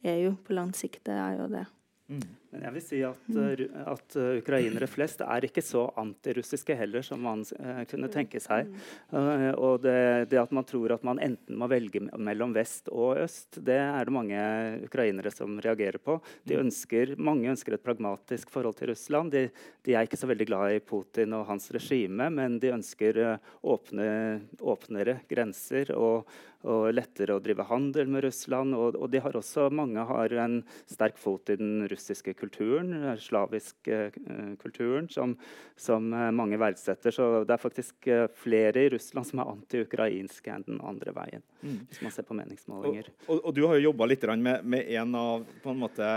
EU 0.08 0.36
på 0.46 0.56
lang 0.56 0.72
sikt. 0.74 1.04
Det 1.06 1.18
er 1.18 1.36
jo 1.38 1.50
det. 1.52 1.66
Mm. 2.10 2.24
Men 2.52 2.66
jeg 2.68 2.76
vil 2.76 2.84
si 2.84 2.98
at, 3.08 3.28
uh, 3.32 3.62
at 3.94 4.16
uh, 4.20 4.34
ukrainere 4.42 4.88
flest 4.92 5.22
er 5.24 5.46
ikke 5.48 5.64
så 5.64 5.86
antirussiske 6.02 6.76
heller 6.76 7.06
som 7.06 7.22
man 7.24 7.46
uh, 7.62 7.84
kunne 7.88 8.10
tenke 8.12 8.42
seg. 8.44 8.68
Uh, 9.14 9.52
og 9.56 9.86
det, 9.86 10.28
det, 10.34 10.40
at 10.42 10.52
man 10.52 10.68
tror 10.68 10.92
at 10.98 11.06
man 11.08 11.22
enten 11.24 11.56
må 11.60 11.70
velge 11.72 12.04
mellom 12.20 12.52
vest 12.56 12.92
og 12.92 13.22
øst, 13.24 13.62
det 13.64 13.80
er 13.80 14.08
det 14.08 14.16
mange 14.16 14.44
ukrainere 14.84 15.32
som 15.32 15.56
reagerer 15.64 16.02
på. 16.04 16.18
De 16.44 16.58
mm. 16.58 16.66
ønsker, 16.66 17.16
mange 17.16 17.52
ønsker 17.54 17.78
et 17.78 17.86
pragmatisk 17.86 18.52
forhold 18.52 18.76
til 18.82 18.92
Russland. 18.92 19.32
De, 19.32 19.48
de, 19.88 19.96
er 19.96 20.08
ikke 20.08 20.20
så 20.20 20.28
veldig 20.28 20.50
glad 20.52 20.76
i 20.76 20.84
Putin 20.84 21.38
og 21.38 21.48
hans 21.48 21.72
regime, 21.72 22.28
men 22.36 22.60
de 22.60 22.76
ønsker 22.76 23.22
åpne, 23.64 24.12
åpnere 24.60 25.22
grenser 25.32 25.94
og, 25.96 26.28
og 26.68 26.92
lettere 26.94 27.36
å 27.36 27.42
drive 27.44 27.66
handel 27.70 28.12
med 28.12 28.26
Russland. 28.28 28.76
Og, 28.76 29.00
og 29.00 29.10
de 29.14 29.24
har 29.24 29.38
også, 29.38 29.70
mange 29.74 30.04
har 30.12 30.36
en 30.44 30.60
sterk 30.90 31.20
fot 31.22 31.54
i 31.54 31.58
den 31.60 31.86
russiske 31.92 32.36
kulturen, 32.42 32.92
den 32.92 33.22
slaviske 33.22 34.00
uh, 34.18 34.52
kulturen, 34.62 35.08
som, 35.14 35.36
som 35.80 36.10
uh, 36.14 36.28
mange 36.36 36.60
verdsetter. 36.62 37.14
Så 37.14 37.30
det 37.48 37.56
er 37.56 37.62
faktisk 37.62 38.10
uh, 38.10 38.26
flere 38.44 38.88
i 38.88 38.92
Russland 38.96 39.30
som 39.30 39.44
er 39.44 39.52
anti-ukrainske 39.54 40.54
enn 40.54 40.68
den 40.68 40.82
andre 40.82 41.14
veien. 41.16 41.46
Mm. 41.62 41.84
hvis 41.88 42.02
man 42.02 42.14
ser 42.14 42.26
på 42.26 42.36
meningsmålinger. 42.38 43.12
Og, 43.28 43.36
og, 43.36 43.44
og 43.46 43.58
du 43.58 43.64
har 43.68 43.78
jo 43.78 43.90
jobba 43.92 44.10
litt 44.10 44.24
med, 44.34 44.66
med, 44.66 44.88
en 44.98 45.16
av 45.18 45.44
på 45.62 45.74
en 45.74 45.82
måte, 45.84 46.08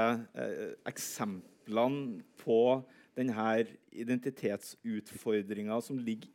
eksemplene 0.89 2.23
på 2.41 2.61
denne 3.15 3.51
identitetsutfordringa 3.95 5.77
som 5.85 6.01
ligger 6.01 6.33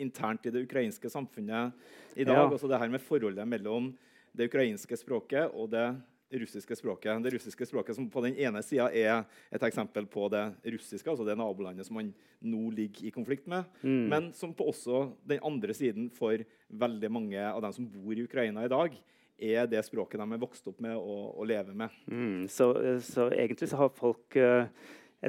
internt 0.00 0.46
i 0.46 0.52
det 0.54 0.62
ukrainske 0.64 1.10
samfunnet 1.10 1.74
i 2.14 2.24
dag. 2.24 2.38
Ja. 2.38 2.48
Altså 2.48 2.70
det 2.70 2.78
her 2.80 2.92
med 2.92 3.02
forholdet 3.04 3.48
mellom 3.48 3.90
det 4.32 4.48
ukrainske 4.48 4.96
språket 4.96 5.52
og 5.52 5.70
det 5.74 5.86
russiske 6.32 6.76
språket. 6.78 7.22
Det 7.24 7.32
russiske 7.34 7.66
språket 7.68 7.96
som 7.96 8.08
på 8.10 8.22
den 8.24 8.36
ene 8.40 8.62
sida 8.64 8.88
er 8.90 9.24
et 9.52 9.66
eksempel 9.68 10.06
på 10.10 10.28
det 10.32 10.44
russiske, 10.74 11.08
altså 11.10 11.26
det 11.26 11.36
nabolandet 11.38 11.88
som 11.88 11.98
man 12.00 12.12
nå 12.40 12.70
ligger 12.74 13.08
i 13.08 13.14
konflikt 13.14 13.48
med, 13.50 13.68
mm. 13.82 14.04
men 14.12 14.30
som 14.36 14.54
på 14.56 14.70
også 14.72 15.04
den 15.28 15.42
andre 15.44 15.76
siden 15.76 16.08
for 16.14 16.42
veldig 16.68 17.12
mange 17.12 17.42
av 17.48 17.60
dem 17.64 17.76
som 17.76 17.90
bor 17.90 18.16
i 18.16 18.24
Ukraina 18.24 18.64
i 18.64 18.72
dag, 18.72 18.96
er 19.42 19.66
det 19.66 19.80
språket 19.84 20.20
de 20.20 20.26
er 20.34 20.42
vokst 20.42 20.66
opp 20.70 20.80
med 20.84 20.94
og, 20.96 21.32
og 21.34 21.46
lever 21.50 21.74
med. 21.74 21.94
Mm. 22.06 22.48
Så, 22.50 22.72
så, 23.02 23.28
egentlig 23.34 23.70
så 23.72 23.80
har 23.80 23.94
folk 23.96 24.38
uh 24.38 24.66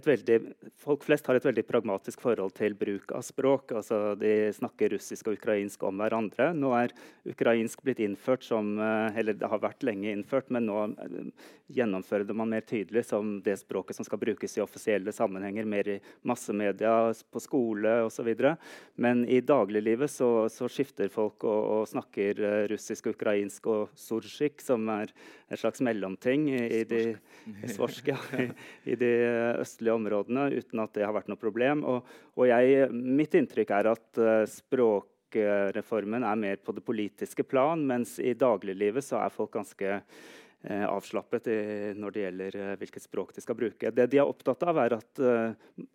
veldig, 0.01 0.39
folk 0.81 1.03
flest 1.05 1.27
har 1.29 1.37
et 1.37 1.45
veldig 1.45 1.63
pragmatisk 1.69 2.21
forhold 2.23 2.55
til 2.57 2.73
bruk 2.73 3.11
av 3.13 3.21
språk. 3.21 3.75
altså 3.77 4.15
De 4.17 4.49
snakker 4.55 4.95
russisk 4.95 5.27
og 5.29 5.37
ukrainsk 5.37 5.83
om 5.85 6.01
hverandre. 6.01 6.49
Nå 6.57 6.71
er 6.73 6.95
ukrainsk 7.29 7.83
blitt 7.85 8.01
innført 8.01 8.43
som 8.43 8.79
eh, 8.79 9.19
Eller 9.19 9.37
det 9.37 9.49
har 9.49 9.61
vært 9.61 9.83
lenge 9.85 10.09
innført, 10.09 10.49
men 10.49 10.65
nå 10.65 10.79
eh, 10.97 11.29
gjennomfører 11.73 12.25
det 12.25 12.35
man 12.37 12.49
mer 12.49 12.65
tydelig 12.65 13.05
som 13.05 13.37
det 13.45 13.59
språket 13.61 13.95
som 13.95 14.05
skal 14.05 14.19
brukes 14.21 14.57
i 14.57 14.63
offisielle 14.63 15.13
sammenhenger, 15.13 15.65
mer 15.65 15.87
i 15.87 15.99
massemedia, 16.25 17.13
på 17.31 17.39
skole 17.41 17.93
osv. 18.07 18.33
Men 18.95 19.23
i 19.29 19.41
dagliglivet 19.41 20.11
så, 20.11 20.49
så 20.49 20.69
skifter 20.69 21.11
folk 21.13 21.45
og, 21.45 21.61
og, 21.77 21.85
snakker 21.93 22.41
eh, 22.41 22.59
russisk 22.73 23.11
og 23.11 23.17
ukrainsk 23.19 23.69
og 23.69 23.93
sursjik, 23.93 24.57
som 24.61 24.89
er 24.89 25.13
en 25.53 25.59
slags 25.59 25.85
mellomting 25.85 26.49
i, 26.49 26.61
i 26.79 26.83
de, 26.89 27.03
svorsk, 27.69 28.09
ja, 28.09 28.17
i, 28.41 28.49
i 28.89 28.97
de 28.97 29.13
østlige 29.61 29.82
vestlige 29.83 29.95
områdene 29.95 30.51
uten 30.51 30.79
at 30.79 30.93
det 30.95 31.05
har 31.05 31.13
vært 31.13 31.29
noe 31.29 31.39
problem. 31.39 31.83
Og, 31.83 32.05
og 32.37 32.47
jeg, 32.47 32.89
mitt 32.91 33.33
inntrykk 33.35 33.71
er 33.71 33.91
at 33.91 34.19
uh, 34.19 34.45
språkreformen 34.47 36.23
er 36.23 36.35
mer 36.39 36.57
på 36.63 36.73
det 36.73 36.83
politiske 36.83 37.43
plan, 37.43 37.79
mens 37.85 38.19
i 38.19 38.33
dagliglivet 38.33 39.03
så 39.03 39.19
er 39.19 39.33
folk 39.33 39.53
ganske 39.53 39.99
uh, 39.99 40.85
avslappet 40.87 41.47
i, 41.47 41.59
når 41.97 42.11
det 42.11 42.23
gjelder 42.23 42.57
uh, 42.59 42.75
hvilket 42.79 43.03
språk 43.03 43.33
de 43.35 43.43
skal 43.43 43.57
bruke. 43.59 43.91
Det 43.91 44.07
de 44.07 44.21
er 44.21 44.27
opptatt 44.27 44.63
av, 44.63 44.79
er 44.79 44.97
at 44.97 45.23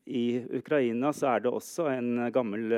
i 0.07 0.43
Ukraina 0.59 1.13
så 1.13 1.33
er 1.35 1.45
det 1.45 1.53
også 1.53 1.89
en 1.93 2.29
gammel 2.33 2.73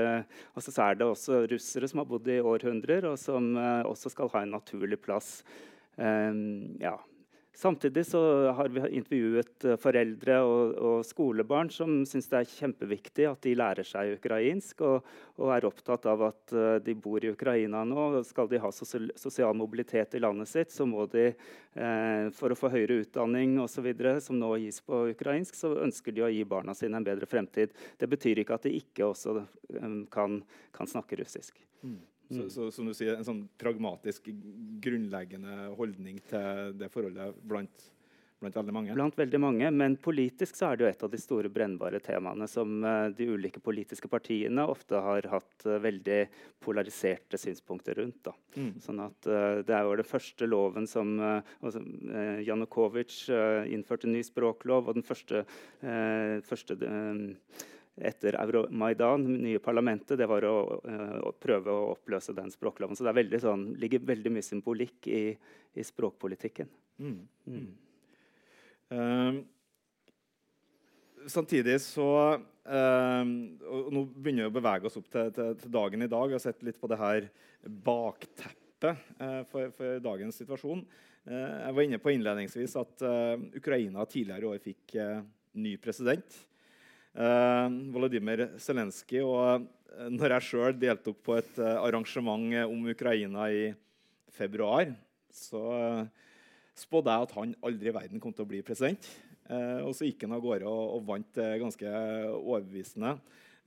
altså 0.54 0.70
så 0.70 0.90
er 0.90 1.00
det 1.00 1.08
også 1.08 1.44
russere 1.50 1.88
som 1.90 2.02
har 2.02 2.08
bodd 2.10 2.28
i 2.30 2.40
århundrer, 2.40 3.10
og 3.10 3.18
som 3.18 3.56
også 3.58 4.14
skal 4.14 4.30
ha 4.34 4.44
en 4.44 4.54
naturlig 4.54 5.00
plass. 5.02 5.40
Um, 6.00 6.78
ja, 6.80 6.94
Samtidig 7.60 8.06
så 8.06 8.48
har 8.56 8.68
vi 8.68 8.80
intervjuet 8.96 9.64
eh, 9.68 9.76
foreldre 9.76 10.38
og, 10.48 10.70
og 10.80 11.02
skolebarn 11.04 11.68
som 11.68 11.98
syns 12.08 12.30
det 12.30 12.38
er 12.38 12.52
kjempeviktig 12.54 13.26
at 13.28 13.42
de 13.44 13.52
lærer 13.58 13.84
seg 13.84 14.14
ukrainsk, 14.14 14.80
og, 14.80 15.10
og, 15.36 15.50
er 15.52 15.66
opptatt 15.68 16.08
av 16.08 16.22
at 16.30 16.54
uh, 16.56 16.78
de 16.80 16.94
bor 16.96 17.20
i 17.20 17.28
Ukraina 17.34 17.82
nå. 17.84 18.22
Skal 18.24 18.48
de 18.48 18.62
ha 18.62 18.70
sosial, 18.72 19.52
mobilitet 19.60 20.16
i 20.16 20.22
landet 20.24 20.48
sitt, 20.48 20.72
så 20.72 20.86
må 20.88 21.04
de 21.12 21.26
eh, 21.28 22.30
for 22.38 22.48
å 22.48 22.56
få 22.56 22.72
høyere 22.72 23.02
utdanning 23.02 23.58
videre, 23.84 24.14
som 24.24 24.40
nå 24.40 24.54
gis 24.62 24.80
på 24.80 25.02
ukrainsk, 25.12 25.58
så 25.60 25.74
ønsker 25.84 26.16
de 26.16 26.24
å 26.24 26.32
gi 26.32 26.46
barna 26.48 26.72
sine 26.78 26.96
en 26.96 27.04
bedre 27.04 27.28
fremtid. 27.28 27.76
Det 28.00 28.08
betyr 28.08 28.40
ikke 28.40 28.56
at 28.56 28.70
de 28.70 28.72
ikke 28.80 29.10
også 29.12 29.36
um, 29.82 30.06
kan, 30.08 30.40
kan 30.72 30.88
snakke 30.88 31.20
russisk. 31.20 31.60
Mm. 31.84 32.00
Så, 32.30 32.42
mm. 32.42 32.50
så, 32.50 32.70
som 32.70 32.86
du 32.86 32.94
sier, 32.94 33.16
En 33.18 33.26
sånn 33.26 33.46
pragmatisk, 33.58 34.28
grunnleggende 34.84 35.72
holdning 35.78 36.20
til 36.30 36.76
det 36.78 36.86
forholdet 36.94 37.40
blant, 37.42 37.86
blant, 38.38 38.58
veldig 38.60 38.74
mange? 38.76 38.94
Blant 38.94 39.18
veldig 39.18 39.40
mange, 39.42 39.70
men 39.74 39.96
politisk 39.98 40.54
så 40.60 40.68
er 40.68 40.78
det 40.78 40.84
jo 40.84 40.90
et 40.92 41.02
av 41.08 41.10
de 41.10 41.18
store 41.20 41.50
brennbare 41.50 41.98
temaene 42.04 42.46
som 42.50 42.76
uh, 42.86 43.08
de 43.10 43.26
ulike 43.34 43.58
politiske 43.64 44.08
partiene 44.12 44.62
ofte 44.62 45.00
har 45.02 45.26
hatt 45.32 45.66
uh, 45.66 45.80
veldig 45.82 46.20
polariserte 46.62 47.40
synspunkter 47.40 47.98
rundt. 47.98 48.30
Mm. 48.54 48.70
Sånn 48.84 49.02
at 49.02 49.26
uh, 49.26 49.58
Det 49.66 49.74
er 49.74 49.82
jo 49.88 49.98
den 49.98 50.10
første 50.12 50.46
loven 50.46 50.86
som 50.90 51.18
altså, 51.18 51.82
Janukovitsj 52.46 53.34
innførte 53.74 54.06
ny 54.06 54.22
språklov, 54.26 54.86
og 54.86 55.00
den 55.00 55.06
første, 55.06 55.42
første 56.46 56.78
etter 58.06 58.36
Euromaidan, 58.40 59.24
nye 59.42 59.60
parlamentet, 59.62 60.18
det 60.18 60.28
var 60.30 60.44
å, 60.48 60.56
uh, 60.84 61.18
å, 61.28 61.32
prøve 61.36 61.72
å 61.72 61.90
oppløse 61.94 62.34
den 62.36 62.50
språkloven. 62.52 62.96
Så 62.96 63.06
det 63.06 63.16
veldig 63.18 63.40
sånn, 63.42 63.64
ligger 63.80 64.04
veldig 64.08 64.32
mye 64.34 64.46
symbolikk 64.46 65.08
i, 65.10 65.22
i 65.74 65.86
språkpolitikken. 65.86 66.70
Mm. 67.00 67.20
Mm. 67.48 67.68
Uh, 68.90 69.40
samtidig 71.30 71.76
så 71.84 72.08
uh, 72.10 73.22
og 73.70 73.92
Nå 73.94 74.02
begynner 74.16 74.48
vi 74.48 74.50
å 74.50 74.56
bevege 74.56 74.88
oss 74.90 74.98
opp 74.98 75.06
til, 75.12 75.30
til, 75.36 75.54
til 75.60 75.74
dagen 75.76 76.02
i 76.02 76.10
dag. 76.10 76.26
Jeg 76.28 76.40
har 76.40 76.46
sett 76.48 76.66
litt 76.66 76.80
på 76.80 76.90
det 76.90 76.98
her 77.00 77.28
bakteppet 77.62 79.06
uh, 79.22 79.42
for, 79.50 79.70
for, 79.76 80.02
dagens 80.02 80.42
situasjon. 80.42 80.82
jeg 81.30 81.74
var 81.76 81.84
inne 81.84 81.98
på 82.00 82.10
innledningsvis 82.14 82.74
at 82.80 83.02
Ukraina 83.58 84.06
tidligere 84.08 84.40
i 84.40 84.48
år 84.48 84.62
fikk 84.64 84.94
ny 85.52 85.74
president. 85.76 86.38
Uh, 87.10 87.66
Volodymyr 87.94 88.46
Zelenskyj. 88.62 89.24
Og 89.26 89.66
når 90.14 90.36
jeg 90.36 90.48
sjøl 90.48 90.76
deltok 90.78 91.18
på 91.26 91.38
et 91.40 91.58
arrangement 91.58 92.54
om 92.62 92.90
Ukraina 92.92 93.48
i 93.50 93.70
februar, 94.30 94.92
så 95.34 95.64
spådde 96.78 97.12
jeg 97.12 97.26
at 97.26 97.34
han 97.36 97.56
aldri 97.66 97.90
i 97.90 97.94
verden 97.94 98.22
kom 98.22 98.32
til 98.32 98.46
å 98.46 98.50
bli 98.50 98.62
president. 98.66 99.08
Eh, 99.50 99.82
og 99.82 99.92
så 99.98 100.06
gikk 100.06 100.24
han 100.24 100.36
av 100.36 100.44
gårde 100.44 100.70
og, 100.70 100.82
og 100.96 101.06
vant 101.08 101.40
ganske 101.60 101.92
overbevisende. 102.38 103.16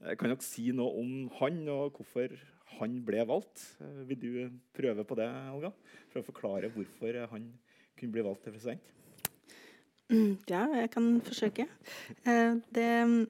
Eh, 0.00 0.14
kan 0.18 0.32
dere 0.32 0.44
si 0.44 0.70
noe 0.76 1.00
om 1.00 1.12
han, 1.40 1.60
og 1.72 1.98
hvorfor 1.98 2.34
han 2.78 2.96
ble 3.06 3.24
valgt? 3.28 3.66
Eh, 3.84 4.00
vil 4.08 4.20
du 4.20 4.30
prøve 4.76 5.04
på 5.06 5.18
det, 5.20 5.28
Olga? 5.52 5.72
For 6.12 6.22
å 6.22 6.26
forklare 6.26 6.72
hvorfor 6.74 7.20
han 7.30 7.50
kunne 7.98 8.16
bli 8.16 8.24
valgt 8.26 8.46
til 8.46 8.56
president? 8.56 8.92
Ja, 10.12 10.66
jeg 10.76 10.90
kan 10.92 11.20
forsøke. 11.24 11.64
Eh, 12.28 12.56
det 12.76 13.26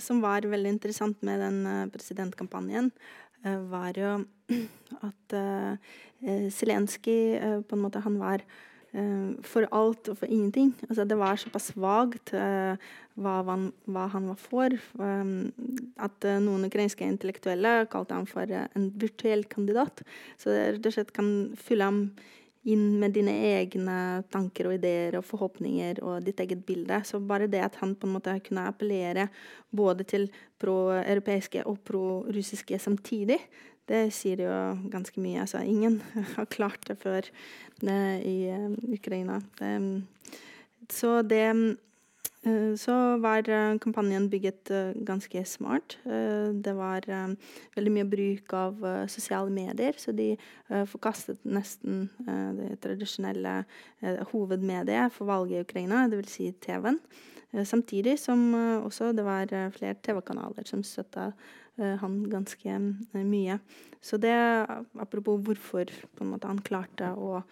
som 0.00 0.22
var 0.24 0.46
veldig 0.48 0.70
interessant 0.72 1.20
med 1.22 1.42
den 1.42 1.66
eh, 1.68 1.88
presidentkampanjen, 1.92 2.92
var 3.44 3.92
jo 3.92 4.24
at 5.08 5.34
Zelenskyj 6.56 7.34
på 7.68 7.76
en 7.76 7.82
måte 7.82 8.00
han 8.00 8.14
var 8.16 8.40
for 9.44 9.66
alt 9.68 10.08
og 10.08 10.16
for 10.16 10.32
ingenting. 10.32 10.70
Altså, 10.88 11.04
det 11.04 11.18
var 11.20 11.36
såpass 11.36 11.66
vagt 11.76 12.32
hva, 12.32 13.34
hva, 13.44 14.06
han 14.14 14.30
var 14.30 14.38
for, 14.40 14.78
um, 14.96 15.52
at 16.00 16.24
noen 16.40 16.64
ukrainske 16.70 17.04
intellektuelle 17.04 17.74
kalte 17.92 18.16
ham 18.16 18.24
for 18.30 18.48
en 18.48 18.88
virtuell 18.96 19.44
kandidat. 19.44 20.00
Så 20.40 20.54
det 20.54 20.64
rett 20.78 20.88
og 20.88 20.96
slett 20.96 21.12
kan 21.12 21.28
fylle 21.60 21.90
ham 21.90 22.00
inn 22.64 22.98
med 23.00 23.12
dine 23.16 23.34
egne 23.50 23.96
tanker 24.32 24.70
og 24.70 24.78
ideer 24.78 25.18
og 25.18 25.26
forhåpninger 25.28 26.00
og 26.04 26.24
ditt 26.24 26.40
eget 26.40 26.64
bilde. 26.66 27.02
Så 27.04 27.20
bare 27.20 27.48
det 27.50 27.60
at 27.66 27.76
han 27.82 27.92
på 27.96 28.08
en 28.08 28.16
måte 28.16 28.38
kunne 28.46 28.66
appellere 28.70 29.28
både 29.74 30.06
til 30.08 30.30
pro-europeiske 30.62 31.66
og 31.68 31.82
pro-russiske 31.84 32.80
samtidig, 32.80 33.40
det 33.84 34.06
sier 34.16 34.40
jo 34.46 34.52
ganske 34.92 35.20
mye. 35.20 35.42
Altså, 35.44 35.60
ingen 35.60 36.00
har 36.36 36.48
klart 36.52 36.86
det 36.88 36.96
før 37.02 37.28
det, 37.82 38.00
i 38.24 38.48
uh, 38.48 38.70
Ukraina. 38.96 39.42
Det, 39.58 39.74
så 40.92 41.20
det 41.22 41.46
Så 42.76 42.94
var 43.24 43.46
uh, 43.48 43.78
kampanjen 43.80 44.26
bygget 44.28 44.68
ganske 45.06 45.44
smart. 45.48 45.96
det 46.04 46.74
var 46.76 47.06
veldig 47.76 47.92
mye 47.94 48.04
bruk 48.04 48.52
av 48.52 48.82
sosiale 49.08 49.48
medier, 49.48 49.96
så 49.96 50.12
de 50.12 50.34
forkastet 50.90 51.40
nesten 51.48 52.10
det 52.58 52.74
tradisjonelle 52.84 53.62
hovedmediet 54.34 55.14
for 55.14 55.30
valget 55.30 55.62
i 55.62 55.64
Ukraina, 55.64 56.04
dvs. 56.12 56.36
Si 56.36 56.50
TV-en. 56.52 57.00
samtidig 57.64 58.18
som 58.18 58.52
også 58.54 59.12
det 59.16 59.24
var 59.24 59.46
flere 59.72 59.96
TV-kanaler 60.02 60.68
som 60.68 60.82
støtta 60.84 61.30
Eh, 61.76 61.96
han 61.98 62.20
ganske 62.30 62.70
eh, 62.70 63.24
mye. 63.26 63.58
Så 64.00 64.18
det, 64.22 64.34
apropos 65.00 65.40
hvorfor 65.42 65.90
måte, 66.22 66.46
han 66.46 66.62
klarte 66.62 67.10
å, 67.18 67.40
eh, 67.40 67.42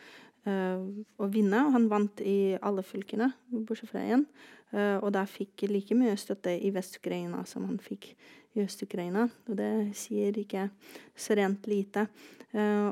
å, 0.44 1.28
vinne. 1.30 1.64
Og 1.66 1.72
Han 1.76 1.88
vant 1.90 2.20
i 2.24 2.56
alle 2.60 2.82
fylkene, 2.82 3.32
bortsett 3.52 3.92
fra 3.92 4.02
én. 4.02 4.26
og 4.72 5.12
da 5.12 5.26
fikk 5.28 5.66
like 5.68 5.94
mye 5.94 6.16
støtte 6.16 6.50
i 6.50 6.70
Vest-Ukraina 6.72 7.44
som 7.46 7.66
han 7.68 7.78
fikk 7.78 8.14
i 8.56 8.62
Øst-Ukraina. 8.64 9.28
Og 9.48 9.56
det 9.56 9.92
sier 9.94 10.32
ikke 10.38 10.70
så 11.14 11.36
rent 11.36 11.66
lite. 11.66 12.06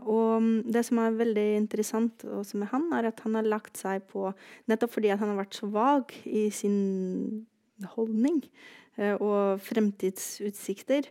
og 0.06 0.42
det 0.72 0.84
som 0.86 0.98
er 0.98 1.16
veldig 1.16 1.56
interessant 1.56 2.24
også 2.24 2.56
med 2.56 2.68
han, 2.68 2.92
er 2.92 3.08
at 3.08 3.20
han 3.20 3.34
har 3.34 3.42
lagt 3.42 3.76
seg 3.76 4.02
på 4.12 4.32
Nettopp 4.68 4.92
fordi 4.92 5.08
han 5.08 5.28
har 5.28 5.40
vært 5.42 5.56
så 5.58 5.66
vag 5.66 6.14
i 6.24 6.50
sin 6.50 7.46
holdning 7.96 8.44
Eh, 9.00 9.14
og 9.14 9.60
fremtidsutsikter, 9.60 11.08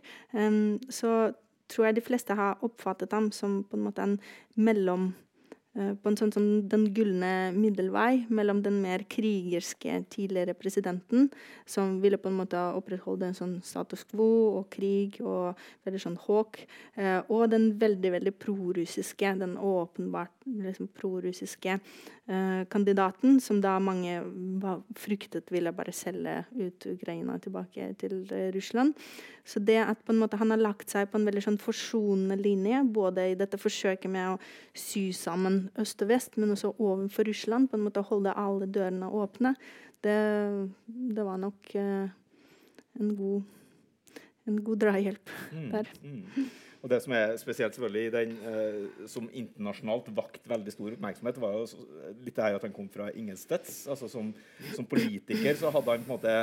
så 0.90 1.32
tror 1.70 1.84
jeg 1.86 1.96
de 1.96 2.04
fleste 2.04 2.34
har 2.34 2.58
oppfattet 2.66 3.12
ham 3.12 3.30
som 3.32 3.62
på 3.64 3.76
en 3.76 3.84
måte 3.86 4.02
en 4.02 4.20
mellom 4.54 5.10
Eh, 5.10 5.29
på 5.70 6.10
en 6.10 6.16
sånn 6.18 6.32
sånn 6.34 6.48
den 6.70 6.88
gylne 6.96 7.52
middelvei 7.54 8.24
mellom 8.28 8.58
den 8.64 8.80
mer 8.82 9.04
krigerske 9.10 10.00
tidligere 10.10 10.56
presidenten, 10.58 11.28
som 11.62 12.00
ville 12.02 12.18
på 12.18 12.30
en 12.30 12.40
måte 12.40 12.58
opprettholde 12.74 13.28
en 13.28 13.38
sånn 13.38 13.54
status 13.62 14.02
quo 14.10 14.58
og 14.58 14.66
krig 14.74 15.20
og 15.22 15.58
veldig 15.86 16.02
sånn 16.02 16.18
håk, 16.26 16.64
eh, 16.96 17.20
og 17.28 17.50
den 17.54 17.70
veldig 17.78 18.14
veldig 18.16 18.34
prorussiske, 18.42 19.34
den 19.38 19.54
åpenbart 19.56 20.34
liksom 20.50 20.90
prorussiske 20.98 21.76
eh, 21.78 21.80
kandidaten, 22.70 23.40
som 23.42 23.58
da 23.62 23.72
mange 23.82 24.20
fryktet 24.98 25.50
ville 25.50 25.72
bare 25.74 25.92
selge 25.94 26.36
ut 26.54 26.86
Ukraina 26.92 27.38
tilbake 27.42 27.88
til 27.98 28.22
eh, 28.30 28.50
Russland. 28.54 28.94
Så 29.44 29.62
det 29.64 29.80
at 29.82 30.02
på 30.04 30.14
en 30.14 30.20
måte 30.20 30.38
han 30.38 30.52
har 30.54 30.62
lagt 30.62 30.92
seg 30.92 31.08
på 31.10 31.18
en 31.18 31.26
veldig 31.26 31.42
sånn 31.42 31.58
forsonende 31.60 32.38
linje, 32.38 32.84
både 32.86 33.30
i 33.32 33.36
dette 33.38 33.58
forsøket 33.58 34.12
med 34.12 34.34
å 34.34 34.38
sy 34.76 35.10
sammen 35.16 35.64
øst 35.80 36.04
og 36.04 36.12
vest, 36.12 36.38
men 36.38 36.54
også 36.54 36.74
overfor 36.76 37.26
Russland, 37.26 37.70
på 37.70 37.78
en 37.78 37.86
måte 37.88 38.04
holde 38.06 38.36
alle 38.38 38.70
dørene 38.70 39.10
åpne, 39.10 39.54
det, 40.06 40.16
det 40.86 41.24
var 41.26 41.40
nok 41.42 41.74
uh, 41.76 42.08
en, 42.96 43.10
god, 43.18 43.42
en 44.48 44.62
god 44.64 44.80
drahjelp 44.86 45.32
mm, 45.52 45.66
der. 45.74 45.90
Mm. 46.04 46.46
Og 46.80 46.88
Det 46.88 46.96
som 47.04 47.12
er 47.12 47.34
spesielt 47.36 47.74
selvfølgelig 47.76 48.06
i 48.06 48.14
den 48.14 48.30
eh, 48.48 49.06
som 49.10 49.26
internasjonalt 49.36 50.06
vakt 50.16 50.46
veldig 50.48 50.72
stor 50.72 50.94
oppmerksomhet, 50.94 51.40
var 51.42 51.52
jo 51.58 51.64
litt 52.24 52.36
det 52.36 52.44
her 52.44 52.56
at 52.56 52.64
han 52.64 52.76
kom 52.76 52.88
fra 52.88 53.10
Ingensteds. 53.12 53.86
Altså 53.92 54.06
som, 54.08 54.34
som 54.72 54.86
politiker 54.88 55.54
så 55.60 55.68
hadde 55.74 55.90
han 55.92 56.04
på 56.06 56.08
en 56.08 56.16
måte 56.16 56.34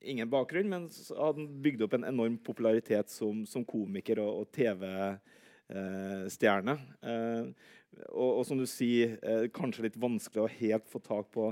ingen 0.00 0.30
bakgrunn, 0.32 0.70
men 0.72 0.88
så 0.92 1.14
hadde 1.18 1.40
han 1.42 1.62
bygd 1.64 1.80
opp 1.84 1.94
en 1.98 2.08
enorm 2.08 2.36
popularitet 2.40 3.08
som, 3.12 3.46
som 3.48 3.64
komiker 3.68 4.16
og, 4.24 4.32
og 4.40 4.46
TV-stjerne. 4.56 6.74
Eh, 7.04 7.44
og, 8.08 8.30
og, 8.38 8.42
som 8.48 8.56
du 8.56 8.64
sier, 8.70 9.18
eh, 9.20 9.52
kanskje 9.52 9.84
litt 9.88 9.98
vanskelig 10.00 10.42
å 10.44 10.54
helt 10.56 10.86
få 10.88 10.98
tak 11.04 11.26
på 11.34 11.44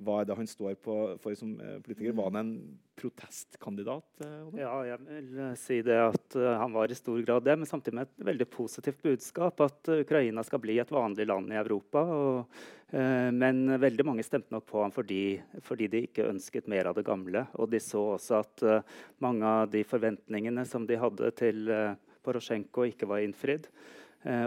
hva 0.00 0.20
er 0.20 0.28
det 0.28 0.36
han 0.38 0.48
står 0.48 0.76
på, 0.82 0.96
for 1.22 1.36
som 1.38 1.54
eh, 1.60 1.78
politiker? 1.84 2.14
Var 2.16 2.30
han 2.30 2.40
en 2.40 2.52
protestkandidat? 2.98 4.06
Eh, 4.24 4.60
ja, 4.62 4.72
jeg 4.88 5.00
vil 5.06 5.40
eh, 5.44 5.54
si 5.60 5.80
det 5.84 5.98
at 6.00 6.36
han 6.38 6.74
var 6.74 6.90
i 6.90 6.98
stor 6.98 7.20
grad 7.24 7.46
det, 7.46 7.56
men 7.60 7.68
samtidig 7.68 7.98
med 7.98 8.08
et 8.08 8.26
veldig 8.32 8.48
positivt 8.52 9.02
budskap. 9.04 9.62
At 9.64 9.92
Ukraina 9.94 10.44
skal 10.46 10.62
bli 10.64 10.78
et 10.82 10.92
vanlig 10.92 11.28
land 11.28 11.52
i 11.52 11.60
Europa. 11.60 12.02
Og, 12.02 12.62
men 12.92 13.78
veldig 13.80 14.04
mange 14.04 14.24
stemte 14.26 14.52
nok 14.52 14.66
på 14.68 14.82
ham 14.82 14.92
fordi, 14.92 15.38
fordi, 15.64 15.86
de 15.88 16.02
ikke 16.04 16.26
ønsket 16.28 16.66
mer 16.68 16.90
av 16.90 16.98
det 16.98 17.06
gamle. 17.06 17.46
Og 17.56 17.70
de 17.72 17.80
så 17.80 18.02
også 18.18 18.42
at 18.42 18.64
mange 19.24 19.48
av 19.48 19.70
de 19.72 19.80
forventningene 19.88 20.66
som 20.68 20.84
de 20.88 20.98
hadde 21.00 21.30
til 21.40 21.72
Porosjenko, 22.20 22.84
ikke 22.90 23.08
var 23.08 23.24
innfridd. 23.24 23.70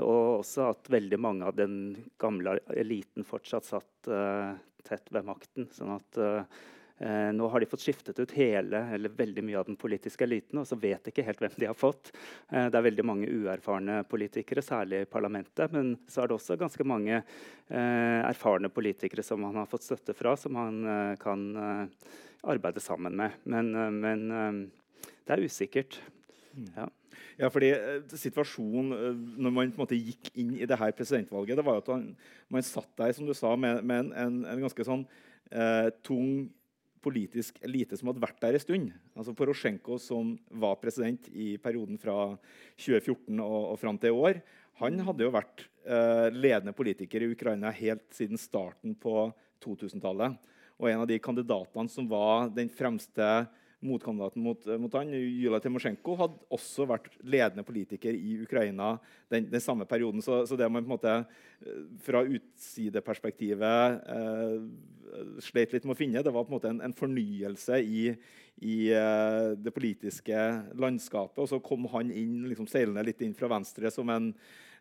Og 0.05 0.43
også 0.43 0.69
at 0.75 0.93
veldig 0.93 1.17
mange 1.19 1.49
av 1.49 1.57
den 1.57 1.79
gamle 2.21 2.59
eliten 2.77 3.25
fortsatt 3.25 3.65
satt 3.65 4.13
tett 4.85 5.11
ved 5.13 5.27
makten. 5.27 5.69
sånn 5.73 5.95
at 5.95 6.19
eh, 6.19 7.31
nå 7.35 7.47
har 7.51 7.59
de 7.59 7.67
fått 7.67 7.83
skiftet 7.83 8.19
ut 8.19 8.31
hele, 8.37 8.79
eller 8.95 9.09
veldig 9.11 9.43
mye 9.43 9.59
av 9.59 9.67
den 9.67 9.75
politiske 9.79 10.23
eliten, 10.23 10.61
og 10.61 10.67
så 10.67 10.77
vet 10.79 11.03
de 11.03 11.11
ikke 11.11 11.25
helt 11.27 11.41
hvem 11.43 11.57
de 11.59 11.67
har 11.69 11.77
fått. 11.77 12.13
Eh, 12.49 12.69
det 12.71 12.79
er 12.79 12.87
veldig 12.87 13.05
mange 13.07 13.27
uerfarne 13.31 14.01
politikere, 14.09 14.63
særlig 14.63 15.03
i 15.03 15.09
parlamentet. 15.11 15.71
Men 15.75 15.95
så 16.07 16.23
er 16.23 16.31
det 16.31 16.37
også 16.37 16.59
ganske 16.61 16.87
mange 16.87 17.17
eh, 17.19 18.21
erfarne 18.21 18.71
politikere 18.71 19.25
som 19.25 19.43
han 19.47 19.59
har 19.59 19.69
fått 19.71 19.87
støtte 19.87 20.15
fra, 20.15 20.37
som 20.39 20.55
han 20.59 20.81
eh, 20.85 21.13
kan 21.21 21.47
eh, 21.55 22.11
arbeide 22.55 22.83
sammen 22.83 23.17
med. 23.19 23.41
Men, 23.43 23.73
eh, 23.75 23.91
men 23.91 24.69
det 25.25 25.35
er 25.35 25.43
usikkert. 25.43 25.99
Mm. 26.55 26.69
Ja. 26.77 26.89
Ja, 27.35 27.49
fordi 27.51 27.73
situasjonen 28.15 28.91
når 29.35 29.53
man 29.53 29.71
på 29.73 29.79
en 29.79 29.83
måte 29.83 29.97
gikk 29.99 30.29
inn 30.39 30.53
i 30.55 30.67
det 30.67 30.77
her 30.79 30.93
presidentvalget, 30.95 31.57
det 31.59 31.65
var 31.67 31.81
at 31.81 31.89
man 32.51 32.63
satt 32.63 32.91
der 32.99 33.11
som 33.15 33.27
du 33.27 33.33
sa, 33.35 33.55
med, 33.59 33.81
med 33.83 34.05
en, 34.05 34.11
en, 34.23 34.37
en, 34.53 34.61
ganske 34.63 34.85
sånn 34.87 35.03
eh, 35.51 35.89
tung 36.05 36.47
politisk 37.05 37.59
elite 37.67 37.97
som 37.99 38.09
hadde 38.09 38.23
vært 38.23 38.39
der 38.41 38.57
en 38.57 38.63
stund. 38.63 38.93
Altså 39.13 39.35
Porosjenko, 39.37 39.99
som 40.01 40.33
var 40.49 40.79
president 40.81 41.27
i 41.35 41.53
perioden 41.61 41.99
fra 42.01 42.33
2014 42.79 43.35
og, 43.43 43.59
og 43.73 43.79
fram 43.83 43.99
til 43.99 44.15
i 44.15 44.23
år, 44.29 44.41
han 44.79 45.03
hadde 45.07 45.27
jo 45.27 45.35
vært 45.35 45.67
eh, 45.87 46.29
ledende 46.33 46.75
politiker 46.75 47.23
i 47.23 47.29
Ukraina 47.35 47.71
helt 47.75 48.07
siden 48.15 48.39
starten 48.39 48.95
på 48.99 49.29
2000-tallet. 49.63 50.39
Og 50.79 50.89
en 50.91 51.03
av 51.03 51.07
de 51.07 51.19
kandidatene 51.23 51.91
som 51.91 52.07
var 52.11 52.49
den 52.55 52.71
fremste 52.71 53.45
motkandidaten 53.85 54.43
mot, 54.43 54.65
mot 54.81 54.97
han, 54.97 55.13
Jula 55.13 55.59
Timosjenko, 55.63 56.15
hadde 56.19 56.41
også 56.55 56.87
vært 56.89 57.11
ledende 57.23 57.65
politiker 57.67 58.15
i 58.15 58.39
Ukraina 58.43 58.95
den, 59.31 59.47
den 59.51 59.63
samme 59.63 59.87
perioden. 59.89 60.23
Så, 60.25 60.43
så, 60.49 60.57
det 60.59 60.69
man 60.71 60.83
på 60.83 60.89
en 60.89 60.95
måte 60.95 61.13
eh, 61.15 61.81
fra 62.05 62.23
utsideperspektivet 62.25 64.05
eh, 64.15 64.57
sleit 65.43 65.73
litt 65.75 65.85
med 65.85 65.95
å 65.95 65.99
finne, 65.99 66.23
det 66.25 66.33
var 66.33 66.45
på 66.45 66.53
en 66.53 66.57
måte 66.57 66.71
en, 66.71 66.81
en 66.85 66.95
fornyelse 66.95 67.79
i, 67.81 68.07
i 68.65 68.77
eh, 68.95 69.51
det 69.59 69.73
politiske 69.75 70.39
landskapet. 70.79 71.41
Og 71.43 71.51
så 71.51 71.61
kom 71.63 71.87
han 71.93 72.11
inn, 72.11 72.43
liksom 72.49 72.69
seilende 72.71 73.05
litt 73.05 73.21
inn 73.25 73.35
fra 73.37 73.51
venstre 73.51 73.91
som 73.93 74.09
en, 74.13 74.31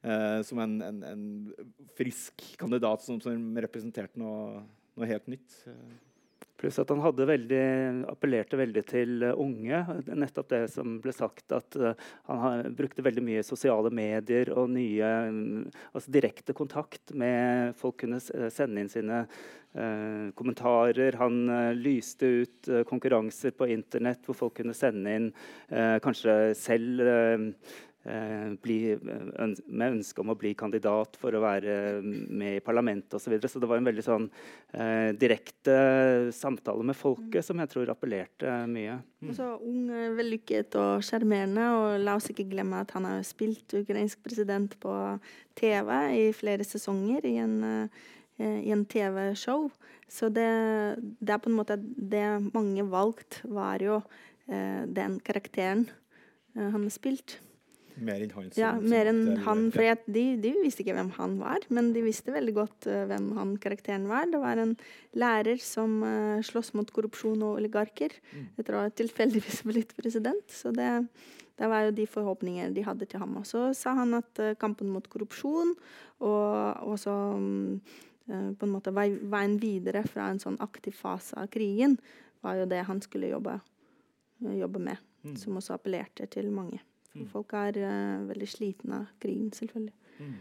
uh, 0.06 0.40
som 0.46 0.60
en, 0.62 0.78
en 0.84 1.26
frisk 1.98 2.44
kandidat 2.60 3.04
som, 3.04 3.20
som 3.22 3.62
representerte 3.64 4.20
noe, 4.20 4.64
noe 4.94 5.10
helt 5.10 5.30
nytt. 5.32 5.62
Pluss 6.64 6.78
at 6.80 6.88
han 6.88 7.02
veldig, 7.28 7.64
appellerte 8.08 8.56
veldig 8.56 8.82
til 8.88 9.26
unge. 9.28 9.82
Nettopp 10.16 10.48
det 10.48 10.62
som 10.72 10.94
ble 11.04 11.12
sagt, 11.12 11.52
at 11.52 11.76
uh, 11.76 11.92
han 12.30 12.72
brukte 12.78 13.04
veldig 13.04 13.24
mye 13.26 13.42
sosiale 13.44 13.92
medier 13.92 14.48
og 14.56 14.72
nye 14.72 15.10
altså 15.92 16.14
direkte 16.14 16.56
kontakt 16.56 17.12
med 17.12 17.76
folk 17.76 17.98
kunne 18.00 18.22
sende 18.22 18.80
inn 18.80 18.88
sine 18.88 19.20
eh, 19.76 20.32
kommentarer. 20.38 21.18
Han 21.20 21.76
lyste 21.76 22.30
ut 22.40 22.70
konkurranser 22.88 23.52
på 23.58 23.68
internett 23.74 24.24
hvor 24.24 24.38
folk 24.38 24.56
kunne 24.62 24.76
sende 24.76 25.18
inn 25.18 25.28
kanskje 26.04 26.54
selv 26.58 27.04
Eh, 27.34 27.92
bli, 28.04 28.78
med 29.00 29.94
ønske 29.94 30.20
om 30.20 30.32
å 30.32 30.36
bli 30.36 30.50
kandidat 30.58 31.16
for 31.16 31.32
å 31.32 31.40
være 31.40 32.02
med 32.04 32.58
i 32.58 32.62
parlamentet 32.64 33.16
osv. 33.16 33.24
Så, 33.24 33.32
videre. 33.32 33.48
så 33.48 33.62
det 33.62 33.70
var 33.70 33.80
en 33.80 33.88
veldig 33.88 34.04
sånn 34.04 34.26
eh, 34.76 35.10
direkte 35.16 35.76
samtale 36.36 36.84
med 36.84 36.98
folket 36.98 37.40
mm. 37.40 37.46
som 37.46 37.62
jeg 37.62 37.72
tror 37.72 37.92
appellerte 37.94 38.58
mye. 38.68 38.98
Mm. 39.24 39.32
Så 39.38 39.46
ung, 39.56 39.88
vellykket 40.18 40.76
og 40.80 41.04
sjarmerende. 41.06 41.70
Og 41.78 42.04
la 42.04 42.18
oss 42.18 42.28
ikke 42.32 42.48
glemme 42.50 42.82
at 42.84 42.92
han 42.96 43.08
har 43.08 43.24
spilt 43.26 43.72
ukrainsk 43.80 44.20
president 44.26 44.76
på 44.82 44.92
TV 45.58 45.94
i 46.18 46.28
flere 46.36 46.66
sesonger 46.66 47.24
i 47.28 47.38
en, 47.42 47.56
eh, 48.36 48.60
i 48.68 48.74
en 48.74 48.84
TV-show. 48.84 49.70
Så 50.08 50.28
det, 50.28 50.50
det, 51.20 51.32
er 51.32 51.40
på 51.42 51.50
en 51.50 51.58
måte 51.58 51.78
det 51.80 52.26
mange 52.52 52.84
valgte, 52.86 53.40
var 53.48 53.82
jo 53.82 54.02
eh, 54.46 54.84
den 54.86 55.18
karakteren 55.24 55.88
eh, 56.54 56.68
han 56.68 56.84
har 56.84 56.94
spilt. 56.94 57.38
Mer 57.94 58.24
enn 58.24 58.32
han? 58.34 58.48
Ja, 58.58 58.72
mer 58.80 59.08
enn 59.10 59.22
han. 59.44 59.68
For 59.74 59.84
jeg, 59.84 60.00
de, 60.10 60.24
de, 60.42 60.50
visste 60.64 60.82
ikke 60.82 60.96
hvem 60.96 61.12
han 61.14 61.36
var, 61.38 61.62
men 61.74 61.92
de 61.94 62.02
visste 62.02 62.34
veldig 62.34 62.54
godt 62.56 62.88
uh, 62.90 63.04
hvem 63.10 63.28
han 63.38 63.54
karakteren 63.62 64.08
var. 64.10 64.26
Det 64.32 64.40
var 64.42 64.60
en 64.60 64.74
lærer 65.14 65.60
som 65.62 66.00
uh, 66.02 66.42
slåss 66.44 66.72
mot 66.78 66.90
korrupsjon 66.94 67.44
og 67.46 67.60
oligarker 67.60 68.16
mm. 68.32 68.48
å 68.64 68.80
ha 68.80 68.88
tilfeldigvis 68.98 69.62
blitt 69.70 69.94
president. 69.98 70.46
Så 70.50 70.72
det, 70.74 70.88
det, 71.60 71.68
var 71.70 71.86
jo 71.86 71.94
de 72.00 72.08
forhåpninger 72.10 72.74
de 72.74 72.86
hadde 72.86 73.08
til 73.10 73.22
ham. 73.22 73.36
Og 73.40 73.46
så 73.50 73.68
sa 73.78 73.94
han 74.00 74.18
at 74.18 74.42
uh, 74.42 74.56
kampen 74.58 74.90
mot 74.90 75.06
korrupsjon 75.10 75.76
og 76.24 76.90
også 76.94 77.14
um, 77.38 77.78
på 78.24 78.64
en 78.64 78.72
måte 78.72 78.92
veien 78.94 79.58
videre 79.60 80.00
fra 80.08 80.30
en 80.32 80.40
sånn 80.40 80.56
aktiv 80.64 80.96
fase 80.96 81.36
av 81.36 81.50
krigen, 81.52 81.98
var 82.40 82.56
jo 82.56 82.64
det 82.70 82.80
han 82.88 83.02
skulle 83.04 83.28
jobbe, 83.28 83.58
jobbe 84.40 84.80
med. 84.80 85.02
Mm. 85.24 85.36
Som 85.40 85.60
også 85.60 85.76
appellerte 85.76 86.26
til 86.32 86.48
mange. 86.52 86.80
Mm. 87.14 87.28
Folk 87.30 87.52
er 87.58 87.78
uh, 87.78 88.24
veldig 88.28 88.48
slitne 88.50 89.02
av 89.02 89.12
krigen, 89.22 89.52
selvfølgelig. 89.54 89.94
Mm. 90.18 90.34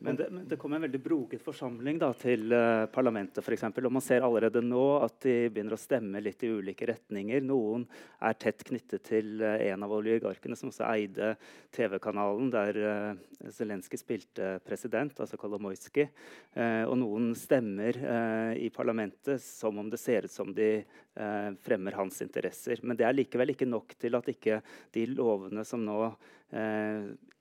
Men 0.00 0.16
det, 0.16 0.26
men 0.30 0.44
det, 0.48 0.56
kom 0.56 0.72
en 0.72 0.84
veldig 0.84 1.00
broket 1.02 1.42
forsamling 1.42 1.98
da, 1.98 2.10
til 2.18 2.52
uh, 2.54 2.86
parlamentet. 2.92 3.42
For 3.44 3.54
eksempel, 3.54 3.88
og 3.88 3.94
Man 3.96 4.04
ser 4.04 4.24
allerede 4.26 4.62
nå 4.62 4.84
at 5.02 5.16
de 5.24 5.34
begynner 5.50 5.74
å 5.74 5.80
stemme 5.80 6.22
litt 6.22 6.42
i 6.46 6.50
ulike 6.54 6.86
retninger. 6.90 7.42
Noen 7.46 7.86
er 8.22 8.36
tett 8.38 8.62
knyttet 8.68 9.06
til 9.08 9.42
uh, 9.42 9.56
en 9.66 9.86
av 9.86 9.94
oligarkene 9.98 10.58
som 10.58 10.70
også 10.70 10.86
eide 10.92 11.32
TV-kanalen 11.74 12.52
der 12.54 12.78
uh, 12.78 13.50
Zelenskyj 13.54 14.02
spilte 14.02 14.52
president, 14.66 15.18
altså 15.18 15.40
Kolomojskij. 15.40 16.10
Uh, 16.54 16.84
og 16.86 16.94
noen 17.02 17.32
stemmer 17.38 17.96
i 18.58 18.68
parlamentet 18.74 19.42
som 19.42 19.78
om 19.80 19.88
det 19.90 19.98
ser 20.00 20.26
ut 20.26 20.32
som 20.32 20.50
de 20.54 20.68
fremmer 21.64 21.96
hans 21.98 22.20
interesser. 22.22 22.80
Men 22.82 22.96
det 22.98 23.06
er 23.06 23.16
likevel 23.16 23.52
ikke 23.52 23.68
nok 23.68 23.94
til 24.00 24.16
at 24.18 24.28
ikke 24.30 24.60
de 24.94 25.04
lovene 25.10 25.64
som 25.66 25.82
nå 25.84 25.98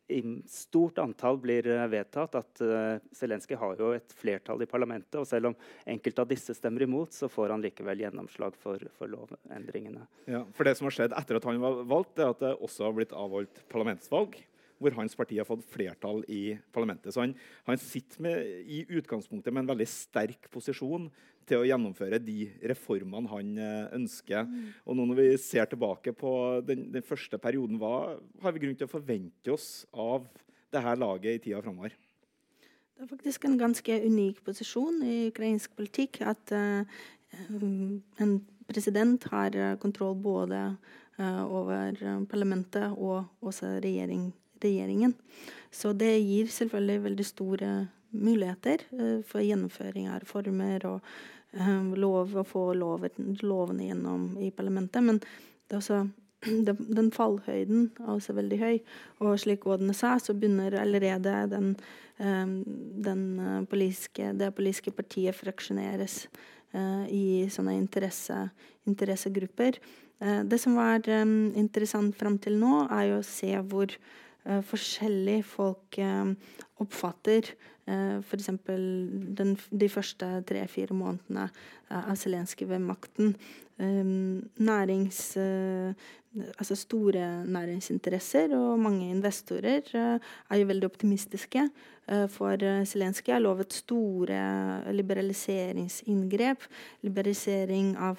i 0.07 0.41
stort 0.47 0.97
antall 0.97 1.37
blir 1.37 1.67
eh, 1.67 1.87
vedtatt. 1.91 2.35
at 2.35 2.61
uh, 2.63 2.99
Zelenskyj 3.15 3.57
har 3.59 3.79
jo 3.79 3.91
et 3.95 4.13
flertall 4.15 4.63
i 4.63 4.69
parlamentet. 4.69 5.19
og 5.19 5.27
Selv 5.27 5.51
om 5.51 5.57
enkelte 5.85 6.23
av 6.23 6.29
disse 6.31 6.55
stemmer 6.55 6.85
imot, 6.87 7.13
så 7.13 7.29
får 7.31 7.55
han 7.55 7.63
likevel 7.63 8.05
gjennomslag 8.05 8.55
for, 8.59 8.81
for 8.97 9.11
lovendringene. 9.11 10.05
Ja, 10.31 10.45
for 10.55 10.67
Det 10.67 10.77
som 10.79 10.87
har 10.87 10.95
skjedd 10.95 11.17
etter 11.17 11.39
at 11.39 11.49
han 11.49 11.59
var 11.63 11.81
valgt, 11.87 12.19
er 12.19 12.31
at 12.31 12.43
det 12.43 12.53
også 12.55 12.87
har 12.87 12.95
blitt 12.99 13.15
avholdt 13.15 13.65
parlamentsvalg 13.73 14.39
hvor 14.77 14.93
hans 14.93 15.15
parti 15.17 15.39
har 15.39 15.47
fått 15.47 15.65
flertall 15.73 16.19
i 16.29 16.51
parlamentet. 16.73 17.09
Så 17.13 17.23
han, 17.23 17.33
han 17.65 17.79
sitter 17.81 18.21
med, 18.21 18.43
i 18.69 18.83
utgangspunktet 18.99 19.53
med 19.53 19.63
en 19.63 19.71
veldig 19.71 19.87
sterk 19.89 20.45
posisjon 20.53 21.09
til 21.47 21.61
å 21.61 21.67
gjennomføre 21.67 22.19
de 22.21 22.47
reformene 22.71 23.31
han 23.31 23.53
eh, 23.61 23.85
ønsker. 23.97 24.47
Mm. 24.47 24.65
Og 24.85 24.97
nå 24.97 25.05
når 25.09 25.19
vi 25.21 25.27
ser 25.41 25.69
tilbake 25.71 26.13
på 26.17 26.31
den, 26.67 26.87
den, 26.93 27.05
første 27.05 27.39
perioden, 27.41 27.79
hva 27.81 28.17
har 28.43 28.55
vi 28.55 28.63
grunn 28.65 28.77
til 28.77 28.89
å 28.89 28.91
forvente 28.91 29.53
oss 29.53 29.85
av 29.93 30.27
dette 30.73 30.97
laget 30.99 31.37
i 31.37 31.43
tida 31.47 31.61
framover? 31.63 31.95
Det 32.97 33.05
er 33.05 33.11
faktisk 33.11 33.45
en 33.45 33.59
ganske 33.59 33.99
unik 34.07 34.41
posisjon 34.45 35.03
i 35.05 35.17
ukrainsk 35.29 35.75
politikk 35.77 36.23
at 36.25 36.53
uh, 36.55 36.81
en 37.53 38.31
president 38.67 39.27
har 39.29 39.53
kontroll 39.79 40.15
både 40.17 40.63
uh, 41.19 41.43
over 41.45 41.93
parlamentet 42.27 42.97
og 42.97 43.29
også 43.45 43.75
regjering, 43.85 44.31
regjeringen. 44.63 45.13
Så 45.69 45.93
det 45.93 46.15
gir 46.17 46.49
selvfølgelig 46.49 47.05
veldig 47.05 47.27
store 47.29 47.71
muligheter 48.17 48.83
uh, 48.97 49.19
for 49.27 49.45
gjennomføring 49.45 50.09
av 50.09 50.23
reformer 50.23 50.85
og 50.89 51.17
lov 51.97 52.35
å 52.37 52.45
få 52.47 52.63
lovene 52.77 53.89
gjennom 53.89 54.29
i 54.41 54.51
parlamentet. 54.55 55.03
Men 55.03 55.19
også, 55.73 56.03
den 56.97 57.11
fallhøyden 57.15 57.89
er 57.99 58.11
også 58.13 58.35
veldig 58.37 58.59
høy. 58.61 58.75
Og 59.23 59.39
slik 59.41 59.67
Ådne 59.67 59.95
sa, 59.97 60.15
så 60.21 60.35
begynner 60.37 60.79
allerede 60.81 61.35
den, 61.51 61.71
um, 62.19 62.59
den 63.03 63.23
uh, 63.39 63.61
politiske, 63.69 64.33
det 64.37 64.53
politiske 64.57 64.93
partiet 64.95 65.37
fraksjoneres 65.37 66.25
uh, 66.75 67.05
i 67.09 67.47
sånne 67.53 67.77
interesse, 67.79 68.37
interessegrupper. 68.89 69.81
Uh, 70.21 70.43
det 70.47 70.61
som 70.61 70.77
var 70.77 71.01
um, 71.09 71.53
interessant 71.57 72.15
fram 72.17 72.39
til 72.41 72.59
nå, 72.61 72.85
er 72.91 73.13
jo 73.13 73.19
å 73.21 73.27
se 73.27 73.53
hvor 73.67 73.97
forskjellig 74.47 75.41
folk 75.43 75.97
oppfatter 76.79 77.49
F.eks. 77.87 78.49
de 79.71 79.89
første 79.89 80.27
tre-fire 80.49 80.95
månedene 80.97 81.47
uh, 81.47 82.01
av 82.01 82.17
Zelenskyj 82.19 82.67
ved 82.67 82.83
makten. 82.83 83.35
Um, 83.77 84.49
nærings, 84.57 85.37
uh, 85.37 85.93
altså 86.57 86.75
store 86.75 87.45
næringsinteresser 87.45 88.55
og 88.57 88.79
mange 88.79 89.09
investorer 89.09 90.19
er 90.49 90.57
jo 90.57 90.65
veldig 90.65 90.85
optimistiske. 90.85 91.69
for 92.29 92.85
Zelenskyj 92.85 93.31
har 93.31 93.39
lovet 93.39 93.73
store 93.73 94.93
liberaliseringsinngrep. 94.93 96.63
Liberalisering 97.01 97.97
av 97.97 98.17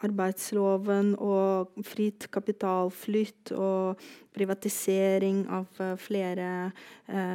arbeidsloven 0.00 1.14
og 1.18 1.68
fritt 1.84 2.30
kapitalflytt 2.32 3.52
og 3.52 4.00
privatisering 4.32 5.44
av 5.50 5.66
flere 6.00 6.70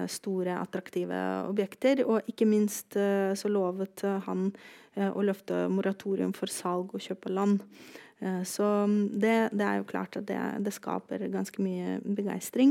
store 0.07 0.57
attraktive 0.59 1.19
objekter. 1.49 2.03
Og 2.07 2.29
ikke 2.29 2.47
minst 2.49 2.97
eh, 2.99 3.33
så 3.37 3.51
lovet 3.51 4.03
eh, 4.05 4.19
han 4.27 4.51
eh, 4.95 5.09
å 5.09 5.25
løfte 5.25 5.65
moratorium 5.73 6.33
for 6.37 6.51
salg 6.51 6.93
og 6.93 7.03
kjøp 7.03 7.29
av 7.29 7.37
land. 7.41 7.67
Så 8.47 8.63
det, 9.19 9.49
det, 9.51 9.65
er 9.67 9.81
jo 9.81 9.87
klart 9.89 10.15
at 10.15 10.23
det, 10.29 10.37
det 10.63 10.71
skaper 10.71 11.25
ganske 11.27 11.59
mye 11.59 11.97
begeistring. 12.07 12.69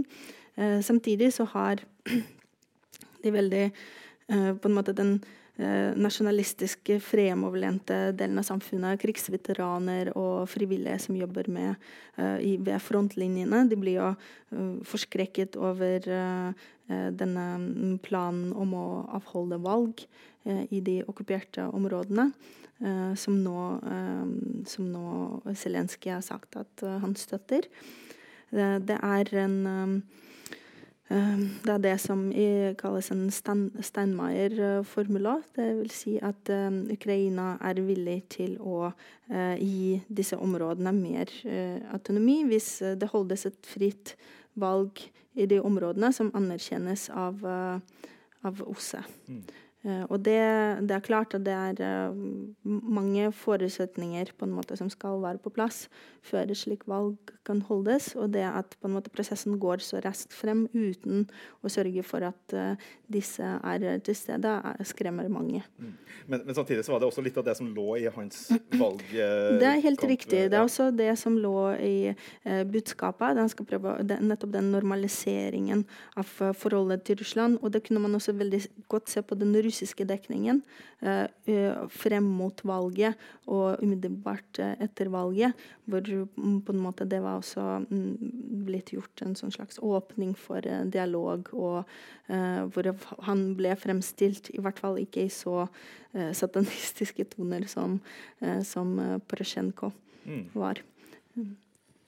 Samtidig 0.56 1.28
så 1.36 1.44
har 1.52 1.82
de 3.22 3.32
veldig 3.34 3.66
på 4.32 4.70
en 4.70 4.76
måte 4.78 4.94
den 4.96 5.18
Eh, 5.20 5.41
nasjonalistiske, 5.96 6.98
fremoverlente 7.02 8.12
delen 8.16 8.40
av 8.40 8.46
samfunnet. 8.46 9.00
Krigsveteraner 9.02 10.12
og 10.18 10.48
frivillige 10.50 10.98
som 11.04 11.18
jobber 11.18 11.48
med 11.52 11.74
uh, 12.18 12.38
i, 12.42 12.56
ved 12.60 12.80
frontlinjene. 12.82 13.64
De 13.70 13.78
blir 13.80 13.98
jo 13.98 14.08
uh, 14.12 14.78
forskrekket 14.88 15.58
over 15.60 16.08
uh, 16.08 16.66
denne 16.90 17.46
planen 18.04 18.50
om 18.58 18.74
å 18.76 18.86
avholde 19.16 19.60
valg 19.62 20.02
i 20.44 20.80
de 20.82 20.96
okkuperte 21.06 21.62
områdene. 21.70 22.26
som 23.16 23.36
nå, 23.38 23.60
som 24.66 24.88
nå 24.90 25.12
Zelenskyj 25.54 26.10
har 26.10 26.24
sagt 26.26 26.58
at 26.58 26.82
han 26.82 27.14
støtter. 27.16 27.68
det 28.50 28.98
er 28.98 29.34
en 29.38 30.02
det 31.12 31.72
er 31.72 31.80
det 31.82 31.94
som 32.00 32.22
kalles 32.80 33.10
en 33.12 33.26
Steinmeier-formula. 33.32 35.34
Det 35.56 35.66
vil 35.80 35.90
si 35.92 36.14
at 36.22 36.48
ehm, 36.52 36.86
Ukraina 36.92 37.56
er 37.60 37.80
villig 37.84 38.22
til 38.32 38.54
å 38.60 38.86
eh, 38.88 39.58
gi 39.58 40.00
disse 40.08 40.38
områdene 40.40 40.92
mer 40.96 41.32
eh, 41.44 41.82
autonomi 41.92 42.44
hvis 42.48 42.70
eh, 42.82 42.96
det 42.96 43.10
holdes 43.12 43.46
et 43.50 43.68
fritt 43.68 44.14
valg 44.54 45.02
i 45.34 45.46
de 45.48 45.60
områdene 45.60 46.12
som 46.12 46.32
anerkjennes 46.36 47.06
av, 47.16 47.40
av 48.44 48.58
OSSE. 48.68 49.00
Mm. 49.32 49.44
Uh, 49.82 50.04
og 50.14 50.20
det, 50.22 50.38
det, 50.86 50.94
er 50.94 51.02
klart 51.02 51.34
at 51.34 51.42
det 51.42 51.54
er 51.58 51.80
uh, 51.82 52.14
mange 52.62 53.26
forutsetninger 53.34 54.30
på 54.38 54.46
en 54.46 54.54
måte 54.54 54.76
som 54.78 54.86
skal 54.92 55.18
være 55.18 55.42
på 55.42 55.50
plass 55.50 55.88
før 56.22 56.46
et 56.46 56.58
slikt 56.60 56.86
valg 56.86 57.32
kan 57.42 57.64
holdes. 57.66 58.12
Og 58.14 58.30
det 58.30 58.44
at 58.46 58.76
på 58.78 58.86
en 58.86 58.94
måte 58.94 59.10
prosessen 59.10 59.56
går 59.58 59.82
så 59.82 59.98
raskt 60.04 60.36
frem 60.38 60.68
uten 60.70 61.24
å 61.66 61.72
sørge 61.72 62.04
for 62.06 62.22
at 62.28 62.54
uh, 62.54 62.78
disse 63.10 63.42
er 63.42 63.98
til 64.06 64.16
stede, 64.16 64.52
skremmer 64.86 65.26
mange. 65.26 65.64
Mm. 65.82 65.96
Men, 66.30 66.44
men, 66.46 66.54
samtidig 66.54 66.86
så 66.86 66.94
var 66.94 67.02
det 67.02 67.10
også 67.10 67.26
litt 67.26 67.42
av 67.42 67.48
det 67.50 67.56
som 67.58 67.72
lå 67.74 67.98
i 67.98 68.06
hans 68.06 68.44
valg? 68.84 69.02
det 69.10 69.66
er 69.66 69.82
helt 69.82 70.06
riktig. 70.06 70.44
Det 70.46 70.60
er 70.60 70.62
også 70.62 70.92
det 70.94 71.10
som 71.18 71.34
lå 71.42 71.56
i 71.82 72.14
budskapet. 72.70 73.34
Den 73.40 73.50
skal 73.50 73.66
prøve, 73.66 73.98
den, 74.06 74.30
nettopp 74.30 74.54
den 74.54 74.70
normaliseringen 74.70 75.82
av 76.14 76.30
forholdet 76.30 77.02
til 77.08 77.18
Russland. 77.18 77.58
Og 77.66 77.74
det 77.74 77.82
kunne 77.88 78.06
man 78.06 78.14
også 78.14 78.36
veldig 78.38 78.62
godt 78.92 79.10
se 79.10 79.26
på 79.26 79.34
den 79.42 79.50
russiske 79.58 79.71
russiske 79.72 80.04
dekningen 80.08 80.60
eh, 81.00 81.26
eh, 81.48 81.88
frem 81.90 82.26
mot 82.36 82.60
valget 82.68 83.18
og 83.50 83.80
umiddelbart 83.82 84.60
eh, 84.62 84.74
etter 84.84 85.10
valget, 85.12 85.56
hvor 85.88 86.04
mm, 86.04 86.60
på 86.66 86.74
en 86.74 86.82
måte 86.82 87.08
det 87.08 87.22
var 87.24 87.40
også 87.40 87.64
mm, 87.88 88.62
blitt 88.68 88.92
gjort 88.94 89.24
en 89.24 89.34
sånn 89.38 89.54
slags 89.54 89.80
åpning 89.82 90.36
for 90.38 90.62
dialog, 90.92 91.48
og 91.52 91.88
hvor 92.72 92.86
han 93.26 93.42
ble 93.58 93.74
fremstilt, 93.76 94.48
i 94.54 94.60
hvert 94.62 94.78
fall 94.80 94.96
ikke 95.02 95.26
i 95.26 95.32
så 95.32 95.66
satanistiske 96.12 97.26
toner 97.34 97.66
som, 97.68 97.98
som 98.64 98.94
Porosjenko 99.28 99.90
mm. 100.24 100.44
var. 100.54 100.80
Mm. 101.34 101.56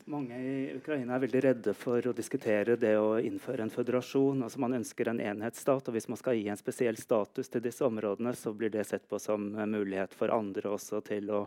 Mange 0.04 0.36
i 0.36 0.56
Ukraina 0.76 1.14
er 1.16 1.22
veldig 1.22 1.40
redde 1.40 1.72
for 1.80 2.04
å 2.04 2.12
diskutere 2.12 2.74
det 2.76 2.90
å 3.00 3.14
innføre 3.24 3.64
en 3.64 3.70
føderasjon. 3.72 4.42
Altså 4.44 4.60
Man 4.60 4.76
ønsker 4.76 5.08
en 5.08 5.20
enhetsstat, 5.24 5.86
og 5.88 5.96
hvis 5.96 6.10
man 6.12 6.18
skal 6.20 6.36
gi 6.36 6.50
en 6.52 6.60
spesiell 6.60 6.98
status 7.00 7.48
til 7.48 7.62
disse 7.64 7.86
områdene, 7.86 8.34
så 8.36 8.52
blir 8.52 8.68
det 8.74 8.84
sett 8.84 9.06
på 9.08 9.16
som 9.22 9.46
mulighet 9.56 10.12
for 10.12 10.34
andre 10.34 10.74
også 10.74 11.00
til 11.08 11.32
å, 11.32 11.40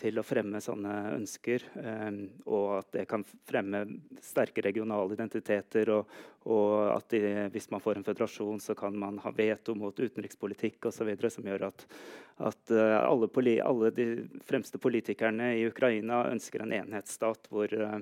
til 0.00 0.16
å 0.16 0.24
fremme 0.24 0.62
sånne 0.64 0.94
ønsker. 1.18 1.66
Um, 1.76 2.22
og 2.48 2.78
at 2.78 2.88
det 2.96 3.04
kan 3.10 3.26
fremme 3.50 3.84
sterke 4.24 4.64
regionale 4.64 5.12
identiteter, 5.18 5.92
og, 5.98 6.16
og 6.48 6.72
at 6.94 7.12
de, 7.12 7.22
hvis 7.52 7.68
man 7.74 7.84
får 7.84 8.00
en 8.00 8.08
føderasjon, 8.08 8.64
så 8.70 8.78
kan 8.78 8.96
man 8.96 9.20
ha 9.20 9.34
veto 9.36 9.76
mot 9.76 9.92
utenrikspolitikk 9.92 10.88
osv., 10.88 11.12
som 11.28 11.52
gjør 11.52 11.68
at, 11.68 11.84
at 12.38 12.70
uh, 12.70 12.98
alle, 13.02 13.28
alle, 13.64 13.90
de 13.94 14.08
fremste 14.46 14.78
politikerne 14.78 15.52
i 15.58 15.66
Ukraina 15.66 16.24
ønsker 16.30 16.62
en 16.62 16.74
enhetsstat 16.82 17.48
hvor 17.50 17.72
uh, 17.74 17.98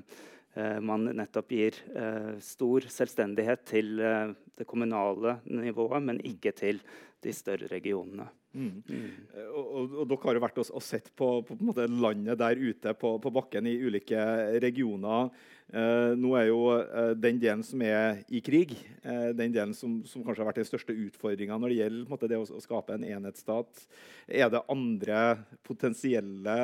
Eh, 0.57 0.81
man 0.81 1.05
nettopp 1.05 1.53
gir 1.53 1.77
eh, 1.93 2.37
stor 2.41 2.87
selvstendighet 2.89 3.67
til 3.69 4.01
eh, 4.01 4.31
det 4.57 4.65
kommunale 4.65 5.37
nivået, 5.45 6.01
men 6.03 6.21
ikke 6.25 6.55
til 6.57 6.81
de 7.21 7.35
større 7.37 7.69
regionene. 7.69 8.25
Mm. 8.57 8.81
Mm. 8.89 9.11
Og, 9.51 9.67
og, 9.67 9.97
og, 10.01 10.07
dere 10.09 10.29
har 10.31 10.39
jo 10.39 10.45
vært 10.47 10.63
og, 10.63 10.71
og 10.79 10.85
sett 10.85 11.11
på, 11.19 11.29
på, 11.45 11.59
på 11.61 11.75
landet 12.01 12.41
der 12.41 12.57
ute 12.57 12.95
på, 12.97 13.17
på, 13.21 13.33
bakken 13.35 13.69
i 13.69 13.77
ulike 13.85 14.23
regioner. 14.65 15.29
Eh, 15.67 16.13
nå 16.15 16.33
er 16.39 16.49
jo 16.49 16.61
eh, 16.79 17.13
den 17.19 17.41
delen 17.43 17.65
som 17.67 17.83
er 17.85 18.23
i 18.31 18.41
krig, 18.45 18.77
eh, 19.03 19.33
den 19.37 19.55
delen 19.55 19.75
som, 19.77 19.99
som, 20.07 20.23
kanskje 20.25 20.45
har 20.45 20.51
vært 20.53 20.61
den 20.63 20.69
største 20.69 20.95
utfordringa 20.95 21.59
når 21.59 21.73
det 21.73 21.79
gjelder 21.81 22.13
måte, 22.13 22.29
det 22.31 22.39
å, 22.39 22.47
å, 22.47 22.63
skape 22.63 22.95
en 22.95 23.07
enhetsstat. 23.07 23.83
Er 24.27 24.53
det 24.53 24.63
andre 24.73 25.23
potensielle 25.67 26.57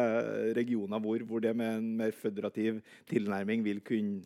regioner 0.56 1.02
hvor, 1.02 1.26
hvor 1.26 1.42
det 1.42 1.52
med 1.58 1.80
en 1.80 1.90
mer 1.98 2.14
føderativ 2.16 2.80
tilnærming 3.10 3.66
vil 3.66 3.82
kunne 3.84 4.22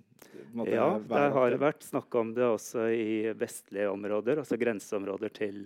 Måte, 0.57 0.73
ja, 0.75 0.99
det 1.01 1.21
har 1.33 1.55
vært 1.61 1.85
snakk 1.87 2.13
om 2.19 2.33
det 2.37 2.45
også 2.45 2.87
i 2.93 3.33
vestlige 3.39 3.89
områder, 3.89 4.41
altså 4.43 4.59
grenseområder 4.61 5.33
til 5.33 5.61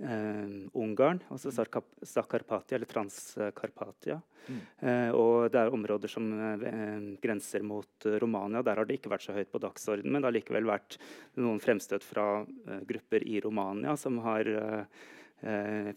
uh, 0.00 0.12
eh, 0.12 0.56
Ungarn, 0.76 1.20
altså 1.32 1.52
Zakarpatia, 1.52 2.76
eller 2.76 2.90
Transkarpatia. 2.90 4.20
Mm. 4.46 4.60
Eh, 4.78 5.10
og 5.16 5.50
det 5.50 5.58
er 5.58 5.74
områder 5.74 6.10
som 6.10 6.28
eh, 6.30 7.08
grenser 7.22 7.64
mot 7.66 8.06
uh, 8.06 8.16
Romania. 8.22 8.62
Der 8.66 8.78
har 8.78 8.86
det 8.86 9.00
ikke 9.00 9.10
vært 9.10 9.26
så 9.26 9.34
høyt 9.34 9.50
på 9.52 9.60
dagsordenen, 9.62 10.12
men 10.12 10.22
det 10.22 10.30
har 10.30 10.36
likevel 10.38 10.68
vært 10.68 10.98
noen 11.40 11.58
fremstøt 11.62 12.06
fra 12.06 12.28
uh, 12.44 12.80
grupper 12.86 13.26
i 13.26 13.40
Romania 13.44 13.96
som 13.98 14.20
har 14.26 14.50
uh, 14.54 15.06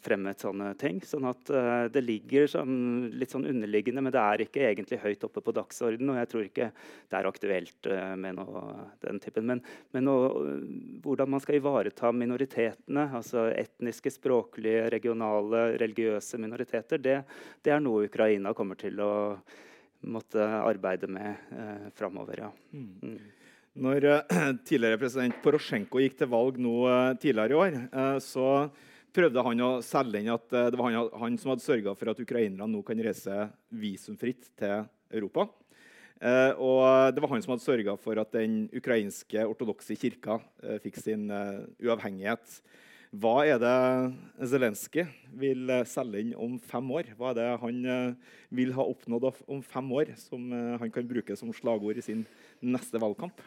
fremmet 0.04 0.42
sånne 0.44 0.74
ting. 0.80 1.00
Sånn 1.06 1.26
at 1.30 1.50
eh, 1.50 1.86
det 1.94 2.04
ligger 2.06 2.48
som, 2.52 2.70
litt 3.10 3.34
sånn 3.34 3.48
underliggende, 3.50 4.04
men 4.06 4.14
det 4.14 4.22
er 4.22 4.44
ikke 4.44 4.66
egentlig 4.68 5.00
høyt 5.04 5.24
oppe 5.26 5.42
på 5.44 5.54
dagsordenen. 5.56 6.12
Og 6.14 6.20
jeg 6.20 6.30
tror 6.32 6.46
ikke 6.46 6.68
det 7.10 7.18
er 7.18 7.30
aktuelt 7.30 7.90
eh, 7.90 8.12
med 8.20 8.38
noe 8.38 8.64
den 9.06 9.22
typen. 9.24 9.48
Men, 9.50 9.64
men 9.96 10.06
noe, 10.06 10.52
hvordan 11.04 11.32
man 11.34 11.44
skal 11.44 11.60
ivareta 11.60 12.12
minoritetene, 12.16 13.08
altså 13.20 13.48
etniske, 13.54 14.14
språklige, 14.20 14.86
regionale, 14.94 15.66
religiøse 15.82 16.42
minoriteter, 16.42 17.02
det, 17.02 17.18
det 17.66 17.74
er 17.74 17.84
noe 17.84 18.06
Ukraina 18.10 18.54
kommer 18.58 18.80
til 18.80 19.02
å 19.04 19.12
måtte 20.10 20.46
arbeide 20.62 21.10
med 21.12 21.34
eh, 21.56 21.90
framover. 21.98 22.46
Ja. 22.46 22.52
Mm. 22.76 22.94
Mm. 23.02 23.18
Når 23.80 24.08
tidligere 24.68 25.02
president 25.02 25.42
Porosjenko 25.44 26.04
gikk 26.04 26.22
til 26.22 26.32
valg 26.32 26.62
nå 26.62 26.78
tidligere 27.22 27.54
i 27.54 27.60
år, 27.64 27.82
så 28.24 28.48
prøvde 29.16 29.44
han 29.46 29.64
å 29.66 29.72
selge 29.86 30.22
inn 30.22 30.32
at 30.34 30.54
eh, 30.56 30.70
det 30.72 30.80
var 30.80 30.92
han, 30.92 31.10
han 31.22 31.38
som 31.42 31.54
hadde 31.54 31.66
sørga 31.66 31.96
for 31.98 32.12
at 32.12 32.22
ukrainerne 32.22 32.70
nå 32.70 32.84
kan 32.86 33.02
reise 33.04 33.48
visumfritt 33.70 34.52
til 34.60 34.86
Europa. 35.10 35.48
Eh, 36.20 36.52
og 36.60 37.16
det 37.16 37.24
var 37.24 37.32
han 37.32 37.44
som 37.44 37.54
hadde 37.54 37.64
sørga 37.64 37.96
for 38.02 38.20
at 38.20 38.34
den 38.36 38.66
ukrainske 38.76 39.46
ortodokse 39.48 39.96
kirka 40.00 40.40
eh, 40.64 40.80
fikk 40.84 41.00
sin 41.00 41.30
eh, 41.32 41.62
uavhengighet. 41.86 42.60
Hva 43.10 43.40
er 43.48 43.58
det 43.58 44.50
Zelenskyj 44.52 45.08
vil 45.40 45.72
eh, 45.74 45.86
selge 45.90 46.22
inn 46.22 46.36
om 46.36 46.58
fem 46.62 46.92
år? 47.00 47.14
Hva 47.18 47.32
er 47.32 47.40
det 47.40 47.48
han 47.64 47.80
eh, 47.96 48.36
vil 48.60 48.76
ha 48.76 48.86
oppnådd 48.92 49.30
om 49.48 49.64
fem 49.64 49.96
år, 49.96 50.12
som 50.20 50.52
han 50.52 50.92
kan 50.94 51.08
bruke 51.08 51.40
som 51.40 51.56
slagord 51.56 51.98
i 51.98 52.06
sin 52.06 52.28
neste 52.60 53.02
valgkamp? 53.02 53.40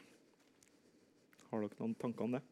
Har 1.53 1.63
dere 1.67 1.77
noen 1.77 1.95
tanker 2.01 2.25
om 2.25 2.39
det? 2.39 2.43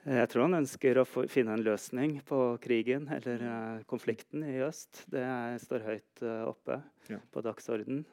Jeg 0.00 0.30
tror 0.32 0.46
han 0.46 0.56
ønsker 0.62 0.96
å 0.96 1.04
finne 1.04 1.52
en 1.58 1.64
løsning 1.64 2.14
på 2.24 2.38
krigen 2.64 3.04
eller 3.12 3.42
uh, 3.44 3.82
konflikten 3.90 4.44
i 4.48 4.56
øst. 4.64 5.02
Det 5.12 5.20
er, 5.20 5.58
står 5.60 5.84
høyt 5.84 6.22
uh, 6.24 6.46
oppe 6.48 6.78
ja. 7.10 7.18
på 7.20 7.42
dagsorden. 7.44 8.06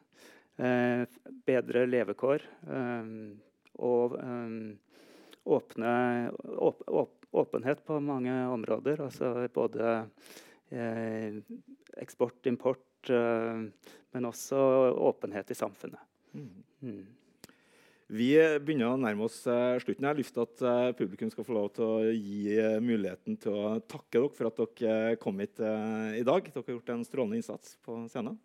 Uh, 0.59 1.07
bedre 1.47 1.85
levekår 1.87 2.43
og 3.77 4.15
åpne, 5.47 5.91
åp, 6.57 6.81
åp, 6.89 7.27
åpenhet 7.31 7.83
på 7.85 7.99
mange 8.03 8.33
områder. 8.49 9.03
Altså 9.05 9.45
både 9.53 9.93
eksport, 12.01 12.41
import, 12.49 13.11
men 13.13 14.27
også 14.27 14.57
åpenhet 14.97 15.53
i 15.53 15.59
samfunnet. 15.61 16.01
Mm. 16.33 16.49
Mm. 16.81 17.05
Vi 18.07 18.29
begynner 18.63 18.93
å 18.93 18.99
nærme 18.99 19.25
oss 19.25 19.41
eh, 19.51 19.77
slutten. 19.83 20.05
Jeg 20.05 20.13
har 20.13 20.19
lyst 20.19 20.31
til 20.37 20.45
at 20.45 20.61
eh, 20.63 20.91
publikum 20.95 21.31
skal 21.33 21.43
få 21.43 21.55
lov 21.57 21.65
til 21.75 21.83
å 21.83 22.11
gi 22.15 22.53
eh, 22.55 22.77
muligheten 22.79 23.35
til 23.43 23.51
å 23.51 23.73
takke 23.83 24.21
dere 24.21 24.29
for 24.37 24.47
at 24.47 24.61
dere 24.79 25.17
kom 25.19 25.43
hit 25.43 25.59
i 25.59 26.23
dag. 26.23 26.47
Dere 26.47 26.63
har 26.63 26.77
gjort 26.77 26.93
en 26.93 27.03
strålende 27.03 27.41
innsats 27.41 27.75
på 27.83 27.99
scenen. 28.07 28.39